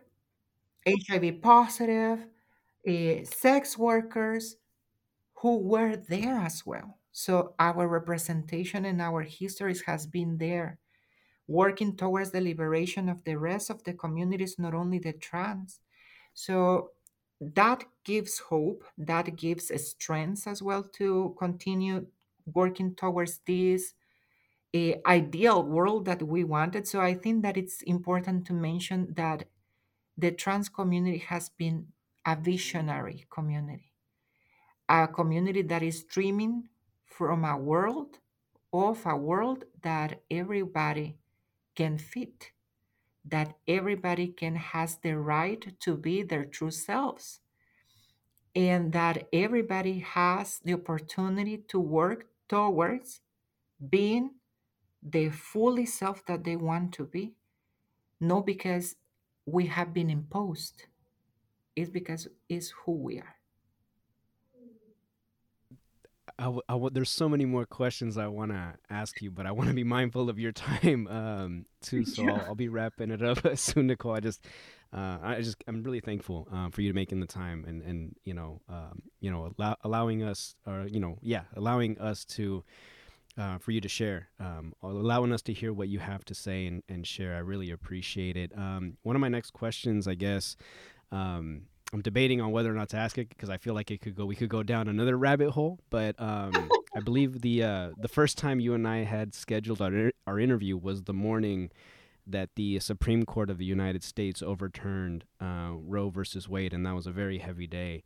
HIV 0.85 1.41
positive, 1.41 2.27
uh, 2.87 3.23
sex 3.25 3.77
workers 3.77 4.57
who 5.35 5.59
were 5.59 5.95
there 5.95 6.37
as 6.39 6.65
well. 6.65 6.99
So 7.11 7.55
our 7.59 7.87
representation 7.87 8.85
and 8.85 9.01
our 9.01 9.21
histories 9.23 9.81
has 9.83 10.07
been 10.07 10.37
there, 10.37 10.79
working 11.47 11.95
towards 11.95 12.31
the 12.31 12.41
liberation 12.41 13.09
of 13.09 13.23
the 13.23 13.35
rest 13.35 13.69
of 13.69 13.83
the 13.83 13.93
communities, 13.93 14.59
not 14.59 14.73
only 14.73 14.99
the 14.99 15.13
trans. 15.13 15.79
So 16.33 16.91
that 17.39 17.85
gives 18.03 18.39
hope, 18.39 18.83
that 18.97 19.35
gives 19.35 19.71
a 19.71 19.77
strength 19.77 20.47
as 20.47 20.61
well 20.61 20.83
to 20.83 21.35
continue 21.37 22.07
working 22.53 22.95
towards 22.95 23.39
this 23.45 23.93
uh, 24.75 24.93
ideal 25.05 25.63
world 25.63 26.05
that 26.05 26.21
we 26.23 26.43
wanted. 26.43 26.87
So 26.87 26.99
I 26.99 27.13
think 27.13 27.43
that 27.43 27.57
it's 27.57 27.81
important 27.83 28.45
to 28.47 28.53
mention 28.53 29.13
that 29.15 29.45
the 30.17 30.31
trans 30.31 30.67
community 30.67 31.19
has 31.19 31.49
been 31.49 31.87
a 32.25 32.35
visionary 32.35 33.25
community, 33.29 33.93
a 34.89 35.07
community 35.07 35.61
that 35.61 35.83
is 35.83 36.03
dreaming 36.03 36.67
from 37.05 37.45
a 37.45 37.57
world 37.57 38.19
of 38.73 39.05
a 39.05 39.15
world 39.15 39.63
that 39.81 40.21
everybody 40.29 41.17
can 41.77 41.97
fit, 41.97 42.51
that 43.23 43.55
everybody 43.67 44.27
can 44.27 44.55
has 44.55 44.97
the 44.97 45.13
right 45.13 45.79
to 45.79 45.95
be 45.95 46.23
their 46.23 46.43
true 46.43 46.71
selves, 46.71 47.39
and 48.55 48.91
that 48.91 49.29
everybody 49.31 49.99
has 49.99 50.59
the 50.65 50.73
opportunity 50.73 51.57
to 51.69 51.79
work 51.79 52.25
towards 52.49 53.21
being 53.89 54.31
the 55.03 55.29
fully 55.29 55.85
self 55.85 56.25
that 56.25 56.43
they 56.43 56.55
want 56.57 56.91
to 56.93 57.05
be, 57.05 57.33
not 58.19 58.45
because 58.45 58.95
we 59.45 59.67
have 59.67 59.93
been 59.93 60.09
imposed, 60.09 60.83
it's 61.75 61.89
because 61.89 62.27
it's 62.49 62.73
who 62.83 62.93
we 62.93 63.19
are. 63.19 63.36
I 66.39 66.43
w- 66.43 66.61
I 66.69 66.73
w- 66.73 66.91
there's 66.91 67.09
so 67.09 67.27
many 67.27 67.45
more 67.45 67.65
questions 67.65 68.17
I 68.17 68.27
want 68.27 68.51
to 68.51 68.75
ask 68.89 69.21
you, 69.21 69.31
but 69.31 69.45
I 69.47 69.51
want 69.51 69.69
to 69.69 69.73
be 69.75 69.83
mindful 69.83 70.29
of 70.29 70.37
your 70.39 70.51
time 70.67 71.07
um, 71.07 71.65
too. 71.81 72.05
So 72.05 72.23
Yeah. 72.23 72.29
I'll, 72.29 72.45
I'll 72.49 72.55
be 72.55 72.69
wrapping 72.69 73.09
it 73.11 73.23
up 73.23 73.39
soon, 73.57 73.87
Nicole. 73.87 74.13
I 74.13 74.19
just, 74.19 74.45
uh, 74.93 75.17
I 75.21 75.41
just, 75.41 75.63
I'm 75.67 75.81
really 75.83 75.99
thankful 75.99 76.47
um, 76.51 76.71
for 76.71 76.81
you 76.81 76.93
making 76.93 77.19
the 77.21 77.27
time 77.27 77.65
and 77.67 77.81
and 77.81 78.15
you 78.23 78.33
know, 78.33 78.61
um, 78.69 79.01
you 79.19 79.31
know, 79.31 79.53
allow, 79.57 79.77
allowing 79.83 80.23
us, 80.23 80.55
or 80.65 80.85
you 80.87 80.99
know, 80.99 81.17
yeah, 81.21 81.43
allowing 81.55 81.97
us 81.99 82.23
to, 82.25 82.63
uh, 83.37 83.57
for 83.57 83.71
you 83.71 83.81
to 83.81 83.89
share, 83.89 84.29
um, 84.39 84.73
allowing 84.83 85.31
us 85.33 85.41
to 85.43 85.53
hear 85.53 85.73
what 85.73 85.87
you 85.89 85.99
have 85.99 86.23
to 86.25 86.35
say 86.35 86.65
and, 86.67 86.83
and 86.87 87.05
share. 87.07 87.35
I 87.35 87.39
really 87.39 87.71
appreciate 87.71 88.37
it. 88.37 88.51
Um, 88.57 88.97
one 89.03 89.15
of 89.15 89.19
my 89.19 89.27
next 89.29 89.51
questions, 89.53 90.07
I 90.07 90.15
guess. 90.15 90.55
Um, 91.11 91.63
I'm 91.93 92.01
debating 92.01 92.41
on 92.41 92.51
whether 92.51 92.71
or 92.71 92.75
not 92.75 92.89
to 92.89 92.97
ask 92.97 93.17
it 93.17 93.29
because 93.29 93.49
I 93.49 93.57
feel 93.57 93.73
like 93.73 93.91
it 93.91 94.01
could 94.01 94.15
go. 94.15 94.25
We 94.25 94.35
could 94.35 94.49
go 94.49 94.63
down 94.63 94.87
another 94.87 95.17
rabbit 95.17 95.51
hole. 95.51 95.79
But 95.89 96.15
um, 96.19 96.69
I 96.95 96.99
believe 96.99 97.41
the 97.41 97.63
uh, 97.63 97.89
the 97.97 98.07
first 98.07 98.37
time 98.37 98.59
you 98.59 98.73
and 98.73 98.87
I 98.87 99.03
had 99.03 99.33
scheduled 99.33 99.81
our 99.81 100.11
our 100.25 100.39
interview 100.39 100.77
was 100.77 101.03
the 101.03 101.13
morning 101.13 101.71
that 102.25 102.49
the 102.55 102.79
Supreme 102.79 103.23
Court 103.25 103.49
of 103.49 103.57
the 103.57 103.65
United 103.65 104.03
States 104.03 104.41
overturned 104.41 105.23
uh, 105.39 105.71
Roe 105.73 106.09
versus 106.09 106.49
Wade, 106.49 106.73
and 106.73 106.85
that 106.85 106.93
was 106.93 107.07
a 107.07 107.11
very 107.11 107.37
heavy 107.37 107.67
day. 107.67 108.03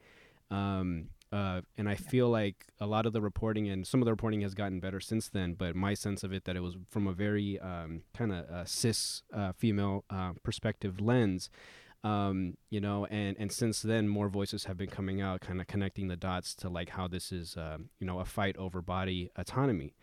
Um, 0.51 1.07
uh, 1.31 1.61
and 1.77 1.87
I 1.87 1.95
feel 1.95 2.29
like 2.29 2.67
a 2.79 2.85
lot 2.85 3.05
of 3.05 3.13
the 3.13 3.21
reporting 3.21 3.69
and 3.69 3.87
some 3.87 4.01
of 4.01 4.05
the 4.05 4.11
reporting 4.11 4.41
has 4.41 4.53
gotten 4.53 4.81
better 4.81 4.99
since 4.99 5.29
then. 5.29 5.53
But 5.53 5.75
my 5.75 5.93
sense 5.93 6.23
of 6.23 6.33
it 6.33 6.43
that 6.43 6.55
it 6.57 6.59
was 6.59 6.75
from 6.89 7.07
a 7.07 7.13
very 7.13 7.57
um, 7.59 8.01
kind 8.13 8.33
of 8.33 8.49
uh, 8.49 8.65
cis 8.65 9.23
uh, 9.33 9.53
female 9.53 10.03
uh, 10.09 10.33
perspective 10.43 10.99
lens 10.99 11.49
um, 12.03 12.55
you 12.69 12.81
know, 12.81 13.05
and 13.05 13.35
and 13.39 13.51
since 13.51 13.81
then, 13.81 14.07
more 14.07 14.29
voices 14.29 14.65
have 14.65 14.77
been 14.77 14.89
coming 14.89 15.21
out, 15.21 15.41
kind 15.41 15.61
of 15.61 15.67
connecting 15.67 16.07
the 16.07 16.15
dots 16.17 16.55
to 16.55 16.69
like 16.69 16.89
how 16.89 17.07
this 17.07 17.31
is, 17.31 17.55
um, 17.57 17.89
you 17.99 18.07
know, 18.07 18.19
a 18.19 18.25
fight 18.25 18.57
over 18.57 18.81
body 18.81 19.29
autonomy, 19.35 19.93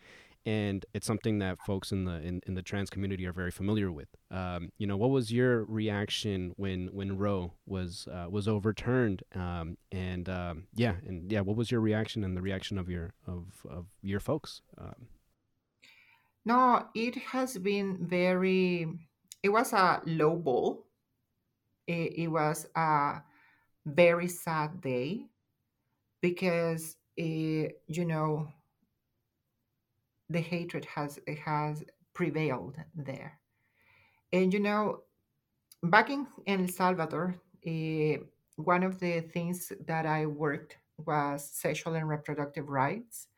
and 0.45 0.85
it's 0.93 1.05
something 1.07 1.39
that 1.39 1.59
folks 1.59 1.91
in 1.91 2.05
the 2.05 2.21
in, 2.21 2.41
in 2.47 2.53
the 2.55 2.61
trans 2.61 2.89
community 2.89 3.25
are 3.25 3.33
very 3.33 3.51
familiar 3.51 3.91
with. 3.91 4.09
Um, 4.31 4.71
you 4.77 4.87
know, 4.87 4.97
what 4.97 5.09
was 5.09 5.31
your 5.31 5.65
reaction 5.65 6.53
when 6.57 6.87
when 6.93 7.17
Roe 7.17 7.53
was 7.65 8.07
uh, 8.11 8.27
was 8.29 8.47
overturned? 8.47 9.23
Um, 9.35 9.77
and 9.91 10.29
um, 10.29 10.67
yeah, 10.75 10.95
and 11.05 11.31
yeah, 11.31 11.41
what 11.41 11.57
was 11.57 11.71
your 11.71 11.81
reaction 11.81 12.23
and 12.23 12.35
the 12.37 12.41
reaction 12.41 12.77
of 12.77 12.89
your 12.89 13.13
of 13.27 13.65
of 13.69 13.87
your 14.01 14.19
folks? 14.19 14.61
Um, 14.77 15.07
No, 16.45 16.87
it 16.95 17.15
has 17.15 17.57
been 17.57 18.07
very, 18.07 18.87
it 19.43 19.49
was 19.49 19.73
a 19.73 20.01
low 20.05 20.35
ball. 20.35 20.85
It, 21.89 22.13
it 22.19 22.27
was 22.27 22.67
a 22.75 23.23
very 23.83 24.27
sad 24.27 24.79
day 24.79 25.25
because, 26.21 26.97
eh, 27.17 27.69
you 27.87 28.05
know, 28.05 28.47
the 30.29 30.39
hatred 30.39 30.85
has 30.85 31.19
has 31.43 31.83
prevailed 32.13 32.75
there. 32.93 33.39
And 34.31 34.53
you 34.53 34.59
know, 34.59 34.99
back 35.81 36.11
in, 36.11 36.27
El 36.45 36.67
Salvador, 36.67 37.33
uh, 37.65 38.17
one 38.57 38.83
of 38.83 38.99
the 38.99 39.21
things 39.21 39.73
that 39.87 40.05
I 40.05 40.27
worked 40.27 40.77
was 41.03 41.49
sexual 41.49 41.95
and 41.95 42.07
reproductive 42.07 42.69
rights. 42.69 43.28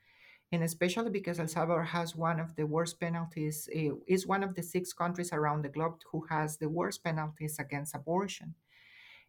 And 0.51 0.63
especially 0.63 1.11
because 1.11 1.39
El 1.39 1.47
Salvador 1.47 1.83
has 1.83 2.15
one 2.15 2.39
of 2.39 2.55
the 2.55 2.65
worst 2.67 2.99
penalties, 2.99 3.69
uh, 3.75 3.95
is 4.07 4.27
one 4.27 4.43
of 4.43 4.55
the 4.55 4.63
six 4.63 4.93
countries 4.93 5.31
around 5.31 5.63
the 5.63 5.69
globe 5.69 6.01
who 6.11 6.25
has 6.29 6.57
the 6.57 6.69
worst 6.69 7.03
penalties 7.03 7.57
against 7.59 7.95
abortion. 7.95 8.55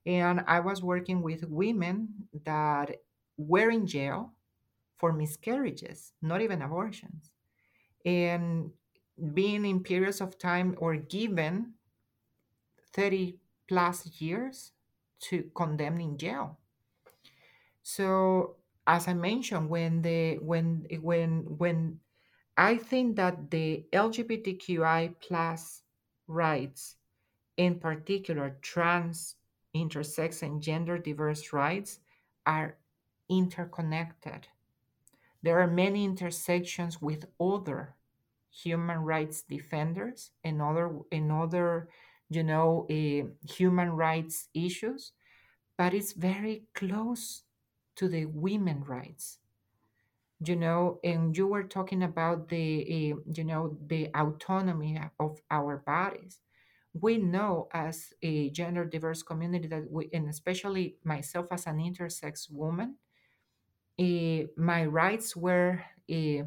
And 0.04 0.40
I 0.48 0.60
was 0.60 0.82
working 0.82 1.22
with 1.22 1.44
women 1.44 2.28
that 2.44 2.96
were 3.36 3.70
in 3.70 3.86
jail 3.86 4.34
for 4.96 5.12
miscarriages, 5.12 6.12
not 6.22 6.40
even 6.40 6.62
abortions 6.62 7.32
and 8.04 8.72
being 9.34 9.64
in 9.64 9.82
periods 9.82 10.20
of 10.20 10.38
time 10.38 10.74
or 10.78 10.96
given 10.96 11.74
30 12.92 13.38
plus 13.68 14.20
years 14.20 14.72
to 15.20 15.50
condemn 15.54 16.00
in 16.00 16.18
jail. 16.18 16.58
So 17.82 18.56
as 18.86 19.08
I 19.08 19.14
mentioned, 19.14 19.68
when 19.68 20.02
the 20.02 20.38
when 20.38 20.86
when 21.00 21.58
when 21.58 22.00
I 22.56 22.76
think 22.76 23.16
that 23.16 23.50
the 23.50 23.86
LGBTQI 23.92 25.16
plus 25.20 25.82
rights, 26.26 26.96
in 27.56 27.80
particular 27.80 28.58
trans, 28.62 29.36
intersex, 29.74 30.42
and 30.42 30.62
gender 30.62 30.98
diverse 30.98 31.52
rights, 31.52 32.00
are 32.46 32.78
interconnected. 33.28 34.48
There 35.42 35.60
are 35.60 35.66
many 35.66 36.04
intersections 36.04 37.00
with 37.02 37.26
other 37.40 37.96
human 38.50 38.98
rights 39.00 39.42
defenders 39.42 40.30
and 40.44 40.62
other 40.62 40.98
and 41.10 41.32
other 41.32 41.88
you 42.30 42.42
know 42.42 42.86
uh, 42.90 43.28
human 43.52 43.90
rights 43.92 44.48
issues 44.54 45.12
but 45.78 45.94
it's 45.94 46.12
very 46.12 46.66
close 46.74 47.44
to 48.02 48.08
the 48.08 48.26
women 48.26 48.84
rights 48.84 49.40
you 50.44 50.56
know 50.56 50.98
and 51.04 51.36
you 51.36 51.46
were 51.46 51.62
talking 51.62 52.02
about 52.02 52.48
the 52.48 53.12
uh, 53.12 53.16
you 53.32 53.44
know 53.44 53.76
the 53.86 54.08
autonomy 54.14 54.98
of 55.20 55.40
our 55.50 55.78
bodies 55.78 56.40
we 56.94 57.16
know 57.16 57.68
as 57.72 58.12
a 58.22 58.50
gender 58.50 58.84
diverse 58.84 59.22
community 59.22 59.68
that 59.68 59.90
we 59.90 60.08
and 60.12 60.28
especially 60.28 60.96
myself 61.04 61.46
as 61.52 61.66
an 61.66 61.78
intersex 61.78 62.50
woman 62.50 62.96
uh, 63.98 64.42
my 64.56 64.84
rights 64.86 65.36
were 65.36 65.84
uh, 66.10 66.44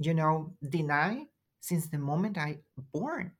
you 0.00 0.14
know, 0.14 0.56
denied 0.68 1.26
since 1.60 1.88
the 1.88 1.98
moment 1.98 2.38
I 2.38 2.58
born. 2.92 3.32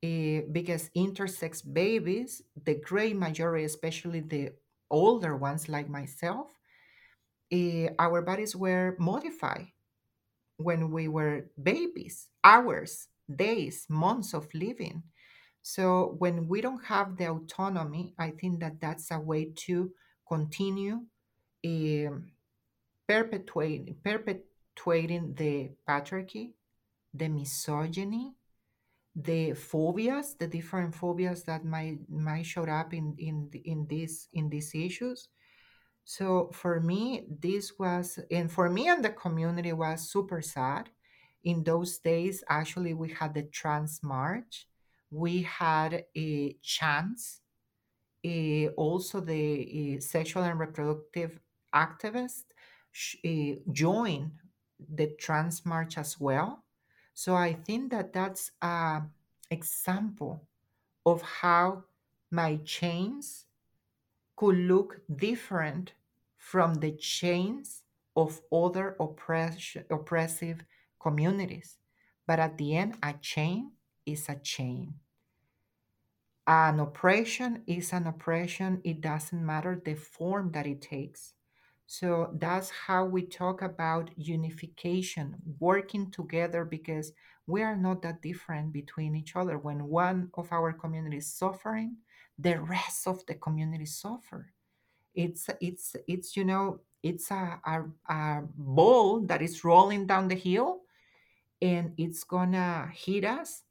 Because 0.00 0.90
intersex 0.96 1.60
babies, 1.72 2.42
the 2.64 2.74
great 2.74 3.16
majority, 3.16 3.64
especially 3.64 4.20
the 4.20 4.52
older 4.90 5.36
ones 5.36 5.68
like 5.68 5.88
myself, 5.88 6.60
eh, 7.50 7.88
our 7.98 8.22
bodies 8.22 8.54
were 8.56 8.96
modified 8.98 9.72
when 10.56 10.90
we 10.90 11.08
were 11.08 11.50
babies, 11.62 12.28
hours, 12.44 13.08
days, 13.34 13.86
months 13.90 14.34
of 14.34 14.52
living. 14.54 15.04
So 15.62 16.14
when 16.18 16.48
we 16.48 16.60
don't 16.60 16.84
have 16.86 17.16
the 17.18 17.30
autonomy, 17.32 18.14
I 18.18 18.30
think 18.32 18.60
that 18.60 18.80
that's 18.80 19.10
a 19.10 19.20
way 19.20 19.52
to 19.66 19.92
continue 20.28 21.06
um, 21.66 22.32
perpetuating 23.08 23.96
perpetuating 24.04 25.34
the 25.34 25.72
patriarchy 25.88 26.54
the 27.14 27.28
misogyny, 27.28 28.37
the 29.22 29.54
phobias, 29.54 30.34
the 30.38 30.46
different 30.46 30.94
phobias 30.94 31.44
that 31.44 31.64
might 31.64 31.98
might 32.10 32.46
show 32.46 32.64
up 32.64 32.94
in 32.94 33.14
in 33.18 33.50
in 33.64 33.86
these 33.88 34.28
in 34.32 34.48
these 34.50 34.74
issues. 34.74 35.28
So 36.04 36.50
for 36.54 36.80
me, 36.80 37.26
this 37.28 37.78
was, 37.78 38.18
and 38.30 38.50
for 38.50 38.70
me 38.70 38.88
and 38.88 39.04
the 39.04 39.10
community 39.10 39.72
was 39.72 40.10
super 40.10 40.42
sad. 40.42 40.90
In 41.44 41.64
those 41.64 41.98
days, 41.98 42.44
actually, 42.48 42.94
we 42.94 43.10
had 43.10 43.34
the 43.34 43.44
Trans 43.44 44.00
March. 44.02 44.66
We 45.10 45.42
had 45.42 46.04
a 46.16 46.56
chance. 46.62 47.40
eh, 48.24 48.68
also, 48.76 49.20
the 49.20 49.96
eh, 49.96 50.00
sexual 50.00 50.44
and 50.44 50.58
reproductive 50.60 51.40
activists 51.74 52.44
eh, 53.24 53.56
joined 53.72 54.32
the 54.78 55.08
Trans 55.18 55.64
March 55.66 55.98
as 55.98 56.18
well 56.20 56.64
so 57.18 57.34
I 57.34 57.52
think 57.52 57.90
that 57.90 58.12
that's 58.12 58.52
an 58.62 59.10
example 59.50 60.46
of 61.04 61.20
how 61.20 61.82
my 62.30 62.60
chains 62.64 63.46
could 64.36 64.54
look 64.54 65.00
different 65.16 65.94
from 66.36 66.74
the 66.74 66.92
chains 66.92 67.82
of 68.14 68.40
other 68.52 68.94
oppress- 69.00 69.76
oppressive 69.90 70.62
communities. 71.00 71.78
But 72.24 72.38
at 72.38 72.56
the 72.56 72.76
end, 72.76 72.94
a 73.02 73.14
chain 73.14 73.72
is 74.06 74.28
a 74.28 74.36
chain. 74.36 74.94
An 76.46 76.78
oppression 76.78 77.64
is 77.66 77.92
an 77.92 78.06
oppression. 78.06 78.80
It 78.84 79.00
doesn't 79.00 79.44
matter 79.44 79.82
the 79.84 79.96
form 79.96 80.52
that 80.52 80.68
it 80.68 80.82
takes. 80.82 81.34
So 81.90 82.28
that's 82.34 82.68
how 82.68 83.06
we 83.06 83.22
talk 83.22 83.62
about 83.62 84.10
unification, 84.14 85.36
working 85.58 86.10
together 86.10 86.66
because 86.66 87.12
we 87.46 87.62
are 87.62 87.76
not 87.76 88.02
that 88.02 88.20
different 88.20 88.74
between 88.74 89.16
each 89.16 89.34
other. 89.36 89.56
When 89.56 89.88
one 89.88 90.28
of 90.34 90.52
our 90.52 90.74
communities 90.74 91.24
is 91.24 91.32
suffering, 91.32 91.96
the 92.38 92.60
rest 92.60 93.08
of 93.08 93.24
the 93.24 93.36
community 93.36 93.86
suffer. 93.86 94.52
It's 95.14 95.48
it's 95.62 95.96
it's 96.06 96.36
you 96.36 96.44
know 96.44 96.80
it's 97.02 97.30
a, 97.30 97.58
a, 97.64 97.84
a 98.12 98.42
ball 98.54 99.20
that 99.20 99.40
is 99.40 99.64
rolling 99.64 100.06
down 100.06 100.28
the 100.28 100.34
hill 100.34 100.82
and 101.62 101.94
it's 101.96 102.22
gonna 102.22 102.90
hit 102.92 103.24
us 103.24 103.62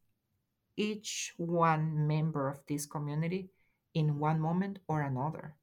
each 0.76 1.34
one 1.38 2.07
member 2.07 2.49
of 2.49 2.61
this 2.68 2.88
community 2.88 3.51
in 3.93 4.18
one 4.18 4.39
moment 4.39 4.80
or 4.88 5.01
another. 5.03 5.55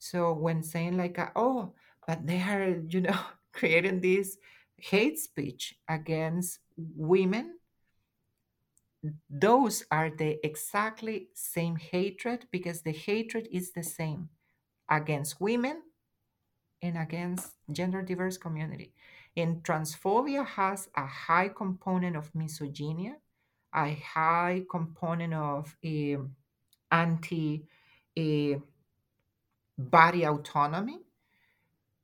So 0.00 0.32
when 0.32 0.62
saying 0.62 0.96
like, 0.96 1.18
uh, 1.18 1.28
oh, 1.36 1.74
but 2.10 2.26
they 2.26 2.40
are, 2.40 2.82
you 2.88 3.02
know, 3.02 3.20
creating 3.52 4.00
this 4.00 4.36
hate 4.76 5.16
speech 5.16 5.76
against 5.88 6.58
women, 6.76 7.54
those 9.30 9.84
are 9.92 10.10
the 10.10 10.44
exactly 10.44 11.28
same 11.34 11.76
hatred 11.76 12.46
because 12.50 12.82
the 12.82 12.90
hatred 12.90 13.46
is 13.52 13.70
the 13.70 13.84
same 13.84 14.28
against 14.88 15.40
women 15.40 15.82
and 16.82 16.98
against 16.98 17.52
gender 17.70 18.02
diverse 18.02 18.36
community. 18.36 18.92
And 19.36 19.62
transphobia 19.62 20.44
has 20.44 20.88
a 20.96 21.06
high 21.06 21.50
component 21.50 22.16
of 22.16 22.34
misogyny, 22.34 23.14
a 23.72 23.94
high 23.94 24.64
component 24.68 25.32
of 25.32 25.76
uh, 25.86 26.24
anti 26.90 27.62
uh, 28.18 28.58
body 29.78 30.24
autonomy. 30.26 31.04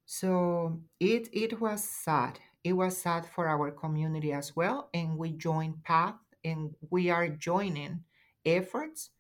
So 0.07 0.83
it 1.01 1.29
it 1.33 1.61
was 1.61 1.85
sad. 1.85 2.41
It 2.65 2.73
was 2.75 2.97
sad 2.99 3.27
for 3.27 3.47
our 3.49 3.71
community 3.71 4.33
as 4.33 4.57
well, 4.57 4.89
and 4.95 5.19
we 5.19 5.33
joined 5.33 5.85
Path, 5.85 6.19
and 6.45 6.75
we 6.91 7.11
are 7.11 7.29
joining 7.29 8.05
efforts 8.45 9.11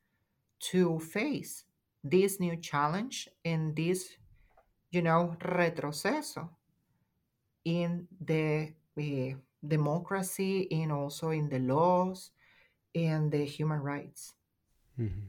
to 0.72 0.98
face 1.00 1.64
this 2.04 2.40
new 2.40 2.56
challenge 2.56 3.28
and 3.44 3.76
this, 3.76 4.16
you 4.90 5.02
know, 5.02 5.36
retroceso 5.40 6.50
in 7.64 8.08
the 8.20 8.72
uh, 8.98 9.36
democracy 9.66 10.70
and 10.70 10.92
also 10.92 11.30
in 11.30 11.48
the 11.48 11.58
laws 11.58 12.30
and 12.94 13.32
the 13.32 13.44
human 13.44 13.80
rights. 13.80 14.34
Mm-hmm. 14.98 15.26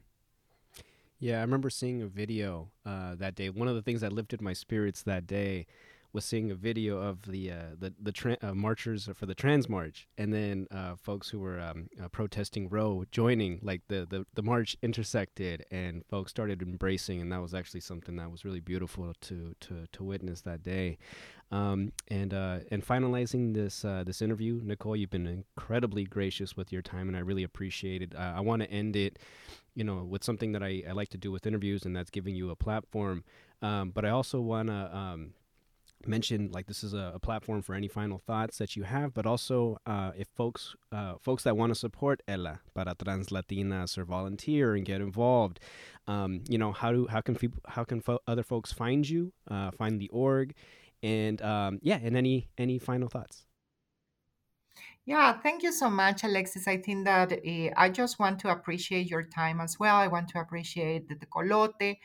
Yeah, 1.20 1.39
I 1.39 1.41
remember 1.41 1.70
seeing 1.70 2.01
a 2.01 2.07
video 2.07 2.70
uh, 2.86 3.15
that 3.15 3.36
day. 3.36 3.49
One 3.49 3.68
of 3.68 3.76
the 3.76 3.82
things 3.82 4.01
that 4.01 4.13
lifted 4.13 4.41
my 4.41 4.53
spirits 4.53 5.01
that 5.03 5.26
day 5.26 5.65
was 6.13 6.24
seeing 6.24 6.51
a 6.51 6.55
video 6.55 6.99
of 6.99 7.24
the 7.24 7.51
uh, 7.51 7.55
the 7.78 7.93
the 8.01 8.11
tra- 8.11 8.38
uh, 8.41 8.53
marchers 8.53 9.09
for 9.13 9.26
the 9.26 9.36
trans 9.36 9.68
march, 9.68 10.07
and 10.18 10.32
then 10.34 10.68
uh, 10.72 10.95
folks 10.95 11.30
who 11.30 11.39
were 11.39 11.59
um, 11.59 11.89
uh, 12.01 12.07
protesting 12.07 12.70
Roe 12.70 13.03
joining. 13.11 13.59
Like 13.63 13.82
the, 13.88 14.07
the 14.09 14.26
the 14.36 14.43
march 14.43 14.78
intersected, 14.84 15.65
and 15.72 16.05
folks 16.05 16.30
started 16.32 16.61
embracing, 16.61 17.20
and 17.20 17.32
that 17.32 17.41
was 17.41 17.53
actually 17.53 17.82
something 17.82 18.15
that 18.18 18.32
was 18.32 18.45
really 18.45 18.61
beautiful 18.61 19.11
to 19.22 19.55
to 19.59 19.88
to 19.91 20.03
witness 20.03 20.41
that 20.41 20.61
day. 20.61 20.97
Um, 21.51 21.93
and 22.09 22.34
uh, 22.34 22.59
and 22.72 22.86
finalizing 22.86 23.53
this 23.55 23.84
uh, 23.84 24.03
this 24.05 24.22
interview, 24.22 24.61
Nicole, 24.63 24.95
you've 24.95 25.09
been 25.09 25.28
incredibly 25.28 26.03
gracious 26.03 26.55
with 26.55 26.72
your 26.72 26.82
time, 26.84 27.07
and 27.07 27.18
I 27.18 27.22
really 27.22 27.43
appreciate 27.43 28.01
it. 28.03 28.13
I 28.15 28.39
want 28.41 28.61
to 28.61 28.70
end 28.70 28.95
it 28.95 29.18
you 29.78 29.84
know, 29.84 30.03
with 30.03 30.23
something 30.23 30.53
that 30.53 30.63
I, 30.63 30.82
I 30.89 30.93
like 30.93 31.09
to 31.09 31.19
do 31.19 31.32
with 31.32 31.45
interviews, 31.45 31.86
and 31.86 31.95
that's 31.95 32.09
giving 32.09 32.36
you 32.36 32.49
a 32.49 32.55
platform. 32.55 33.23
Um, 33.61 33.91
but 33.91 34.05
I 34.05 34.09
also 34.09 34.41
want 34.41 34.69
to 34.69 34.97
um, 34.97 35.34
mention 36.03 36.49
like 36.51 36.65
this 36.65 36.84
is 36.84 36.95
a, 36.95 37.11
a, 37.13 37.19
platform 37.19 37.61
for 37.61 37.75
any 37.75 37.88
final 37.88 38.17
thoughts 38.17 38.57
that 38.57 38.75
you 38.75 38.84
have, 38.84 39.13
but 39.13 39.28
also 39.28 39.78
uh, 39.86 40.11
if 40.17 40.28
folks 40.36 40.75
uh, 40.91 41.13
folks 41.21 41.43
that 41.43 41.55
want 41.55 41.69
to 41.69 41.75
support 41.75 42.23
Ella 42.28 42.59
para 42.73 42.95
Trans 42.95 43.28
Latinas 43.28 43.99
or 43.99 44.03
volunteer 44.03 44.75
and 44.75 44.84
get 44.84 44.99
involved, 44.99 45.59
um, 46.07 46.41
you 46.49 46.57
know, 46.57 46.71
how 46.71 46.91
do 46.91 47.05
how 47.07 47.21
can 47.21 47.36
people 47.36 47.61
how 47.67 47.84
can 47.84 48.01
fo- 48.01 48.23
other 48.28 48.43
folks 48.43 48.73
find 48.73 49.07
you, 49.07 49.32
uh, 49.51 49.69
find 49.69 50.01
the 50.01 50.09
org, 50.09 50.55
and 51.03 51.39
um, 51.43 51.80
yeah, 51.84 51.99
and 52.01 52.17
any 52.17 52.47
any 52.57 52.80
final 52.80 53.09
thoughts. 53.09 53.47
Yeah, 55.08 55.39
thank 55.39 55.64
you 55.64 55.72
so 55.72 55.89
much, 55.89 56.24
Alexis. 56.24 56.68
I 56.68 56.78
think 56.78 57.05
that 57.05 57.32
uh, 57.34 57.70
I 57.78 57.89
just 57.89 58.20
want 58.20 58.39
to 58.41 58.49
appreciate 58.49 59.10
your 59.10 59.24
time 59.24 59.60
as 59.62 59.80
well. 59.80 59.95
I 59.95 60.08
want 60.08 60.30
to 60.30 60.39
appreciate 60.39 61.08
the 61.10 61.16
Tecolote. 61.16 61.97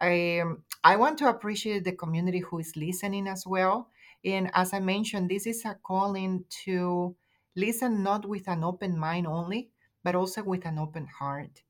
Um, 0.00 0.64
I 0.82 0.96
want 0.96 1.18
to 1.18 1.28
appreciate 1.28 1.84
the 1.84 1.92
community 1.92 2.40
who 2.40 2.58
is 2.60 2.74
listening 2.76 3.28
as 3.28 3.46
well. 3.46 3.90
And 4.24 4.50
as 4.54 4.72
I 4.72 4.80
mentioned, 4.80 5.30
this 5.30 5.46
is 5.46 5.64
a 5.66 5.76
calling 5.82 6.44
to 6.64 7.14
listen 7.56 8.02
not 8.02 8.26
with 8.26 8.48
an 8.48 8.64
open 8.64 8.98
mind 8.98 9.26
only, 9.26 9.70
but 10.02 10.14
also 10.14 10.42
with 10.42 10.64
an 10.66 10.78
open 10.78 11.06
heart 11.06 11.62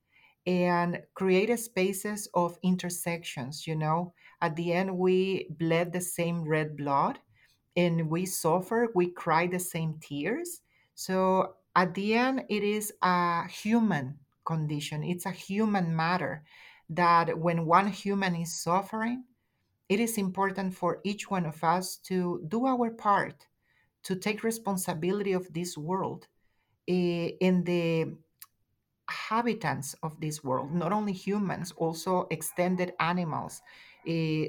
and 0.45 1.01
create 1.15 1.57
spaces 1.59 2.29
of 2.33 2.57
intersections. 2.63 3.67
You 3.67 3.75
know, 3.75 4.13
at 4.41 4.55
the 4.55 4.73
end, 4.73 4.97
we 4.97 5.47
bled 5.59 5.91
the 5.93 6.01
same 6.01 6.43
red 6.47 6.77
blood 6.77 7.19
and 7.75 8.09
we 8.09 8.25
suffer, 8.25 8.89
we 8.95 9.07
cry 9.11 9.47
the 9.47 9.59
same 9.59 9.99
tears 10.01 10.61
so 10.97 11.53
at 11.75 11.93
the 11.93 12.15
end, 12.15 12.45
it 12.49 12.63
is 12.63 12.91
a 13.03 13.47
human 13.47 14.17
condition, 14.43 15.03
it's 15.03 15.27
a 15.27 15.31
human 15.31 15.95
matter 15.95 16.43
that 16.89 17.37
when 17.37 17.67
one 17.67 17.85
human 17.87 18.35
is 18.35 18.59
suffering, 18.59 19.23
it 19.89 19.99
is 19.99 20.17
important 20.17 20.73
for 20.73 20.99
each 21.03 21.29
one 21.29 21.45
of 21.45 21.63
us 21.63 21.97
to 21.97 22.43
do 22.47 22.65
our 22.65 22.89
part 22.89 23.45
to 24.05 24.15
take 24.15 24.43
responsibility 24.43 25.33
of 25.33 25.53
this 25.53 25.77
world 25.77 26.27
eh, 26.87 27.29
in 27.41 27.63
the 27.63 28.17
habitants 29.07 29.95
of 30.01 30.19
this 30.19 30.43
world, 30.43 30.73
not 30.73 30.91
only 30.91 31.13
humans, 31.13 31.71
also 31.77 32.25
extended 32.31 32.93
animals, 32.99 33.61
uh, 34.09 34.45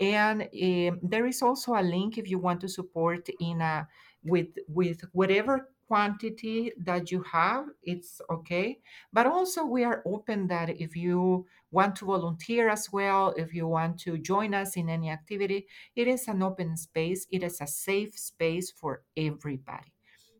And 0.00 0.42
um, 0.42 1.00
there 1.02 1.26
is 1.26 1.42
also 1.42 1.74
a 1.74 1.82
link 1.82 2.18
if 2.18 2.30
you 2.30 2.38
want 2.38 2.60
to 2.60 2.68
support 2.68 3.28
in 3.40 3.60
a 3.60 3.88
with 4.22 4.56
with 4.68 5.02
whatever 5.12 5.68
quantity 5.88 6.72
that 6.78 7.10
you 7.10 7.22
have, 7.22 7.66
it's 7.82 8.20
okay. 8.30 8.78
But 9.12 9.26
also, 9.26 9.64
we 9.64 9.84
are 9.84 10.02
open 10.06 10.46
that 10.48 10.68
if 10.70 10.94
you 10.94 11.46
want 11.70 11.96
to 11.96 12.06
volunteer 12.06 12.68
as 12.68 12.92
well, 12.92 13.34
if 13.36 13.54
you 13.54 13.66
want 13.66 13.98
to 14.00 14.18
join 14.18 14.54
us 14.54 14.76
in 14.76 14.88
any 14.88 15.10
activity, 15.10 15.66
it 15.96 16.06
is 16.06 16.28
an 16.28 16.42
open 16.42 16.76
space. 16.76 17.26
It 17.32 17.42
is 17.42 17.60
a 17.60 17.66
safe 17.66 18.16
space 18.18 18.70
for 18.70 19.02
everybody. 19.16 19.92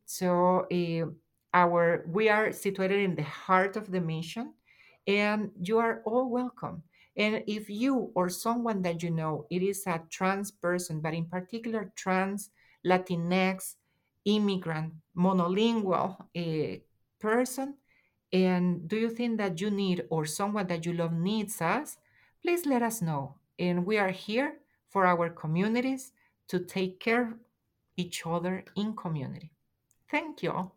So, 0.04 0.66
uh, 0.70 1.10
our 1.54 2.04
we 2.06 2.28
are 2.28 2.52
situated 2.52 3.00
in 3.00 3.14
the 3.16 3.24
heart 3.24 3.76
of 3.76 3.90
the 3.90 4.00
mission, 4.00 4.54
and 5.06 5.50
you 5.60 5.78
are 5.78 6.02
all 6.04 6.28
welcome. 6.30 6.82
And 7.16 7.42
if 7.46 7.68
you 7.68 8.12
or 8.14 8.28
someone 8.28 8.82
that 8.82 9.02
you 9.02 9.10
know, 9.10 9.46
it 9.50 9.62
is 9.62 9.86
a 9.86 10.02
trans 10.10 10.50
person, 10.52 11.00
but 11.00 11.14
in 11.14 11.26
particular 11.26 11.92
trans, 11.96 12.50
Latinx, 12.86 13.74
immigrant, 14.28 14.92
monolingual 15.16 16.16
uh, 16.36 16.78
person, 17.18 17.74
and 18.32 18.86
do 18.88 18.96
you 18.96 19.10
think 19.10 19.38
that 19.38 19.60
you 19.60 19.70
need 19.70 20.04
or 20.10 20.26
someone 20.26 20.66
that 20.66 20.84
you 20.84 20.92
love 20.92 21.12
needs 21.12 21.60
us, 21.62 21.96
please 22.42 22.66
let 22.66 22.82
us 22.82 23.00
know. 23.00 23.36
And 23.58 23.86
we 23.86 23.98
are 23.98 24.10
here 24.10 24.58
for 24.90 25.06
our 25.06 25.30
communities 25.30 26.12
to 26.48 26.60
take 26.60 27.00
care 27.00 27.34
each 27.96 28.24
other 28.26 28.64
in 28.76 28.94
community. 28.94 29.50
Thank 30.10 30.42
you. 30.42 30.70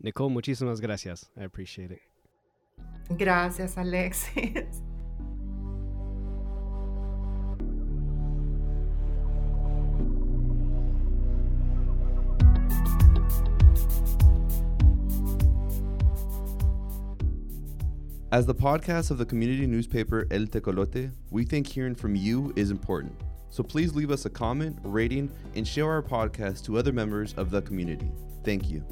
Nicole, 0.00 0.30
muchísimas 0.30 0.80
gracias. 0.80 1.28
I 1.36 1.44
appreciate 1.44 1.90
it. 1.90 2.00
Gracias, 3.16 3.76
Alexis. 3.76 4.82
As 18.30 18.44
the 18.44 18.54
podcast 18.54 19.10
of 19.10 19.16
the 19.16 19.24
community 19.24 19.66
newspaper 19.66 20.26
El 20.30 20.42
Tecolote, 20.42 21.10
we 21.30 21.44
think 21.44 21.66
hearing 21.66 21.94
from 21.94 22.14
you 22.14 22.52
is 22.56 22.70
important. 22.70 23.18
So 23.48 23.62
please 23.62 23.94
leave 23.94 24.10
us 24.10 24.26
a 24.26 24.30
comment, 24.30 24.78
rating, 24.82 25.30
and 25.54 25.66
share 25.66 25.90
our 25.90 26.02
podcast 26.02 26.62
to 26.66 26.76
other 26.76 26.92
members 26.92 27.32
of 27.38 27.50
the 27.50 27.62
community. 27.62 28.12
Thank 28.44 28.68
you. 28.68 28.84